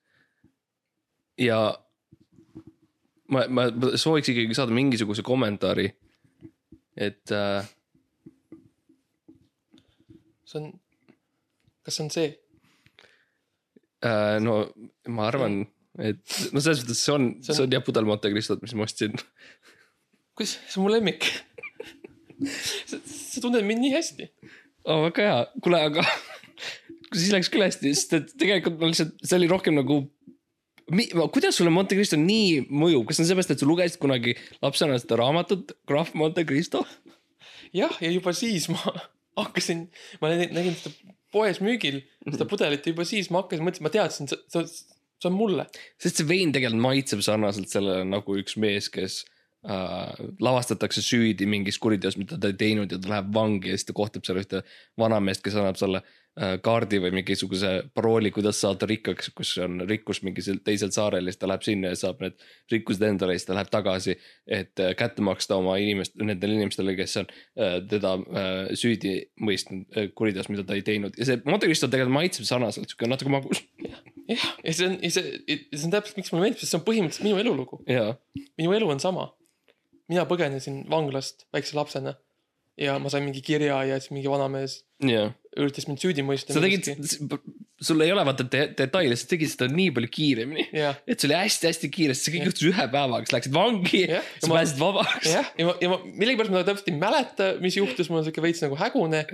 ja 1.38 1.83
ma, 3.32 3.46
ma 3.50 3.68
sooviks 4.00 4.30
ikkagi 4.34 4.56
saada 4.58 4.74
mingisuguse 4.76 5.24
kommentaari. 5.26 5.88
et 6.98 7.32
uh, 7.34 7.64
see 10.46 10.60
on, 10.60 10.68
kas 11.86 11.98
see 11.98 12.04
on 12.06 12.12
see? 12.14 12.28
uh, 14.06 14.38
no 14.44 14.58
ma 15.16 15.28
arvan, 15.32 15.62
et 16.04 16.22
no 16.54 16.62
selles 16.64 16.84
mõttes 16.84 17.02
see 17.06 17.16
on, 17.16 17.30
See 17.42 17.54
on- 17.54 17.58
see 17.60 17.66
on 17.68 17.74
jah 17.78 17.84
pudel 17.86 18.06
Monte 18.10 18.32
Cristot, 18.34 18.62
mis 18.66 18.76
ma 18.78 18.86
ostsin. 18.88 19.16
kuidas, 20.38 20.58
see 20.68 20.80
on 20.82 20.88
mu 20.88 20.94
lemmik. 20.94 21.30
sa, 22.90 23.00
sa 23.00 23.42
tunned 23.44 23.66
mind 23.68 23.82
nii 23.86 23.94
hästi. 23.96 24.30
oh,. 24.86 25.06
väga 25.08 25.28
hea, 25.30 25.40
kuule, 25.64 25.80
aga 25.90 26.06
siis 27.16 27.32
läks 27.34 27.50
küll 27.54 27.66
hästi, 27.66 27.94
sest 27.96 28.16
et 28.20 28.34
tegelikult 28.42 28.80
ma 28.82 28.92
lihtsalt, 28.92 29.16
see 29.24 29.38
oli 29.40 29.50
rohkem 29.52 29.80
nagu. 29.80 30.04
Kuidas 31.32 31.58
sulle 31.58 31.72
Monte 31.74 31.96
Cristo 31.96 32.18
nii 32.20 32.68
mõjub, 32.72 33.08
kas 33.08 33.18
see 33.18 33.26
on 33.26 33.32
seepärast, 33.32 33.54
et 33.54 33.64
sa 33.64 33.68
lugesid 33.70 34.00
kunagi 34.02 34.36
lapsena 34.64 34.98
seda 35.00 35.20
raamatut 35.22 35.76
Graf 35.90 36.14
Monte 36.18 36.46
Cristo? 36.48 36.84
jah, 37.74 37.94
ja 38.02 38.12
juba 38.14 38.34
siis 38.38 38.70
ma 38.72 38.80
hakkasin, 39.42 39.88
ma 40.22 40.32
nägin, 40.34 40.56
nägin 40.56 40.76
seda 40.78 41.16
poes 41.34 41.62
müügil, 41.64 42.04
seda 42.28 42.48
pudelit 42.50 42.86
ja 42.86 42.94
juba 42.94 43.06
siis 43.10 43.32
ma 43.34 43.44
hakkasin 43.44 43.66
mõtlema, 43.66 43.90
ma 43.90 43.94
teadsin, 43.96 44.30
see, 44.30 44.42
see, 44.54 44.68
see 45.24 45.30
on 45.32 45.38
mulle. 45.38 45.68
sest 46.02 46.22
see 46.22 46.30
vein 46.30 46.54
tegelikult 46.54 46.86
maitseb 46.86 47.24
sarnaselt 47.26 47.72
sellele 47.72 48.06
nagu 48.08 48.38
üks 48.38 48.60
mees, 48.62 48.92
kes 48.94 49.24
äh, 49.66 50.12
lavastatakse 50.44 51.02
süüdi 51.06 51.48
mingis 51.50 51.80
kuriteos, 51.82 52.20
mida 52.22 52.38
ta 52.38 52.52
ei 52.52 52.60
teinud 52.60 52.94
ja 52.94 53.02
ta 53.02 53.16
läheb 53.16 53.32
vangi 53.34 53.72
ja 53.72 53.80
siis 53.80 53.90
ta 53.90 53.98
kohtab 53.98 54.28
seal 54.28 54.44
ühte 54.44 54.62
vanameest, 55.00 55.46
kes 55.46 55.58
annab 55.58 55.80
talle 55.80 56.04
äh, 56.04 56.20
kaardi 56.66 56.98
või 56.98 57.12
mingisuguse 57.14 57.72
parooli, 57.94 58.32
kuidas 58.34 58.58
saada 58.64 58.88
rikkaks, 58.90 59.30
kus 59.38 59.52
on 59.62 59.84
rikkus 59.86 60.24
mingisel 60.26 60.58
teisel 60.66 60.90
saarel 60.94 61.28
ja 61.28 61.34
siis 61.34 61.42
ta 61.42 61.50
läheb 61.50 61.66
sinna 61.66 61.92
ja 61.92 62.00
saab 62.00 62.24
need 62.24 62.40
rikkused 62.74 63.06
endale 63.06 63.36
ja 63.36 63.42
siis 63.42 63.50
ta 63.50 63.58
läheb 63.58 63.70
tagasi. 63.70 64.16
et 64.48 64.80
äh, 64.80 64.96
kätte 64.98 65.22
maksta 65.22 65.56
oma 65.56 65.76
inimest, 65.78 66.16
nendele 66.16 66.58
inimestele, 66.58 66.96
kes 66.98 67.18
on 67.22 67.30
äh, 67.30 67.76
teda 67.90 68.16
äh, 68.18 68.74
süüdi 68.80 69.14
mõistnud 69.42 69.86
äh, 69.98 70.10
kuriteos, 70.16 70.50
mida 70.50 70.66
ta 70.66 70.78
ei 70.78 70.82
teinud 70.86 71.18
ja 71.20 71.28
see 71.30 71.42
Monte 71.46 71.70
Cristo 71.70 71.88
tegelikult 71.88 72.18
maitseb 72.18 72.50
sarnaselt, 72.50 72.90
sihuke 72.90 73.10
natuke 73.12 73.34
magus. 73.34 73.62
jah, 74.32 74.50
ja 74.64 74.74
see 74.74 74.90
on, 74.90 74.98
ja 75.04 75.14
see, 75.14 75.38
see 75.70 75.86
on 75.86 75.96
täpselt, 75.96 76.18
miks 76.18 76.34
mulle 76.34 76.48
meeldib, 76.48 76.64
sest 76.64 76.74
see 76.74 76.82
on 76.82 76.88
põhimõtteliselt 76.90 77.30
minu 77.30 77.42
elulugu. 77.44 77.84
minu 77.86 78.76
elu 78.80 78.90
on 78.96 79.04
sama. 79.04 79.30
mina 80.10 80.26
põgenesin 80.30 80.84
vanglast 80.90 81.46
väikse 81.54 81.78
lapsena 81.78 82.18
ja 82.80 82.98
ma 83.00 83.14
sain 83.14 83.24
mingi 83.26 83.46
kirja 83.46 83.84
ja 83.86 84.02
siis 84.02 84.12
mingi 84.16 84.30
vanamees 84.30 84.82
jah, 85.06 85.32
üritas 85.60 85.86
mind 85.90 86.02
süüdi 86.02 86.24
mõista. 86.26 86.54
sa 86.56 86.62
tegid, 86.64 86.88
sul 87.84 88.02
ei 88.06 88.12
ole 88.14 88.24
vaata 88.26 88.46
de 88.50 88.64
detaile, 88.80 89.18
sa 89.20 89.28
tegid 89.30 89.52
seda 89.52 89.68
nii 89.72 89.92
palju 89.96 90.10
kiiremini. 90.14 90.68
jah, 90.76 90.98
et 91.08 91.20
see 91.20 91.30
oli 91.30 91.38
hästi-hästi 91.40 91.90
kiire, 91.94 92.16
sest 92.18 92.30
see 92.30 92.36
kõik 92.38 92.48
juhtus 92.52 92.68
ühe 92.72 92.88
päevaga, 92.94 93.28
sa 93.30 93.38
läksid 93.38 93.54
vangi, 93.58 94.04
Jah. 94.16 94.24
sa 94.40 94.48
Ja 94.48 94.52
ma- 94.52 94.60
pääsesid 94.60 94.82
vabaks. 94.86 95.28
jah, 95.34 95.52
ja 95.60 95.68
ma, 95.70 95.76
ja 95.84 95.92
ma 95.94 96.00
millegipärast 96.06 96.56
ma 96.56 96.64
täpselt 96.68 96.90
ei 96.94 96.98
mäleta, 97.02 97.52
mis 97.64 97.78
juhtus, 97.78 98.10
mul 98.10 98.22
on 98.24 98.28
siuke 98.30 98.42
veits 98.46 98.64
nagu 98.66 98.80
hägune, 98.80 99.26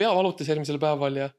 pea 0.00 0.10
valutas 0.16 0.48
järgmisel 0.50 0.80
päeval 0.82 1.22
ja 1.26 1.30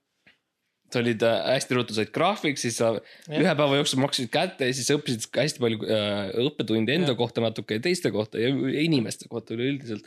sa 0.92 1.00
olid 1.00 1.22
äh, 1.24 1.38
hästi 1.56 1.76
ruttu 1.78 1.96
said 1.96 2.10
graafiks, 2.12 2.66
siis 2.66 2.76
sa 2.82 2.90
Jah. 2.98 3.38
ühe 3.40 3.54
päeva 3.56 3.78
jooksul 3.80 4.02
maksid 4.04 4.28
kätte 4.34 4.68
ja 4.68 4.76
siis 4.76 4.90
õppisid 4.92 5.30
hästi 5.40 5.62
palju 5.64 5.86
äh, 5.88 6.34
õppetunde 6.44 6.92
enda 6.98 7.14
Jah. 7.14 7.20
kohta 7.22 7.44
natuke 7.44 7.78
ja 7.80 7.84
teiste 7.86 8.12
kohta 8.12 8.42
ja 8.42 8.50
inimeste 8.84 9.30
kohta 9.32 9.56
üleüldiselt 9.56 10.04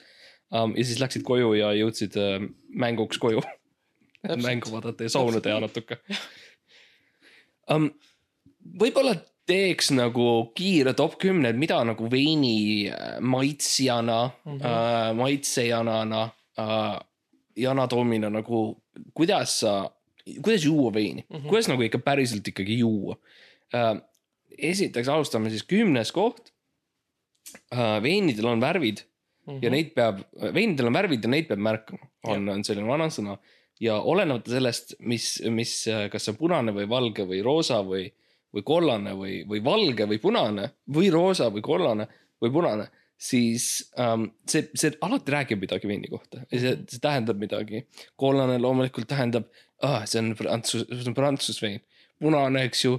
um,. 0.53 0.75
ja 0.77 0.85
siis 0.85 1.01
läksid 1.01 1.25
koju 1.25 1.55
ja 1.57 1.73
jõudsid 1.79 2.19
äh, 2.21 2.45
mänguks 2.69 3.17
koju. 3.23 3.41
Mängu 4.43 4.71
vaadata 4.73 5.05
ja 5.05 5.11
sauna 5.13 5.41
teha 5.45 5.61
natuke 5.61 5.99
um,. 7.71 7.91
võib-olla 8.81 9.15
teeks 9.45 9.91
nagu 9.93 10.27
kiire 10.57 10.95
top 10.97 11.19
kümne, 11.21 11.51
et 11.53 11.59
mida 11.61 11.83
nagu 11.85 12.07
veini 12.11 12.89
äh, 12.89 13.19
maitsjana 13.21 14.21
mm, 14.31 14.53
Mhm. 14.53 14.61
-hmm. 14.61 14.71
äh, 14.71 15.15
maitsejanana 15.19 16.23
äh, 16.59 16.99
ja 17.57 17.71
anatoomina 17.71 18.31
nagu, 18.31 18.81
kuidas 19.15 19.61
sa, 19.61 19.91
kuidas 20.43 20.65
juua 20.65 20.93
veini 20.95 21.21
mm, 21.23 21.37
Mhm. 21.37 21.45
-hmm. 21.45 21.49
kuidas 21.49 21.69
nagu 21.69 21.83
ikka 21.83 21.99
päriselt 21.99 22.49
ikkagi 22.49 22.79
juua 22.79 23.17
äh,. 23.75 24.01
esiteks 24.59 25.09
alustame 25.09 25.51
siis 25.51 25.63
kümnes 25.63 26.13
koht 26.13 26.53
äh,. 27.75 28.03
veinidel 28.03 28.47
on 28.47 28.61
värvid 28.61 28.99
Mhm. 29.47 29.59
ja 29.63 29.71
neid 29.71 29.91
peab, 29.95 30.21
veinidel 30.55 30.87
on 30.87 30.93
värvid 30.97 31.25
ja 31.25 31.29
neid 31.29 31.47
peab 31.49 31.59
märkama, 31.61 32.07
on, 32.33 32.49
on 32.49 32.63
selline 32.65 32.89
vanasõna. 32.89 33.35
Ja 33.81 33.99
olenemata 34.01 34.55
sellest, 34.55 34.95
mis, 35.01 35.39
mis, 35.51 35.73
kas 36.11 36.27
see 36.27 36.35
on 36.35 36.39
punane 36.39 36.75
või 36.77 36.87
valge 36.91 37.27
või 37.29 37.41
roosa 37.45 37.81
või, 37.87 38.07
või 38.55 38.67
kollane 38.67 39.15
või, 39.19 39.41
või 39.49 39.63
valge 39.65 40.07
või 40.11 40.21
punane 40.23 40.69
või 40.95 41.11
roosa 41.15 41.51
või 41.53 41.65
kollane 41.65 42.07
või 42.43 42.53
punane, 42.55 42.89
siis 43.19 43.91
ähm, 43.99 44.29
see, 44.51 44.69
see 44.77 44.95
alati 45.05 45.33
räägib 45.33 45.63
midagi 45.65 45.89
veini 45.89 46.11
kohta. 46.13 46.45
Ja 46.51 46.61
see, 46.61 46.75
see 46.91 47.03
tähendab 47.03 47.41
midagi. 47.41 47.85
kollane 48.21 48.59
loomulikult 48.63 49.09
tähendab 49.11 49.49
ah,, 49.83 50.05
see 50.09 50.21
on 50.23 50.35
prantsus, 50.39 50.87
see 50.91 51.11
on 51.11 51.17
prantsusvein, 51.17 51.83
punane, 52.23 52.67
eks 52.69 52.85
ju, 52.87 52.99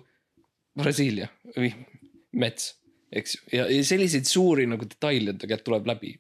Brasiilia 0.76 1.30
või 1.56 1.70
mets, 2.36 2.74
eks 3.16 3.38
ju, 3.38 3.44
ja, 3.56 3.68
ja 3.72 3.84
selliseid 3.88 4.28
suuri 4.28 4.66
nagu 4.68 4.88
detaile 4.90 5.38
tegelikult 5.40 5.70
tuleb 5.70 5.92
läbi 5.94 6.16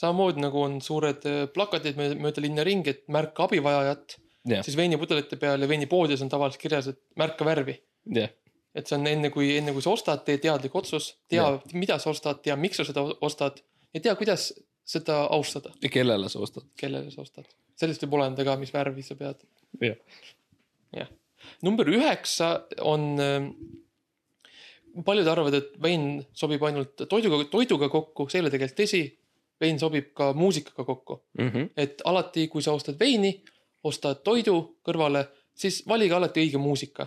samamoodi 0.00 0.42
nagu 0.44 0.62
on 0.62 0.80
suured 0.84 1.26
äh, 1.28 1.42
plakatid 1.52 1.98
mööda, 1.98 2.42
linna 2.44 2.64
ringi, 2.66 2.94
et 2.94 3.04
märka 3.12 3.46
abivajajat, 3.46 4.18
Jah. 4.46 4.62
siis 4.62 4.76
veinipudelite 4.78 5.38
peal 5.40 5.62
ja 5.62 5.68
veinipoodides 5.70 6.22
on 6.22 6.30
tavaliselt 6.32 6.62
kirjas, 6.62 6.90
et 6.92 7.00
märka 7.18 7.46
värvi. 7.48 7.78
jah, 8.14 8.30
et 8.76 8.86
see 8.86 8.98
on 8.98 9.06
enne 9.10 9.30
kui, 9.34 9.50
enne 9.56 9.72
kui 9.74 9.84
sa 9.84 9.94
ostad, 9.96 10.22
tee 10.26 10.38
teadlik 10.42 10.74
otsus, 10.78 11.14
tea 11.30 11.42
Jah., 11.42 11.74
mida 11.74 11.98
sa 12.02 12.12
ostad, 12.12 12.42
tea, 12.44 12.56
miks 12.60 12.78
sa 12.80 12.86
seda 12.86 13.06
ostad 13.24 13.62
ja 13.96 14.02
tea, 14.04 14.14
kuidas 14.18 14.50
seda 14.86 15.22
austada, 15.34 15.72
ja 15.82 15.90
kellele 15.92 16.28
sa 16.30 16.42
ostad. 16.44 16.66
kellele 16.78 17.10
sa 17.10 17.24
ostad. 17.24 17.48
sellest 17.80 18.04
võib 18.04 18.18
oleneda 18.20 18.44
ka, 18.46 18.56
mis 18.60 18.72
värvi 18.74 19.04
sa 19.06 19.16
pead. 19.18 19.42
jah, 19.82 19.96
jah. 20.94 21.10
number 21.64 21.88
üheksa 21.90 22.52
on, 22.84 23.16
paljud 25.06 25.28
arvavad, 25.28 25.56
et 25.58 25.72
vein 25.82 26.20
sobib 26.36 26.62
ainult 26.68 27.06
toiduga, 27.08 27.42
toiduga 27.52 27.90
kokku, 27.92 28.28
see 28.30 28.40
ei 28.40 28.46
ole 28.46 28.52
tegelikult 28.54 28.84
tõsi. 28.84 29.02
Vein 29.60 29.78
sobib 29.78 30.12
ka 30.14 30.32
muusikaga 30.32 30.84
kokku, 30.84 31.22
Mhm. 31.38 31.68
et 31.76 32.02
alati, 32.04 32.48
kui 32.48 32.62
sa 32.62 32.72
ostad 32.72 32.98
veini, 33.00 33.40
ostad 33.84 34.22
toidu 34.24 34.76
kõrvale, 34.84 35.26
siis 35.54 35.82
valige 35.88 36.14
alati 36.14 36.40
õige 36.48 36.58
muusika. 36.58 37.06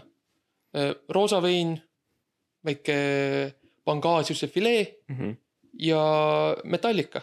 roosa 1.09 1.41
vein, 1.41 1.81
väike 2.65 3.53
Pangasiuse 3.85 4.47
filee 4.47 4.95
Mhm. 5.09 5.31
ja 5.79 6.55
Metallica. 6.63 7.21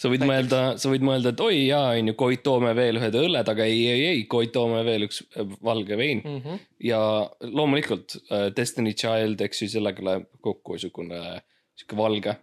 sa 0.00 0.08
võid 0.08 0.22
Näiteks. 0.24 0.30
mõelda, 0.32 0.78
sa 0.78 0.88
võid 0.88 1.02
mõelda, 1.04 1.28
et 1.28 1.40
oi 1.40 1.66
jaa, 1.66 1.90
onju, 1.98 2.14
Koit, 2.16 2.42
toome 2.42 2.74
veel 2.74 2.96
ühed 2.96 3.12
õlled, 3.14 3.48
aga 3.48 3.64
ei, 3.64 3.86
ei, 3.86 4.04
ei, 4.06 4.22
Koit, 4.24 4.50
toome 4.52 4.82
veel 4.84 5.02
üks 5.04 5.22
äh, 5.36 5.44
valge 5.62 5.96
vein 5.96 6.22
Mm 6.24 6.40
-hmm. 6.40 6.58
ja 6.80 7.30
loomulikult 7.42 8.16
äh, 8.32 8.46
Destiny 8.56 8.92
Child, 8.94 9.40
eks 9.40 9.62
ju, 9.62 9.68
sellega 9.68 10.02
läheb 10.02 10.24
kokku 10.40 10.78
siukene, 10.78 11.42
siuke 11.76 11.96
valge, 11.96 12.36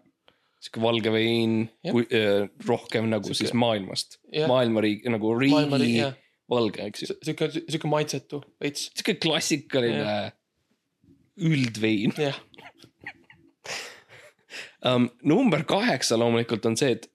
siuke 0.63 0.81
valge 0.81 1.11
vein 1.13 1.59
Jah., 1.85 2.47
rohkem 2.67 3.09
nagu 3.11 3.29
Siuke- 3.29 3.43
siis 3.43 3.53
maailmast, 3.57 4.19
jah, 4.33 4.49
maailmariik 4.49 5.05
nagu 5.13 5.35
maailma, 5.37 5.79
riigi 5.81 6.01
jah, 6.01 6.15
valge, 6.49 6.87
eks 6.89 7.05
ju. 7.05 7.17
sihuke, 7.29 7.49
sihuke 7.59 7.91
maitsetu 7.91 8.41
veits, 8.63 8.89
siuke 8.97 9.17
klassikaline 9.21 10.17
üldvein 11.47 12.15
jah, 12.17 12.39
um,. 14.89 15.11
number 15.21 15.65
kaheksa 15.69 16.17
loomulikult 16.19 16.65
on 16.69 16.79
see, 16.79 16.97
et 16.97 17.09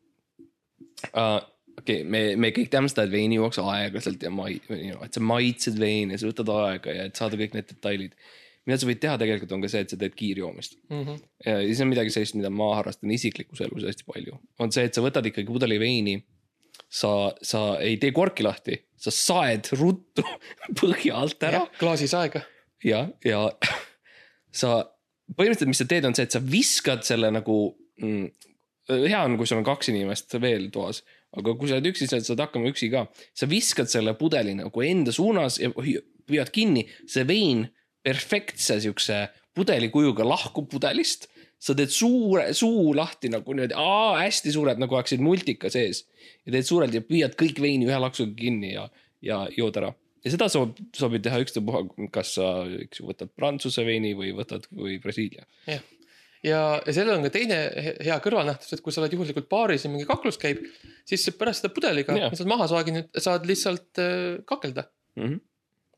uh, 1.11 1.41
okei 1.79 2.03
okay,, 2.03 2.09
me, 2.09 2.23
me 2.39 2.53
kõik 2.55 2.71
teame 2.73 2.91
seda, 2.91 3.07
et 3.07 3.15
vein 3.15 3.35
juuakse 3.35 3.65
aeglaselt 3.75 4.23
ja 4.23 4.31
mai-, 4.33 4.61
et 4.71 5.19
sa 5.19 5.25
maitsed 5.25 5.79
veini 5.81 6.15
ja 6.15 6.23
sa 6.23 6.31
võtad 6.31 6.53
aega 6.55 6.97
ja 6.97 7.09
et 7.11 7.19
saada 7.19 7.39
kõik 7.41 7.57
need 7.57 7.69
detailid. 7.73 8.15
Mida 8.67 8.79
sa 8.79 8.89
võid 8.89 9.01
teha 9.03 9.17
tegelikult 9.21 9.55
on 9.57 9.65
ka 9.65 9.71
see, 9.71 9.83
et 9.85 9.93
sa 9.93 9.99
teed 9.99 10.15
kiirjoomist. 10.19 10.77
mm 10.91 11.03
-hmm. 11.05 11.23
ja 11.47 11.57
siis 11.65 11.81
on 11.85 11.91
midagi 11.91 12.15
sellist, 12.15 12.37
mida 12.39 12.51
ma 12.51 12.75
harrastan 12.79 13.11
isiklikus 13.11 13.61
elus 13.67 13.87
hästi 13.89 14.07
palju, 14.07 14.39
on 14.59 14.73
see, 14.73 14.85
et 14.87 14.95
sa 14.95 15.05
võtad 15.05 15.27
ikkagi 15.27 15.47
pudeli 15.51 15.79
veini. 15.81 16.23
sa, 16.89 17.33
sa 17.43 17.79
ei 17.81 17.97
tee 17.97 18.13
korki 18.13 18.43
lahti, 18.43 18.77
sa 18.97 19.11
saed 19.11 19.69
ruttu 19.81 20.25
põhja 20.81 21.15
alt 21.21 21.43
ära 21.43 21.67
klaasis 21.79 22.15
aega, 22.15 22.43
ja, 22.85 23.09
ja 23.25 23.51
sa 24.61 24.85
põhimõtteliselt, 25.37 25.73
mis 25.73 25.83
sa 25.83 25.89
teed, 25.89 26.05
on 26.05 26.15
see, 26.15 26.29
et 26.29 26.37
sa 26.37 26.41
viskad 26.41 27.05
selle 27.07 27.31
nagu 27.33 27.59
mm,. 28.03 28.31
hea 28.89 29.25
on, 29.25 29.37
kui 29.37 29.47
sul 29.47 29.61
on 29.63 29.67
kaks 29.67 29.93
inimest 29.93 30.41
veel 30.41 30.71
toas, 30.75 31.03
aga 31.37 31.55
kui 31.57 31.69
sa 31.69 31.79
oled 31.79 31.93
üksi, 31.93 32.09
sa 32.11 32.21
saad 32.21 32.41
hakkama 32.45 32.69
üksi 32.73 32.91
ka. 32.93 33.07
sa 33.35 33.49
viskad 33.49 33.89
selle 33.89 34.15
pudeli 34.15 34.55
nagu 34.59 34.83
enda 34.85 35.13
suunas 35.13 35.59
ja 35.63 35.73
hoi- 35.77 36.01
püüad 36.29 36.51
kinni, 36.55 36.87
see 37.11 37.25
vein 37.27 37.67
perfektse 38.03 38.81
siukse 38.81 39.29
pudelikujuga 39.55 40.25
lahkub 40.27 40.69
pudelist. 40.71 41.29
sa 41.63 41.77
teed 41.79 41.93
suure, 41.95 42.49
suu 42.59 42.91
lahti 42.99 43.29
nagu 43.31 43.55
niimoodi, 43.55 43.77
hästi 44.19 44.51
suured 44.51 44.81
nagu 44.83 44.97
oleksid 44.99 45.21
multika 45.23 45.71
sees 45.71 46.01
ja 46.43 46.51
teed 46.51 46.67
suurelt 46.67 46.95
ja 46.97 47.01
püüad 47.07 47.37
kõik 47.39 47.61
veini 47.63 47.87
ühe 47.87 47.99
laksuga 48.03 48.35
kinni 48.35 48.73
ja, 48.73 48.89
ja 49.23 49.45
jood 49.55 49.79
ära 49.79 49.93
ja 50.25 50.33
seda 50.35 50.49
sobib, 50.51 50.81
sobib 50.97 51.23
teha 51.23 51.39
ükstapuha, 51.43 51.85
kas 52.15 52.37
sa, 52.39 52.49
eks 52.83 52.99
ju, 53.01 53.07
võtad 53.11 53.31
prantsuse 53.39 53.85
veini 53.87 54.11
või 54.19 54.33
võtad 54.35 54.67
või 54.75 54.97
Brasiilia. 55.03 55.47
ja, 55.69 55.79
ja 56.43 56.63
sellel 56.91 57.19
on 57.21 57.27
ka 57.27 57.33
teine 57.35 57.61
he- 57.87 57.97
hea 58.09 58.19
kõrvalnähtus, 58.25 58.75
et 58.75 58.83
kui 58.85 58.95
sa 58.95 59.03
oled 59.03 59.15
juhuslikult 59.15 59.47
baaris 59.51 59.87
ja 59.87 59.93
mingi 59.93 60.07
kaklus 60.09 60.39
käib, 60.43 60.63
siis 61.07 61.29
pärast 61.39 61.63
seda 61.63 61.73
pudeliga 61.75 62.19
Jah. 62.19 62.35
mis 62.35 62.43
sa 62.43 62.49
maha 62.51 62.67
saaginud, 62.71 63.11
saad 63.23 63.47
lihtsalt 63.47 64.03
äh, 64.03 64.43
kakelda. 64.51 64.89
Mm 65.19 65.29
-hmm. 65.29 65.41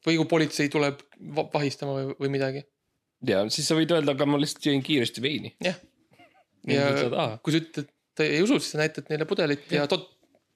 Või 0.07 0.17
kui 0.21 0.29
politsei 0.31 0.69
tuleb 0.73 1.01
va- 1.37 1.49
vahistama 1.55 1.97
või, 1.99 2.14
või 2.21 2.33
midagi. 2.37 2.64
ja 3.27 3.43
siis 3.51 3.69
sa 3.69 3.77
võid 3.79 3.93
öelda, 3.95 4.12
aga 4.17 4.27
ma 4.29 4.38
lihtsalt 4.40 4.67
jõin 4.71 4.83
kiiresti 4.85 5.23
veini. 5.25 5.55
Jah. 5.64 5.79
ja 6.69 6.88
ja 7.05 7.29
kui 7.43 7.53
sa 7.55 7.61
ütled, 7.62 7.88
et 7.88 8.25
ei 8.27 8.43
usu, 8.45 8.59
siis 8.61 8.75
sa 8.75 8.83
näitad 8.83 9.09
neile 9.11 9.27
pudelit 9.29 9.71
ja 9.73 9.87
to- 9.90 10.03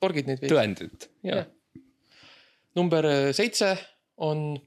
torgid 0.01 0.29
neid 0.31 0.41
veidi. 0.43 0.55
tõendit, 0.55 1.09
ja 1.27 1.43
Jah. 1.43 1.47
number 2.77 3.07
äh, 3.09 3.31
seitse 3.37 3.73
on, 4.17 4.59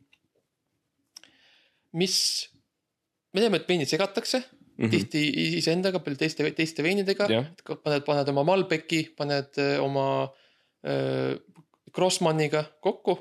mis, 1.97 2.15
me 3.33 3.43
teame, 3.43 3.61
et 3.61 3.67
veinid 3.69 3.89
segatakse 3.89 4.41
mm 4.41 4.85
-hmm. 4.85 4.91
tihti 4.91 5.23
iseendaga, 5.59 5.99
palju 5.99 6.17
teiste, 6.17 6.51
teiste 6.57 6.83
veinidega. 6.83 7.27
jah, 7.29 7.45
paned, 7.83 8.03
paned 8.05 8.29
oma 8.29 8.43
Malbeki, 8.43 9.01
paned 9.17 9.57
öö, 9.57 9.79
oma 9.81 10.07
öö, 10.87 11.37
Grossmanniga 11.93 12.63
kokku, 12.81 13.17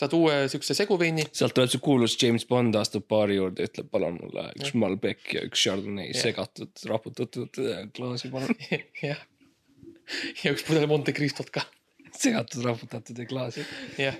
saad 0.00 0.14
uue 0.16 0.36
siukse 0.52 0.74
seguveini. 0.78 1.26
sealt 1.36 1.52
tuleb 1.56 1.68
see 1.72 1.82
kuulus 1.84 2.14
James 2.22 2.46
Bond 2.48 2.76
astub 2.80 3.04
baari 3.10 3.36
juurde, 3.36 3.66
ütleb 3.68 3.90
palun 3.92 4.16
mulle 4.22 4.46
üks 4.56 4.72
Malbec 4.80 5.26
ja 5.34 5.42
üks 5.48 5.60
Chardonnay 5.66 6.08
Jah. 6.14 6.22
segatud, 6.24 6.72
raputatud 6.88 7.60
klaasi 7.96 8.30
palun. 8.32 8.54
jah. 9.10 9.20
ja 10.44 10.54
üks 10.56 10.64
pudel 10.66 10.88
Monte 10.90 11.12
Cristot 11.16 11.52
ka, 11.54 11.66
segatud, 12.16 12.64
raputatud 12.66 13.20
ja 13.20 13.28
klaasi. 13.30 13.66
jah. 14.00 14.16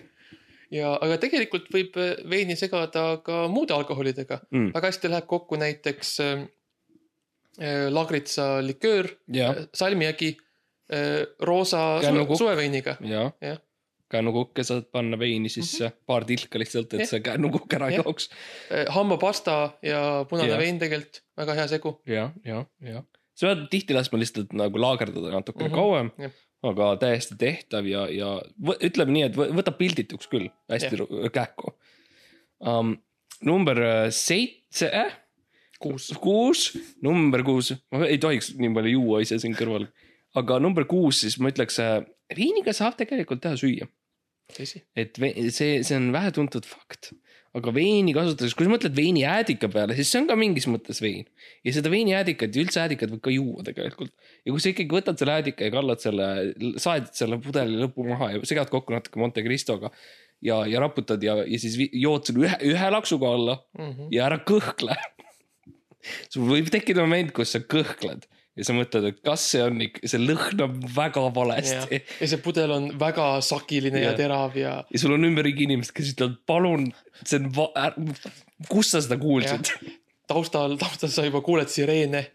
ja, 0.71 0.93
aga 1.03 1.17
tegelikult 1.25 1.71
võib 1.75 1.97
öö, 1.99 2.13
veini 2.31 2.55
segada 2.61 3.07
ka 3.27 3.47
muude 3.51 3.75
alkoholidega 3.79 4.43
Mm. 4.51 4.69
väga 4.77 4.91
hästi 4.93 5.09
läheb 5.11 5.27
kokku 5.31 5.57
näiteks 5.59 6.13
äh, 6.27 6.45
lagritsa 7.91 8.61
liköör, 8.63 9.09
jah, 9.35 9.65
salmiägi 9.75 10.35
äh, 10.93 11.25
roosa 11.41 11.99
Kännukukk. 12.05 12.39
suve, 12.39 12.53
suveveiniga. 12.55 12.97
ja 13.01 13.31
Jah., 13.41 13.59
kännukukke 14.11 14.65
saad 14.67 14.89
panna 14.93 15.19
veini 15.19 15.49
sisse 15.49 15.85
mm, 15.85 15.91
-hmm. 15.93 16.05
paar 16.07 16.25
tilka 16.29 16.59
lihtsalt, 16.59 16.93
et 16.95 17.01
Jah. 17.05 17.09
see 17.09 17.21
kännukukk 17.25 17.73
ära 17.79 17.89
ei 17.89 17.97
Jah. 17.97 18.05
jooks. 18.07 18.29
Äh, 18.73 18.85
hambapasta 18.95 19.57
ja 19.83 20.03
punane 20.31 20.49
Jah. 20.51 20.59
vein 20.59 20.79
tegelikult, 20.79 21.23
väga 21.39 21.55
hea 21.55 21.67
segu. 21.69 22.01
ja, 22.07 22.31
ja, 22.45 22.65
ja. 22.83 23.03
sa 23.35 23.47
pead 23.55 23.67
tihti 23.71 23.95
laskma 23.95 24.19
lihtsalt 24.19 24.53
nagu 24.53 24.79
laagerdada 24.81 25.31
natukene 25.31 25.69
mm 25.69 25.75
Mhm, 25.75 25.79
-hmm. 25.79 25.81
kauem 25.81 26.11
jah., 26.19 26.33
aga 26.63 26.97
täiesti 27.01 27.35
tehtav 27.39 27.87
ja, 27.89 28.03
ja 28.13 28.35
ütleme 28.85 29.13
nii, 29.13 29.23
et 29.31 29.37
võ- 29.37 29.53
võtab 29.57 29.79
pildituks 29.79 30.27
küll 30.29 30.51
hästi 30.69 30.97
ru- 31.01 31.31
kähku 31.33 31.73
um,. 32.61 32.97
number 33.45 33.79
äh, 33.83 34.11
seitse 34.11 34.91
äh?, 34.93 35.15
kuus. 35.81 36.11
kuus, 36.21 36.77
number 37.03 37.43
kuus, 37.43 37.73
ma 37.91 38.05
ei 38.07 38.19
tohiks 38.19 38.53
nii 38.59 38.75
palju 38.75 38.91
juua 38.99 39.21
ise 39.25 39.39
siin 39.41 39.55
kõrval, 39.57 39.87
aga 40.37 40.59
number 40.61 40.85
kuus, 40.85 41.21
siis 41.25 41.39
ma 41.41 41.49
ütleks, 41.49 41.79
veiniga 42.37 42.73
saab 42.77 42.99
tegelikult 43.01 43.41
teha 43.41 43.57
süüa. 43.57 43.89
Et 44.97 45.19
see, 45.55 45.83
see 45.87 45.97
on 45.97 46.11
vähetuntud 46.15 46.67
fakt. 46.69 47.13
aga 47.55 47.73
veini 47.75 48.13
kasutades, 48.15 48.53
kui 48.55 48.67
sa 48.67 48.71
mõtled 48.71 48.95
veinijäädika 48.95 49.67
peale, 49.73 49.97
siis 49.99 50.11
see 50.13 50.21
on 50.21 50.29
ka 50.29 50.37
mingis 50.39 50.69
mõttes 50.71 51.01
vein 51.03 51.25
ja 51.67 51.73
seda 51.75 51.91
veinijäädikat 51.91 52.55
ja 52.55 52.63
üldse 52.63 52.79
jäädikat 52.79 53.11
võib 53.11 53.23
ka 53.25 53.33
juua 53.35 53.65
tegelikult. 53.67 54.13
ja 54.47 54.53
kui 54.55 54.63
sa 54.63 54.71
ikkagi 54.71 54.95
võtad 54.95 55.19
selle 55.19 55.35
jäädika 55.41 55.67
ja 55.67 55.75
kallad 55.75 56.03
selle, 56.05 56.29
saed 56.79 57.09
selle 57.19 57.41
pudeli 57.43 57.81
lõpu 57.83 58.07
maha 58.07 58.33
ja 58.37 58.43
segad 58.47 58.71
kokku 58.71 58.95
natuke 58.95 59.19
Monte 59.19 59.43
Cristoga 59.43 59.91
ja, 60.41 60.61
ja 60.71 60.81
raputad 60.81 61.23
ja, 61.27 61.41
ja 61.43 61.59
siis 61.59 61.75
jood 61.91 62.31
selle 62.31 62.47
ühe, 62.47 62.61
ühe 62.71 62.91
laksuga 62.95 63.35
alla 63.35 63.59
Mhm. 63.79 64.13
ja 64.15 64.29
ära 64.31 64.39
kõhkle. 64.47 64.95
sul 66.33 66.47
võib 66.49 66.71
tekkida 66.71 67.03
moment, 67.03 67.35
kus 67.35 67.51
sa 67.57 67.61
kõhkled 67.67 68.31
ja 68.59 68.67
sa 68.67 68.75
mõtled, 68.75 69.07
et 69.11 69.21
kas 69.25 69.45
see 69.53 69.63
on 69.65 69.79
ikka, 69.85 70.03
see 70.11 70.21
lõhnab 70.23 70.77
väga 70.97 71.23
valesti. 71.35 72.01
ja 72.21 72.29
see 72.33 72.43
pudel 72.43 72.75
on 72.75 72.89
väga 73.01 73.29
sakiline 73.47 74.03
ja 74.03 74.11
Jah. 74.11 74.19
terav 74.19 74.59
ja 74.59 74.75
ja 74.83 75.03
sul 75.03 75.15
on 75.17 75.29
ümberringi 75.29 75.69
inimesed, 75.69 75.95
kes 75.97 76.13
ütlevad, 76.15 76.37
palun, 76.51 76.89
see 77.23 77.41
on 77.41 77.49
va-, 77.57 77.93
kust 78.71 78.97
sa 78.97 79.03
seda 79.05 79.21
kuulsid? 79.23 79.73
taustal, 80.31 80.77
taustal 80.81 81.13
sa 81.13 81.27
juba 81.27 81.43
kuuled 81.47 81.71
sireene. 81.73 82.27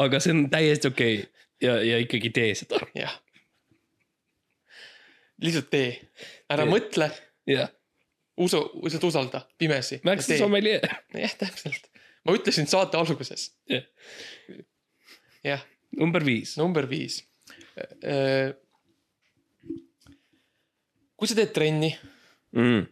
aga 0.00 0.20
see 0.22 0.36
on 0.36 0.46
täiesti 0.52 0.92
okei 0.92 1.18
okay. 1.22 1.44
ja, 1.64 1.80
ja 1.84 2.00
ikkagi 2.04 2.32
tee 2.36 2.54
seda. 2.62 2.80
jah. 2.96 3.16
lihtsalt 5.40 5.70
tee, 5.72 5.92
ära 6.52 6.66
Tee. 6.66 6.74
mõtle, 6.76 7.10
usu, 8.40 8.62
lihtsalt 8.84 9.08
usalda 9.08 9.46
pimesi. 9.58 10.00
Max 10.04 10.30
on 10.30 10.44
sommeljee. 10.46 10.80
jah, 11.24 11.38
täpselt. 11.40 11.89
Ma 12.26 12.36
ütlesin 12.36 12.68
saate 12.70 12.98
alguses. 13.00 13.50
Jah. 15.44 15.62
number 15.96 16.24
viis. 16.24 16.56
number 16.60 16.86
viis. 16.90 17.22
kui 21.16 21.28
sa 21.28 21.36
teed 21.36 21.52
trenni, 21.56 21.92
Mm. 22.50 22.86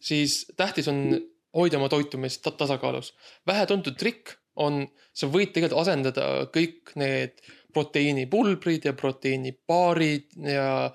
siis 0.00 0.46
tähtis 0.56 0.86
on 0.88 1.12
hoida 1.52 1.76
oma 1.76 1.90
toitumist 1.92 2.40
ta 2.42 2.50
tasakaalus. 2.50 3.12
vähetuntud 3.46 3.98
trikk 4.00 4.38
on, 4.56 4.86
sa 5.12 5.26
võid 5.26 5.52
tegelikult 5.52 5.82
asendada 5.82 6.46
kõik 6.54 6.94
need 6.96 7.42
proteiinipulbrid 7.74 8.86
ja 8.86 8.94
proteiinibaarid 8.96 10.30
ja 10.38 10.94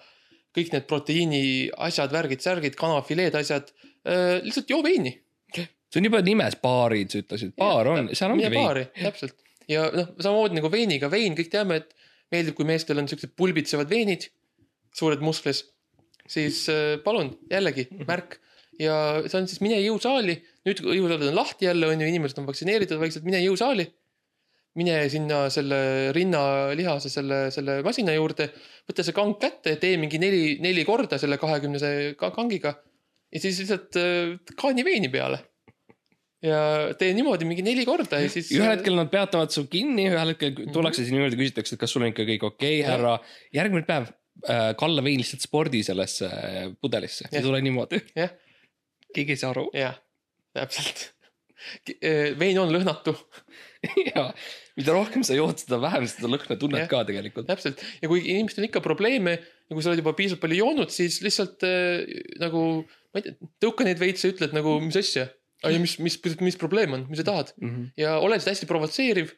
kõik 0.56 0.72
need 0.74 0.88
proteiini 0.90 1.70
asjad, 1.78 2.12
värgid, 2.12 2.42
särgid, 2.42 2.76
kanafileed, 2.80 3.36
asjad. 3.36 3.70
lihtsalt 4.42 4.70
joo 4.70 4.82
veini. 4.84 5.12
See 5.90 6.02
on 6.02 6.10
juba 6.10 6.22
nimes 6.26 6.58
baarid, 6.62 7.12
sa 7.12 7.24
ütlesid, 7.24 7.56
baar 7.60 7.90
on, 7.94 8.12
seal 8.14 8.34
ongi 8.36 8.50
vein. 8.50 8.60
baari, 8.62 8.86
täpselt. 9.00 9.38
ja 9.70 9.88
noh, 9.94 10.12
samamoodi 10.20 10.60
nagu 10.60 10.72
veiniga, 10.74 11.10
vein, 11.12 11.38
kõik 11.38 11.52
teame, 11.54 11.82
et 11.82 11.96
meeldib, 12.34 12.58
kui 12.58 12.68
meestel 12.70 13.02
on 13.02 13.10
siuksed 13.10 13.34
pulbitsevad 13.40 13.90
veinid, 13.90 14.28
suured 14.96 15.24
musklis, 15.26 15.64
siis 16.30 16.64
äh, 16.72 16.98
palun 17.06 17.34
jällegi 17.50 17.88
märk 18.06 18.40
ja 18.80 18.96
see 19.26 19.40
on 19.42 19.48
siis 19.50 19.62
mine 19.64 19.80
jõusaali, 19.82 20.36
nüüd 20.68 20.82
jõusaalid 20.84 21.32
on 21.32 21.38
lahti 21.38 21.68
jälle 21.68 21.90
on 21.90 22.02
ju, 22.02 22.10
inimesed 22.10 22.40
on 22.42 22.48
vaktsineeritud 22.50 23.02
vaikselt, 23.02 23.26
mine 23.28 23.42
jõusaali. 23.44 23.90
mine 24.80 25.10
sinna 25.10 25.50
selle 25.52 26.12
rinnalihase 26.16 27.10
selle, 27.10 27.40
selle 27.52 27.80
masina 27.84 28.14
juurde, 28.14 28.46
võta 28.88 29.04
see 29.04 29.16
kang 29.18 29.34
kätte, 29.42 29.74
tee 29.82 29.98
mingi 29.98 30.22
neli, 30.22 30.60
neli 30.62 30.86
korda 30.86 31.18
selle 31.20 31.40
kahekümnese 31.42 32.14
ka- 32.20 32.30
kangiga 32.32 32.76
ja 33.34 33.42
siis 33.42 33.60
lihtsalt 33.64 33.98
äh, 34.00 34.38
kaani 34.56 34.86
veini 34.86 35.10
peale. 35.10 35.42
Ja 36.46 36.60
tee 37.00 37.12
niimoodi 37.18 37.48
mingi 37.48 37.64
neli 37.66 37.84
korda 37.88 38.22
ja 38.24 38.30
siis. 38.32 38.52
ühel 38.56 38.72
hetkel 38.72 38.96
nad 38.98 39.12
peatavad 39.12 39.52
su 39.54 39.66
kinni, 39.72 40.08
ühel 40.12 40.34
hetkel 40.34 40.56
tullakse 40.74 41.04
sinu 41.08 41.24
juurde, 41.24 41.40
küsitakse, 41.40 41.76
et 41.76 41.82
kas 41.82 41.94
sul 41.96 42.06
on 42.06 42.14
ikka 42.14 42.26
kõik 42.30 42.46
okei 42.52 42.80
okay,, 42.80 42.88
härra. 42.88 43.18
järgmine 43.56 43.88
päev 43.88 44.10
äh, 44.48 44.70
kalla 44.80 45.04
vein 45.06 45.20
lihtsalt 45.20 45.44
spordi 45.44 45.84
sellesse 45.86 46.30
äh, 46.32 46.60
pudelisse, 46.80 47.28
Jah. 47.28 47.40
ei 47.40 47.46
tule 47.46 47.62
niimoodi. 47.66 48.02
keegi 49.16 49.36
ei 49.36 49.42
saa 49.42 49.52
aru 49.56 49.68
jah, 49.76 50.00
täpselt. 50.56 51.10
vein 52.40 52.62
on 52.62 52.72
lõhnatu, 52.72 53.18
ja 54.14 54.30
mida 54.80 54.96
rohkem 54.96 55.26
sa 55.28 55.36
jood, 55.36 55.60
seda 55.60 55.82
vähem 55.84 56.08
seda 56.08 56.32
lõhna 56.32 56.56
tunned 56.62 56.86
Jah. 56.86 56.92
ka 56.92 57.04
tegelikult. 57.10 57.50
täpselt 57.52 57.84
ja 58.00 58.12
kui 58.12 58.24
inimestel 58.24 58.64
on 58.64 58.70
ikka 58.70 58.84
probleeme 58.86 59.36
ja 59.42 59.76
kui 59.76 59.84
sa 59.84 59.92
oled 59.92 60.00
juba 60.00 60.16
piisavalt 60.16 60.46
palju 60.46 60.62
joonud, 60.62 60.96
siis 60.96 61.20
lihtsalt 61.26 61.68
äh, 61.68 62.08
nagu 62.40 62.64
ma 63.12 63.20
ei 63.22 63.28
tea, 63.28 63.50
tõuka 63.66 63.86
neid 63.88 64.00
veits 64.02 64.24
ja 64.24 64.32
ütled 64.34 64.56
nagu, 64.56 64.78
mis 64.84 64.98
asja. 65.00 65.28
Ja 65.64 65.80
mis, 65.82 65.98
mis, 66.00 66.20
mis 66.42 66.58
probleem 66.60 66.94
on, 66.96 67.06
mis 67.10 67.22
sa 67.22 67.28
tahad 67.32 67.54
Mhm. 67.60 67.92
ja 67.98 68.18
ole 68.20 68.40
siis 68.40 68.54
hästi 68.54 68.70
provotseeriv 68.70 69.34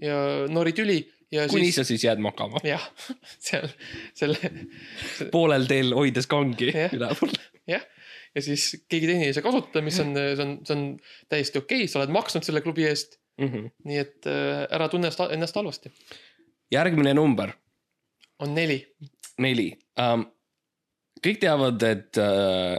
ja 0.00 0.16
nori 0.52 0.72
tüli 0.76 1.00
ja 1.32 1.46
kuni 1.48 1.70
siis. 1.70 1.80
sa 1.80 1.84
siis 1.84 2.04
jääd 2.04 2.20
magama, 2.22 2.60
jah, 2.64 2.82
seal 3.46 3.68
selle 4.14 4.52
poolel 5.32 5.66
teel 5.70 5.94
hoides 5.96 6.28
kangi 6.30 6.70
üleval. 6.92 7.34
jah, 7.68 7.84
ja 8.34 8.44
siis 8.44 8.68
keegi 8.88 9.10
teine 9.10 9.28
ei 9.28 9.36
saa 9.36 9.44
kasutada, 9.46 9.82
mis 9.84 9.98
on, 10.02 10.14
see 10.16 10.44
on, 10.44 10.56
see 10.66 10.76
on 10.76 10.86
täiesti 11.32 11.62
okei 11.62 11.84
okay,, 11.84 11.92
sa 11.92 12.00
oled 12.02 12.14
maksnud 12.14 12.46
selle 12.46 12.62
klubi 12.64 12.86
eest, 12.88 13.18
nii 13.84 14.00
et 14.00 14.28
äh, 14.30 14.64
ära 14.76 14.88
tunne 14.92 15.10
ennast 15.30 15.58
halvasti. 15.58 15.92
järgmine 16.72 17.14
number, 17.14 17.52
on 18.40 18.54
neli, 18.54 18.80
neli 19.42 19.72
um,. 20.00 20.28
kõik 21.24 21.40
teavad, 21.42 21.82
et 21.82 22.20
uh, 22.20 22.76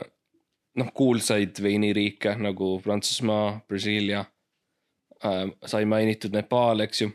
noh, 0.78 0.90
kuulsaid 0.96 1.62
veiniriike 1.64 2.36
nagu 2.42 2.76
Prantsusmaa, 2.84 3.60
Brasiilia 3.70 4.24
uh,, 5.26 5.48
sai 5.66 5.88
mainitud 5.90 6.36
Nepal, 6.36 6.86
eks 6.86 7.02
ju. 7.06 7.10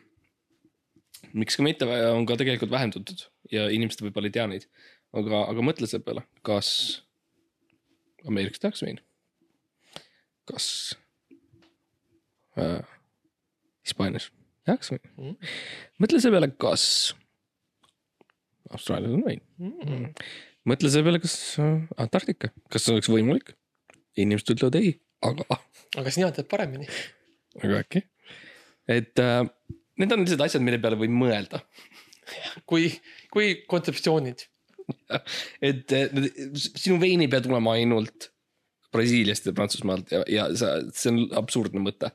miks 1.38 1.56
ka 1.56 1.64
mitte, 1.64 1.86
on 2.12 2.26
ka 2.28 2.36
tegelikult 2.40 2.72
vähem 2.72 2.92
tuntud 2.94 3.22
ja 3.52 3.68
inimesed 3.72 4.02
võib-olla 4.04 4.30
ei 4.30 4.34
tea 4.34 4.48
neid. 4.50 4.68
aga, 5.12 5.44
aga 5.52 5.64
mõtle 5.64 5.88
selle 5.88 6.04
peale, 6.06 6.26
kas 6.46 6.68
Ameerikas 8.26 8.62
tehakse 8.62 8.86
veini? 8.86 9.02
kas 10.46 10.66
uh, 12.58 12.82
Hispaanias 13.86 14.30
tehakse 14.66 14.96
veini 14.96 15.12
mm.? 15.16 15.52
mõtle 16.02 16.22
selle 16.22 16.38
peale, 16.38 16.52
kas 16.58 16.86
Austraalias 18.72 19.14
on 19.18 19.26
vein 19.26 19.44
mm.. 19.60 20.10
Mõtle 20.68 20.90
selle 20.92 21.06
peale, 21.08 21.20
kas 21.22 21.34
äh, 21.62 21.82
Antarktika, 22.02 22.52
kas 22.72 22.86
see 22.86 22.96
oleks 22.96 23.10
võimalik? 23.12 23.54
inimesed 24.20 24.50
ütlevad 24.52 24.76
ei, 24.76 24.90
aga, 25.24 25.56
aga 25.96 26.10
sina 26.12 26.28
tead 26.36 26.48
paremini. 26.50 26.88
aga 27.62 27.80
äkki. 27.80 28.04
et 28.92 29.22
äh, 29.22 29.44
need 30.00 30.12
on 30.12 30.24
lihtsalt 30.24 30.46
asjad, 30.48 30.64
mille 30.64 30.80
peale 30.82 31.00
võib 31.00 31.14
mõelda. 31.16 31.62
kui, 32.68 32.90
kui 33.32 33.54
kontseptsioonid. 33.68 34.46
et 35.70 35.94
äh, 35.96 36.12
sinu 36.58 36.98
vein 37.00 37.22
ei 37.22 37.30
pea 37.30 37.42
tulema 37.44 37.78
ainult 37.78 38.30
Brasiiliast 38.92 39.46
ja 39.48 39.54
Prantsusmaalt 39.56 40.10
ja, 40.12 40.20
ja 40.28 40.48
sa, 40.58 40.74
see 40.92 41.12
on 41.12 41.22
absurdne 41.38 41.80
mõte 41.80 42.10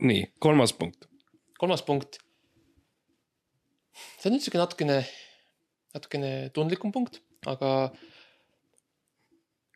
nii, 0.00 0.24
kolmas 0.42 0.72
punkt. 0.76 1.06
kolmas 1.58 1.82
punkt. 1.86 2.18
see 4.18 4.28
on 4.30 4.36
nüüd 4.36 4.44
siuke 4.44 4.60
natukene, 4.60 5.00
natukene 5.96 6.30
tundlikum 6.56 6.92
punkt, 6.94 7.20
aga 7.48 7.72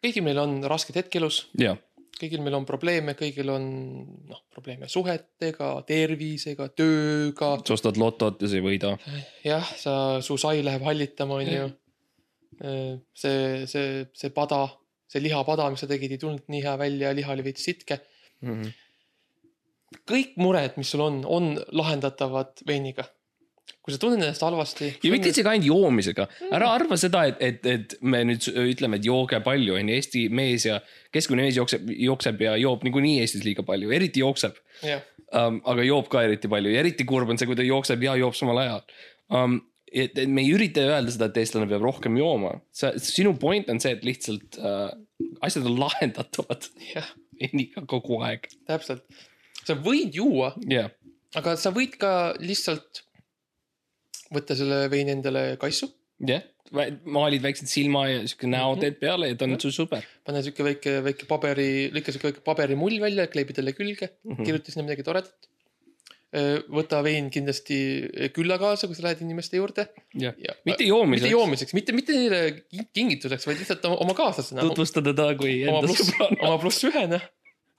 kõigil 0.04 0.24
meil 0.26 0.40
on 0.42 0.58
rasked 0.68 0.96
hetk 0.98 1.16
elus, 1.16 1.44
ja, 1.60 1.76
kõigil 2.18 2.42
meil 2.44 2.56
on 2.58 2.66
probleeme, 2.68 3.14
kõigil 3.18 3.50
on 3.52 3.64
noh, 4.30 4.42
probleeme 4.52 4.88
suhetega, 4.90 5.70
tervisega, 5.88 6.68
tööga. 6.76 7.54
sa 7.66 7.76
ostad 7.76 7.98
lotot 8.00 8.42
ja 8.42 8.50
sa 8.50 8.58
ei 8.58 8.64
võida. 8.64 8.94
jah, 9.46 9.72
sa, 9.80 9.96
su 10.24 10.38
sai 10.40 10.62
läheb 10.66 10.84
hallitama, 10.86 11.40
onju. 11.42 11.66
see, 13.18 13.66
see, 13.70 14.06
see 14.14 14.32
pada, 14.34 14.62
see 15.10 15.24
lihapada, 15.24 15.66
mis 15.72 15.82
sa 15.82 15.90
tegid, 15.90 16.14
ei 16.14 16.22
tulnud 16.22 16.46
nii 16.52 16.62
hea 16.64 16.76
välja, 16.80 17.12
liha 17.16 17.34
oli 17.34 17.46
veits 17.48 17.66
sitke. 17.66 18.00
kõik 20.10 20.38
mured, 20.42 20.78
mis 20.78 20.90
sul 20.90 21.04
on, 21.04 21.22
on 21.26 21.54
lahendatavad 21.72 22.64
veiniga. 22.66 23.08
Kui 23.84 23.92
sa 23.92 24.00
tunned 24.00 24.22
ennast 24.22 24.40
halvasti. 24.40 24.86
ja 25.04 25.10
mitte 25.12 25.28
isegi 25.28 25.50
ainult 25.50 25.68
joomisega, 25.68 26.24
ära 26.56 26.70
arva 26.72 26.96
seda, 27.00 27.26
et, 27.28 27.40
et, 27.44 27.66
et 27.68 27.96
me 28.00 28.22
nüüd 28.30 28.46
ütleme, 28.64 28.96
et 28.96 29.04
jooge 29.04 29.40
palju, 29.44 29.76
onju, 29.76 29.98
Eesti 29.98 30.24
mees 30.32 30.64
ja 30.64 30.78
keskmine 31.12 31.44
mees 31.44 31.58
jookseb, 31.60 31.92
jookseb 32.06 32.40
ja 32.46 32.54
joob 32.62 32.86
niikuinii 32.86 33.18
Eestis 33.20 33.44
liiga 33.44 33.66
palju, 33.66 33.92
eriti 33.92 34.24
jookseb 34.24 34.56
jah, 34.88 35.04
um,. 35.36 35.60
aga 35.68 35.84
joob 35.84 36.08
ka 36.12 36.24
eriti 36.24 36.48
palju 36.50 36.72
ja 36.72 36.80
eriti 36.80 37.04
kurb 37.08 37.28
on 37.28 37.40
see, 37.40 37.50
kui 37.50 37.60
ta 37.60 37.66
jookseb 37.66 38.08
ja 38.08 38.16
joob 38.22 38.40
samal 38.40 38.62
ajal 38.64 38.82
um,. 39.36 39.60
et, 39.92 40.16
et 40.16 40.32
me 40.32 40.46
ei 40.46 40.56
ürita 40.56 40.88
öelda 40.88 41.12
seda, 41.12 41.28
et 41.28 41.44
eestlane 41.44 41.68
peab 41.68 41.84
rohkem 41.84 42.16
jooma, 42.18 42.56
sa, 42.72 42.94
sinu 42.96 43.36
point 43.40 43.68
on 43.68 43.84
see, 43.84 43.92
et 43.98 44.08
lihtsalt 44.08 44.62
uh, 44.64 44.88
asjad 45.44 45.68
on 45.68 45.76
lahendatavad 45.84 46.72
jah, 46.88 47.12
veniga 47.36 47.84
kogu 47.90 48.24
aeg. 48.24 48.48
täpselt. 48.64 49.04
sa 49.60 49.76
võid 49.76 50.16
juua, 50.16 50.54
jah, 50.72 50.88
aga 51.36 51.58
sa 51.60 51.74
võid 51.74 52.00
ka 52.00 52.14
lihtsalt 52.40 53.04
võtta 54.32 54.56
selle 54.56 54.88
veini 54.90 55.10
endale 55.18 55.56
kaisu, 55.60 55.90
jah, 56.26 56.42
maalid 57.04 57.42
väiksed 57.44 57.68
silma 57.68 58.06
ja 58.08 58.22
siuke 58.26 58.48
näo 58.48 58.76
teed 58.80 58.96
peale 59.00 59.28
ja 59.28 59.36
ta 59.36 59.44
on 59.44 59.58
sul 59.60 59.70
sõber. 59.76 60.02
pane 60.24 60.40
siuke 60.42 60.64
väike, 60.64 60.94
väike 61.04 61.26
paberi, 61.28 61.90
lõika 61.94 62.12
siuke 62.14 62.30
väike 62.32 62.40
paberimull 62.46 62.96
välja, 63.02 63.26
kleebi 63.28 63.52
talle 63.52 63.72
külge 63.76 64.08
mm, 64.08 64.14
Mhm. 64.24 64.32
-hmm. 64.38 64.44
kirjuta 64.46 64.72
sinna 64.72 64.86
midagi 64.88 65.02
toredat. 65.04 65.34
võta 66.66 66.98
vein 67.06 67.28
kindlasti 67.30 67.76
külla 68.34 68.56
kaasa, 68.58 68.88
kui 68.90 68.96
sa 68.98 69.04
lähed 69.06 69.20
inimeste 69.22 69.54
juurde. 69.56 69.84
jah, 70.18 70.34
Ja- 70.38 70.54
mitte 70.64 70.82
mitte 70.82 70.84
joomiseks. 70.88 71.30
joomiseks, 71.30 71.74
mitte, 71.74 71.92
mitte 71.92 72.12
neile 72.12 72.40
ki- 72.70 72.88
kingituseks, 72.92 73.46
vaid 73.46 73.58
lihtsalt 73.60 73.84
oma, 73.84 74.14
kaaslasena. 74.14 74.60
tutvustada 74.66 75.14
ta 75.14 75.34
kui 75.38 75.62
oma 75.68 75.78
enda 75.84 75.92
sõbrana. 75.94 76.40
oma 76.48 76.58
pluss 76.58 76.82
ühena. 76.84 77.20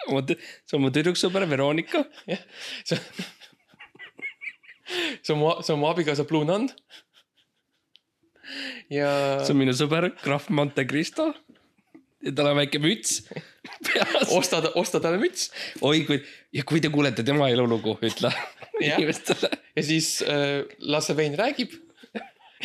oma, 0.08 0.22
see 0.28 0.74
on 0.78 0.82
mu 0.82 0.90
tüdruksõber 0.90 1.50
Veronika. 1.50 2.06
jah, 2.28 2.40
see 2.86 2.98
see 5.22 5.34
on 5.34 5.42
mu, 5.42 5.52
see 5.62 5.74
on 5.76 5.82
mu 5.82 5.90
abikaasa 5.90 6.28
Blue 6.30 6.46
Nun. 6.48 6.70
ja 8.94 9.10
see 9.44 9.56
on 9.56 9.62
minu 9.64 9.76
sõber 9.78 10.12
Graf 10.24 10.50
Monte 10.50 10.86
Cristo. 10.90 11.32
ja 12.26 12.34
tal 12.36 12.52
on 12.52 12.60
väike 12.62 12.82
müts 12.84 13.24
peas. 13.88 14.30
osta, 14.34 14.62
osta 14.76 15.02
talle 15.04 15.22
müts 15.22 15.50
oi, 15.82 16.04
kui 16.08 16.22
ja 16.56 16.66
kui 16.68 16.84
te 16.84 16.92
kuulete 16.94 17.26
tema 17.26 17.50
elulugu, 17.54 17.98
ütle 18.06 18.32
Jah. 18.82 19.00
inimestele. 19.00 19.52
ja 19.76 19.84
siis 19.84 20.20
äh, 20.26 20.64
las 20.80 21.10
see 21.10 21.18
vein 21.18 21.38
räägib. 21.40 21.76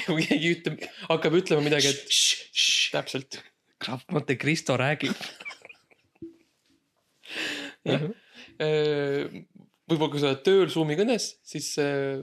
kui 0.07 0.25
keegi 0.25 0.55
ütleb, 0.57 0.85
hakkab 1.11 1.35
ütlema 1.41 1.65
midagi, 1.65 1.91
et 1.91 2.21
täpselt. 2.95 3.41
Graf 3.83 4.05
Monte 4.13 4.37
Cristo 4.41 4.77
räägib. 4.79 5.17
Võib-olla 9.91 10.13
kui 10.13 10.23
sa 10.23 10.31
oled 10.31 10.45
tööl 10.47 10.69
Zoomi 10.73 10.97
kõnes, 10.99 11.33
siis 11.47 11.73
äh, 11.83 12.23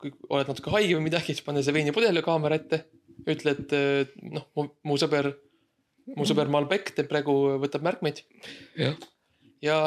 kui 0.00 0.12
oled 0.28 0.50
natuke 0.50 0.72
haige 0.74 0.98
või 0.98 1.08
midagi, 1.08 1.34
siis 1.34 1.46
pane 1.46 1.62
see 1.64 1.74
veinipudel 1.76 2.22
kaamera 2.24 2.60
ette. 2.60 2.84
ütle, 3.30 3.54
et 3.54 3.74
äh, 3.76 4.14
noh, 4.34 4.48
mu 4.84 4.98
sõber, 5.00 5.30
mu 6.16 6.26
sõber 6.28 6.50
Malbec 6.52 6.92
teeb 6.96 7.08
praegu, 7.10 7.34
võtab 7.62 7.84
märkmeid 7.86 8.24
jah, 8.78 8.96
ja 9.64 9.78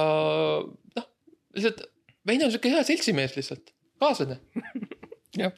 noh, 0.97 1.09
lihtsalt 1.55 1.83
vein 2.27 2.45
on 2.45 2.53
siuke 2.53 2.71
hea 2.71 2.83
seltsimees 2.87 3.35
lihtsalt, 3.37 3.73
kaaslane. 4.01 4.39
jah. 5.41 5.53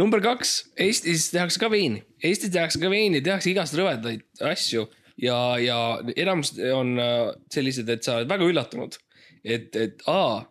number 0.00 0.22
kaks, 0.24 0.56
Eestis 0.80 1.30
tehakse 1.34 1.60
ka 1.62 1.70
veini, 1.72 2.02
Eestis 2.22 2.52
tehakse 2.54 2.80
ka 2.82 2.90
veini, 2.92 3.22
tehakse 3.24 3.52
igast 3.52 3.76
rõvedaid 3.78 4.24
asju 4.52 4.88
ja, 5.22 5.38
ja 5.62 5.78
enamus 6.16 6.54
on 6.74 6.96
äh, 7.00 7.28
sellised, 7.52 7.90
et 7.92 8.04
sa 8.04 8.18
oled 8.20 8.30
väga 8.32 8.48
üllatunud, 8.48 8.98
et, 9.44 9.70
et 9.76 10.02
aa, 10.10 10.42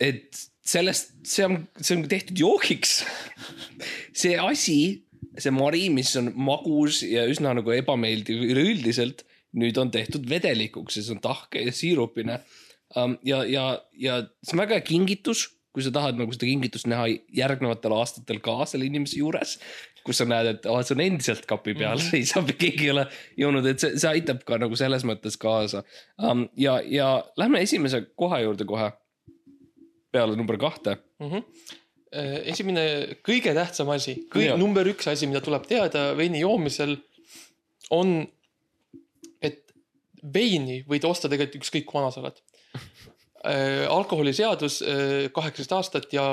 et 0.00 0.46
sellest, 0.66 1.14
see 1.24 1.46
on, 1.46 1.60
see 1.80 1.96
on 1.96 2.06
tehtud 2.10 2.38
joogiks. 2.38 3.00
see 4.12 4.36
asi 4.40 5.06
see 5.40 5.52
mari, 5.54 5.88
mis 5.92 6.12
on 6.18 6.30
magus 6.38 7.02
ja 7.06 7.26
üsna 7.28 7.52
nagu 7.56 7.72
ebameeldiv 7.74 8.44
üleüldiselt, 8.46 9.24
nüüd 9.56 9.76
on 9.80 9.90
tehtud 9.92 10.26
vedelikuks 10.28 10.98
ja 10.98 11.04
see 11.04 11.16
on 11.16 11.22
tahke 11.24 11.62
ja 11.64 11.74
siirupine 11.74 12.40
um,. 12.96 13.16
ja, 13.26 13.42
ja, 13.48 13.66
ja 13.96 14.22
see 14.42 14.56
on 14.56 14.64
väga 14.64 14.78
hea 14.78 14.86
kingitus, 14.86 15.46
kui 15.76 15.84
sa 15.84 15.92
tahad 15.92 16.18
nagu 16.20 16.32
seda 16.32 16.48
kingitust 16.48 16.88
näha 16.88 17.08
järgnevatel 17.36 17.94
aastatel 17.98 18.40
ka 18.44 18.62
selle 18.68 18.88
inimese 18.88 19.20
juures. 19.20 19.58
kus 20.06 20.20
sa 20.20 20.24
näed, 20.28 20.46
et 20.46 20.66
oh, 20.70 20.78
see 20.86 20.94
on 20.94 21.02
endiselt 21.02 21.48
kapi 21.50 21.72
peal 21.74 21.98
mm, 21.98 22.04
-hmm. 22.04 22.14
ei 22.14 22.26
saa, 22.30 22.42
keegi 22.60 22.84
ei 22.84 22.90
ole 22.92 23.08
jõudnud, 23.42 23.66
et 23.66 23.82
see, 23.82 23.96
see 23.98 24.12
aitab 24.12 24.44
ka 24.46 24.58
nagu 24.62 24.76
selles 24.78 25.02
mõttes 25.08 25.34
kaasa 25.40 25.82
um,. 26.22 26.46
ja, 26.56 26.78
ja 26.80 27.08
lähme 27.36 27.64
esimese 27.66 28.04
koha 28.14 28.40
juurde 28.44 28.64
kohe. 28.64 28.92
Peale 30.16 30.36
number 30.38 30.58
kahte 30.60 30.96
mm. 31.20 31.30
-hmm. 31.30 31.42
esimene 32.52 32.86
kõige 33.26 33.52
tähtsam 33.54 33.90
asi, 33.92 34.16
Jaa. 34.34 34.56
number 34.56 34.88
üks 34.88 35.10
asi, 35.12 35.28
mida 35.28 35.42
tuleb 35.44 35.66
teada 35.68 36.08
veini 36.16 36.40
joomisel 36.40 36.96
on, 37.94 38.22
et 39.42 39.74
veini 40.34 40.80
võid 40.88 41.04
osta 41.08 41.28
tegelikult 41.28 41.62
ükskõik 41.62 41.86
kui 41.86 42.00
vana 42.00 42.10
sa 42.14 42.24
oled. 42.24 42.42
alkoholiseadus 43.88 44.80
äh, 44.82 45.28
kaheksateist 45.32 45.72
aastat 45.76 46.12
ja 46.12 46.24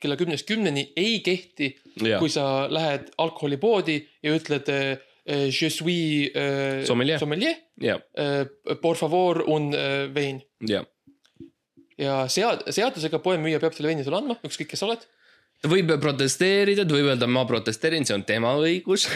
kella 0.00 0.16
kümnest 0.16 0.46
kümneni 0.46 0.92
ei 0.96 1.18
kehti, 1.20 1.72
ja 2.06 2.20
kui 2.20 2.30
sa 2.30 2.68
lähed 2.70 3.08
alkoholipoodi 3.18 3.96
ja 4.22 4.34
ütled 4.36 4.70
äh, 4.70 4.92
je 5.26 5.70
suis 5.70 6.30
äh, 6.36 6.84
Sommelier. 6.84 7.18
sommelier 7.18 7.56
ja, 7.80 8.00
äh, 8.14 8.46
por 8.80 8.94
favor 8.96 9.48
un 9.48 9.72
äh, 9.74 10.14
vein 10.14 10.42
ja 10.60 10.84
ja 12.00 12.24
sead-, 12.32 12.66
seadusega 12.74 13.20
poemüüja 13.24 13.60
peab 13.62 13.76
selle 13.76 13.92
veini 13.92 14.06
sulle 14.06 14.20
andma, 14.20 14.38
ükskõik 14.46 14.72
kes 14.72 14.82
sa 14.82 14.88
oled. 14.88 15.04
ta 15.62 15.70
võib 15.72 15.90
protesteerida, 16.02 16.84
ta 16.84 16.96
võib 16.96 17.10
öelda, 17.10 17.28
ma 17.30 17.46
protesteerin, 17.48 18.06
see 18.08 18.16
on 18.16 18.24
tema 18.28 18.52
õigus. 18.60 19.08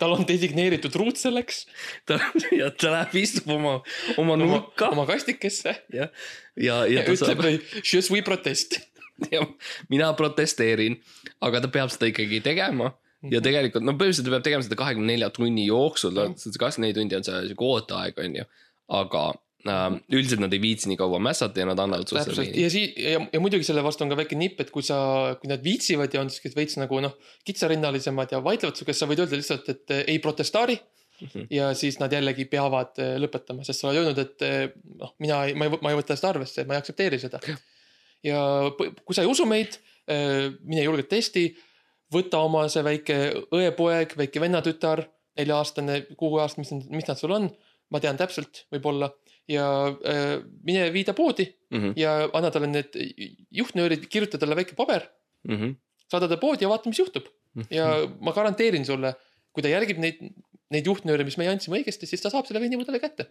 tal 0.00 0.16
on 0.16 0.26
designeeritud 0.28 0.94
ruut 1.00 1.20
selleks, 1.20 1.64
ta 2.08 2.20
ja 2.60 2.70
ta 2.70 2.94
läheb, 2.96 3.18
istub 3.24 3.50
oma, 3.56 3.78
oma 4.20 4.38
nurka. 4.40 4.92
oma 4.92 5.06
kastikesse. 5.08 5.76
Ja, 5.92 6.08
ja, 6.56 6.82
ja 6.84 7.00
ja 7.00 7.06
ta 7.08 7.16
ütleb 7.16 7.46
je 7.82 8.02
suis 8.02 8.24
protest. 8.26 8.80
mina 9.92 10.08
protesteerin, 10.18 10.98
aga 11.44 11.62
ta 11.62 11.70
peab 11.72 11.92
seda 11.94 12.08
ikkagi 12.10 12.40
tegema. 12.44 12.92
Ja 13.30 13.38
tegelikult 13.38 13.84
no 13.86 13.92
põhimõtteliselt 13.94 14.26
ta 14.26 14.32
peab 14.34 14.44
tegema 14.48 14.64
seda 14.66 14.76
kahekümne 14.80 15.12
nelja 15.12 15.28
tunni 15.30 15.68
jooksul, 15.68 16.16
see 16.34 16.58
kakskümmend 16.58 16.88
neli 16.88 16.96
tundi 16.96 17.18
on 17.18 17.26
see 17.26 17.42
sihuke 17.46 17.68
ooteaeg 17.68 18.18
on 18.18 18.40
ju, 18.40 18.46
aga 18.98 19.20
üldiselt 19.62 20.42
nad 20.42 20.54
ei 20.54 20.60
viitsi 20.62 20.90
nii 20.90 20.98
kaua 20.98 21.20
mässata 21.22 21.62
ja 21.62 21.66
nad 21.68 21.78
annavad 21.78 22.08
sulle 22.08 22.24
selle 22.26 22.46
ja 22.58 22.70
siis 22.72 22.96
ja, 22.98 23.20
ja 23.32 23.40
muidugi 23.42 23.66
selle 23.66 23.84
vastu 23.84 24.04
on 24.04 24.10
ka 24.10 24.18
väike 24.18 24.38
nipp, 24.38 24.60
et 24.64 24.72
kui 24.74 24.82
sa, 24.86 24.96
kui 25.40 25.50
nad 25.50 25.62
viitsivad 25.62 26.14
ja 26.14 26.22
on 26.24 26.32
siuksed 26.32 26.56
veits 26.58 26.78
nagu 26.80 26.98
noh, 27.04 27.14
kitsarinnalisemad 27.46 28.34
ja 28.34 28.42
vaidlevad 28.44 28.78
su 28.78 28.88
käest, 28.88 29.04
sa 29.04 29.10
võid 29.10 29.22
öelda 29.22 29.38
lihtsalt, 29.38 29.70
et 29.70 29.94
eh, 29.94 30.04
ei 30.14 30.22
protestaari. 30.22 30.80
Mhm. 31.22 31.44
ja 31.54 31.68
siis 31.78 32.00
nad 32.00 32.10
jällegi 32.10 32.48
peavad 32.50 32.96
eh, 32.98 33.12
lõpetama, 33.22 33.62
sest 33.62 33.84
sa 33.84 33.90
oled 33.90 34.00
öelnud, 34.00 34.18
et 34.18 34.42
eh, 34.42 34.72
noh, 34.98 35.12
mina 35.22 35.44
ei, 35.46 35.54
ma 35.54 35.68
ei, 35.68 35.76
ma 35.84 35.92
ei 35.92 35.98
võta 36.00 36.16
seda 36.18 36.32
arvesse, 36.32 36.64
ma 36.66 36.74
ei 36.74 36.82
aktsepteeri 36.82 37.20
seda. 37.22 37.38
ja 38.26 38.40
kui 38.74 39.14
sa 39.14 39.22
ei 39.22 39.30
usu 39.30 39.46
meid, 39.46 39.78
mine 40.66 40.82
julgelt 40.82 41.06
testi, 41.12 41.44
võta 42.10 42.40
oma 42.42 42.64
see 42.72 42.82
väike 42.82 43.18
õepoeg, 43.54 44.16
väike 44.18 44.42
vennatütar, 44.42 45.04
nelja-aastane, 45.38 46.00
kuueaastane, 46.18 46.64
mis, 46.66 46.88
mis 46.90 47.06
nad 47.06 47.20
sul 47.20 47.36
on, 47.36 47.46
ma 47.92 48.00
tean 48.02 48.18
täpselt, 48.18 48.64
võib-olla 48.72 49.12
ja 49.48 49.66
äh, 49.88 50.38
mine 50.62 50.90
vii 50.94 51.04
ta 51.04 51.14
poodi 51.16 51.48
Mhm, 51.72 51.94
ja 51.96 52.28
anna 52.36 52.50
talle 52.52 52.68
need 52.68 52.96
juhtnöörid, 53.56 54.04
kirjuta 54.12 54.40
talle 54.40 54.56
väike 54.58 54.76
paber, 54.76 55.06
saada 56.12 56.28
ta 56.28 56.36
poodi 56.40 56.66
ja 56.66 56.72
vaata, 56.72 56.92
mis 56.92 57.00
juhtub. 57.00 57.30
ja 57.72 57.86
ma 58.20 58.32
garanteerin 58.36 58.84
sulle, 58.88 59.14
kui 59.52 59.64
ta 59.64 59.72
järgib 59.72 60.00
neid, 60.00 60.20
neid 60.72 60.88
juhtnööre, 60.88 61.24
mis 61.24 61.38
meie 61.40 61.52
andsime 61.52 61.80
õigesti, 61.80 62.08
siis 62.08 62.20
ta 62.24 62.32
saab 62.32 62.48
selle 62.48 62.60
veinipudeli 62.60 63.00
kätte. 63.00 63.30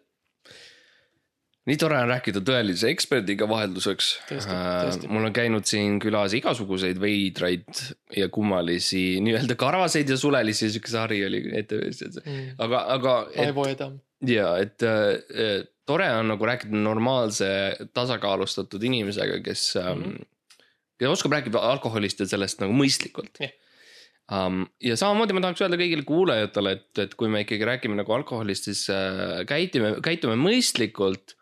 nii 1.70 1.78
tore 1.78 1.99
on 2.01 2.09
rääkida 2.09 2.41
tõelise 2.41 2.89
eksperdiga 2.89 3.45
vahelduseks. 3.49 4.07
Tõesti. 4.32 5.09
mul 5.14 5.28
on 5.30 5.34
käinud 5.34 5.70
siin 5.70 5.99
külas 6.01 6.34
igasuguseid 6.34 6.97
veidraid 7.01 7.84
ja 8.18 8.30
kummalisi 8.34 9.20
nii-öelda 9.22 9.53
karvaseid 9.53 10.09
ja 10.09 10.18
sulelisi, 10.18 10.72
sihuke 10.74 10.89
sari 10.89 11.22
oli 11.28 11.43
ETV-s, 11.62 12.24
aga, 12.57 12.88
aga 12.97 13.14
et, 13.36 13.43
Aivo 13.45 13.68
Edam. 13.70 13.99
ja 14.26 14.55
et 14.66 14.82
äh, 14.82 15.62
tore 15.86 16.08
on 16.16 16.30
nagu 16.32 16.46
rääkida 16.46 16.78
normaalse 16.78 17.50
tasakaalustatud 17.94 18.84
inimesega, 18.84 19.40
kes 19.44 19.74
mm. 19.76 20.04
-hmm. 20.04 20.26
kes 21.00 21.10
oskab 21.10 21.32
rääkida 21.32 21.60
alkoholist 21.60 22.20
ja 22.20 22.28
sellest 22.28 22.62
nagu 22.62 22.74
mõistlikult 22.74 23.42
Jah. 23.42 23.52
um,. 24.32 24.66
ja 24.84 24.98
samamoodi 24.98 25.34
ma 25.34 25.42
tahaks 25.42 25.62
öelda 25.62 25.80
kõigile 25.82 26.06
kuulajatele, 26.08 26.72
et, 26.72 27.06
et 27.06 27.16
kui 27.16 27.30
me 27.30 27.42
ikkagi 27.46 27.66
räägime 27.66 27.98
nagu 27.98 28.14
alkoholist, 28.14 28.70
siis 28.70 28.90
äh, 28.90 29.46
käitume, 29.48 29.96
käitume 30.04 30.38
mõistlikult 30.40 31.36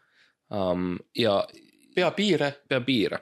um, 0.50 0.98
ja 1.16 1.42
pea 1.96 2.12
piire, 2.12 2.54
pea 2.70 2.82
piire. 2.82 3.20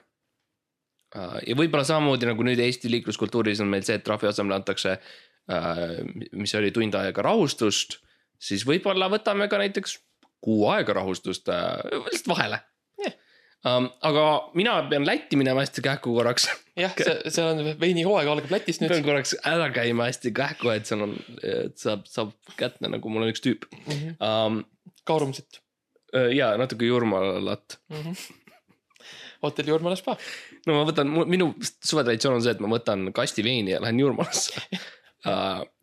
ja 1.46 1.54
võib-olla 1.56 1.84
samamoodi 1.88 2.26
nagu 2.28 2.44
nüüd 2.44 2.60
Eesti 2.60 2.90
liikluskultuuris 2.92 3.62
on 3.64 3.70
meil 3.72 3.82
see, 3.82 3.96
et 3.96 4.04
trahvi 4.04 4.28
asemel 4.28 4.58
antakse 4.58 4.98
äh,, 5.50 5.86
mis 6.32 6.54
oli 6.54 6.70
tund 6.70 6.94
aega 6.94 7.22
rahustust, 7.24 7.96
siis 8.38 8.66
võib-olla 8.68 9.08
võtame 9.10 9.48
ka 9.48 9.58
näiteks 9.58 9.96
kuu 10.44 10.66
aega 10.72 10.98
rahustust 11.00 11.48
äh, 11.52 11.78
lihtsalt 12.06 12.32
vahele 12.32 12.60
Jah. 13.02 13.14
um,. 13.66 13.88
aga 14.10 14.24
mina 14.58 14.78
pean 14.90 15.06
Lätti 15.06 15.38
minema 15.40 15.64
hästi 15.64 15.84
kähku 15.84 16.14
korraks. 16.14 16.48
jah, 16.78 16.94
see, 16.96 17.16
see 17.34 17.44
on 17.44 17.62
veinihooaeg 17.80 18.32
algab 18.32 18.56
Lätis 18.56 18.80
pean 18.82 18.94
nüüd. 18.94 19.06
korraks 19.06 19.36
ära 19.46 19.70
käima 19.74 20.08
hästi 20.10 20.32
kähku, 20.36 20.72
et 20.74 20.90
seal 20.90 21.06
on, 21.08 21.14
et 21.42 21.78
saab, 21.80 22.06
saab 22.10 22.34
kätte 22.58 22.90
nagu 22.90 23.12
mul 23.12 23.26
on 23.26 23.32
üks 23.34 23.44
tüüp 23.44 23.68
um,. 24.18 24.62
Kaarumsit 25.08 25.62
ja 26.34 26.52
natuke 26.60 26.84
jurmalat 26.84 27.78
mm. 27.88 27.96
-hmm. 27.96 29.08
hotelli 29.42 29.70
Jurmala 29.70 29.96
spa. 29.96 30.16
no 30.66 30.78
ma 30.78 30.84
võtan, 30.88 31.10
minu 31.28 31.54
suvetraditsioon 31.62 32.38
on 32.38 32.44
see, 32.44 32.54
et 32.56 32.62
ma 32.64 32.70
võtan 32.72 33.10
kasti 33.16 33.44
veini 33.44 33.74
ja 33.74 33.82
lähen 33.84 34.00
Jurmalasse 34.00 34.62
uh. 35.26 35.64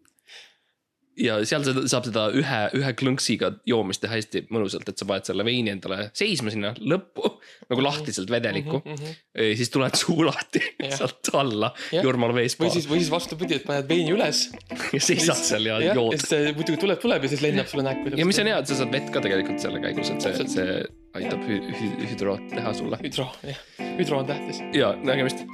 ja 1.20 1.38
seal 1.48 1.64
seda, 1.66 1.86
saab 1.92 2.08
seda 2.10 2.26
ühe, 2.36 2.60
ühe 2.76 2.92
klõnksiga 3.00 3.52
joomist 3.68 4.04
teha 4.04 4.18
hästi 4.18 4.46
mõnusalt, 4.54 4.90
et 4.92 5.00
sa 5.00 5.08
paned 5.08 5.28
selle 5.28 5.46
veini 5.48 5.72
endale 5.74 6.10
seisma 6.18 6.52
sinna 6.54 6.74
lõppu 6.80 7.32
nagu 7.72 7.86
lahtiselt 7.86 8.32
vedelikku 8.32 8.82
mm. 8.82 8.90
mm. 8.92 9.00
-hmm. 9.00 9.16
-hmm. 9.38 9.56
siis 9.62 9.72
tuled 9.74 9.96
suu 10.00 10.26
lahti 10.28 10.62
Jah. 10.84 10.98
sealt 11.00 11.32
alla 11.34 11.72
Jah. 11.92 12.04
Jurmala 12.04 12.36
veespa 12.36 12.66
või 12.66 12.74
siis, 12.76 12.90
või 12.90 13.02
siis 13.04 13.12
vastupidi, 13.14 13.60
et 13.60 13.68
paned 13.68 13.90
veini 13.90 14.12
üles. 14.16 14.50
ja 14.94 15.02
seisad 15.02 15.40
seal 15.40 15.72
ja 15.72 15.80
ja 15.82 15.96
jood 15.98 16.18
siis 16.20 16.56
muidugi 16.58 16.82
tuleb, 16.84 17.00
tuleb 17.02 17.24
ja 17.24 17.34
siis 17.34 17.44
lennab 17.46 17.72
sulle 17.72 17.88
näkku. 17.88 18.16
ja 18.16 18.26
mis 18.26 18.40
on 18.44 18.52
hea, 18.52 18.60
et 18.60 18.72
sa 18.72 18.80
saad 18.82 18.92
vett 18.92 19.12
ka 19.12 19.24
tegelikult 19.24 19.62
selle 19.64 19.84
käigus, 19.84 20.12
et 20.12 20.22
see, 20.22 20.48
see 20.58 20.80
aitab 21.16 21.46
hü- 21.48 21.64
hü- 21.72 22.10
hüdroot 22.12 22.50
teha 22.52 22.74
sulle 22.74 23.00
hüdro, 23.04 23.30
jah, 23.44 23.62
hüdro 24.00 24.20
on 24.24 24.34
tähtis. 24.34 24.64
ja 24.76 24.96
nägemist 25.04 25.48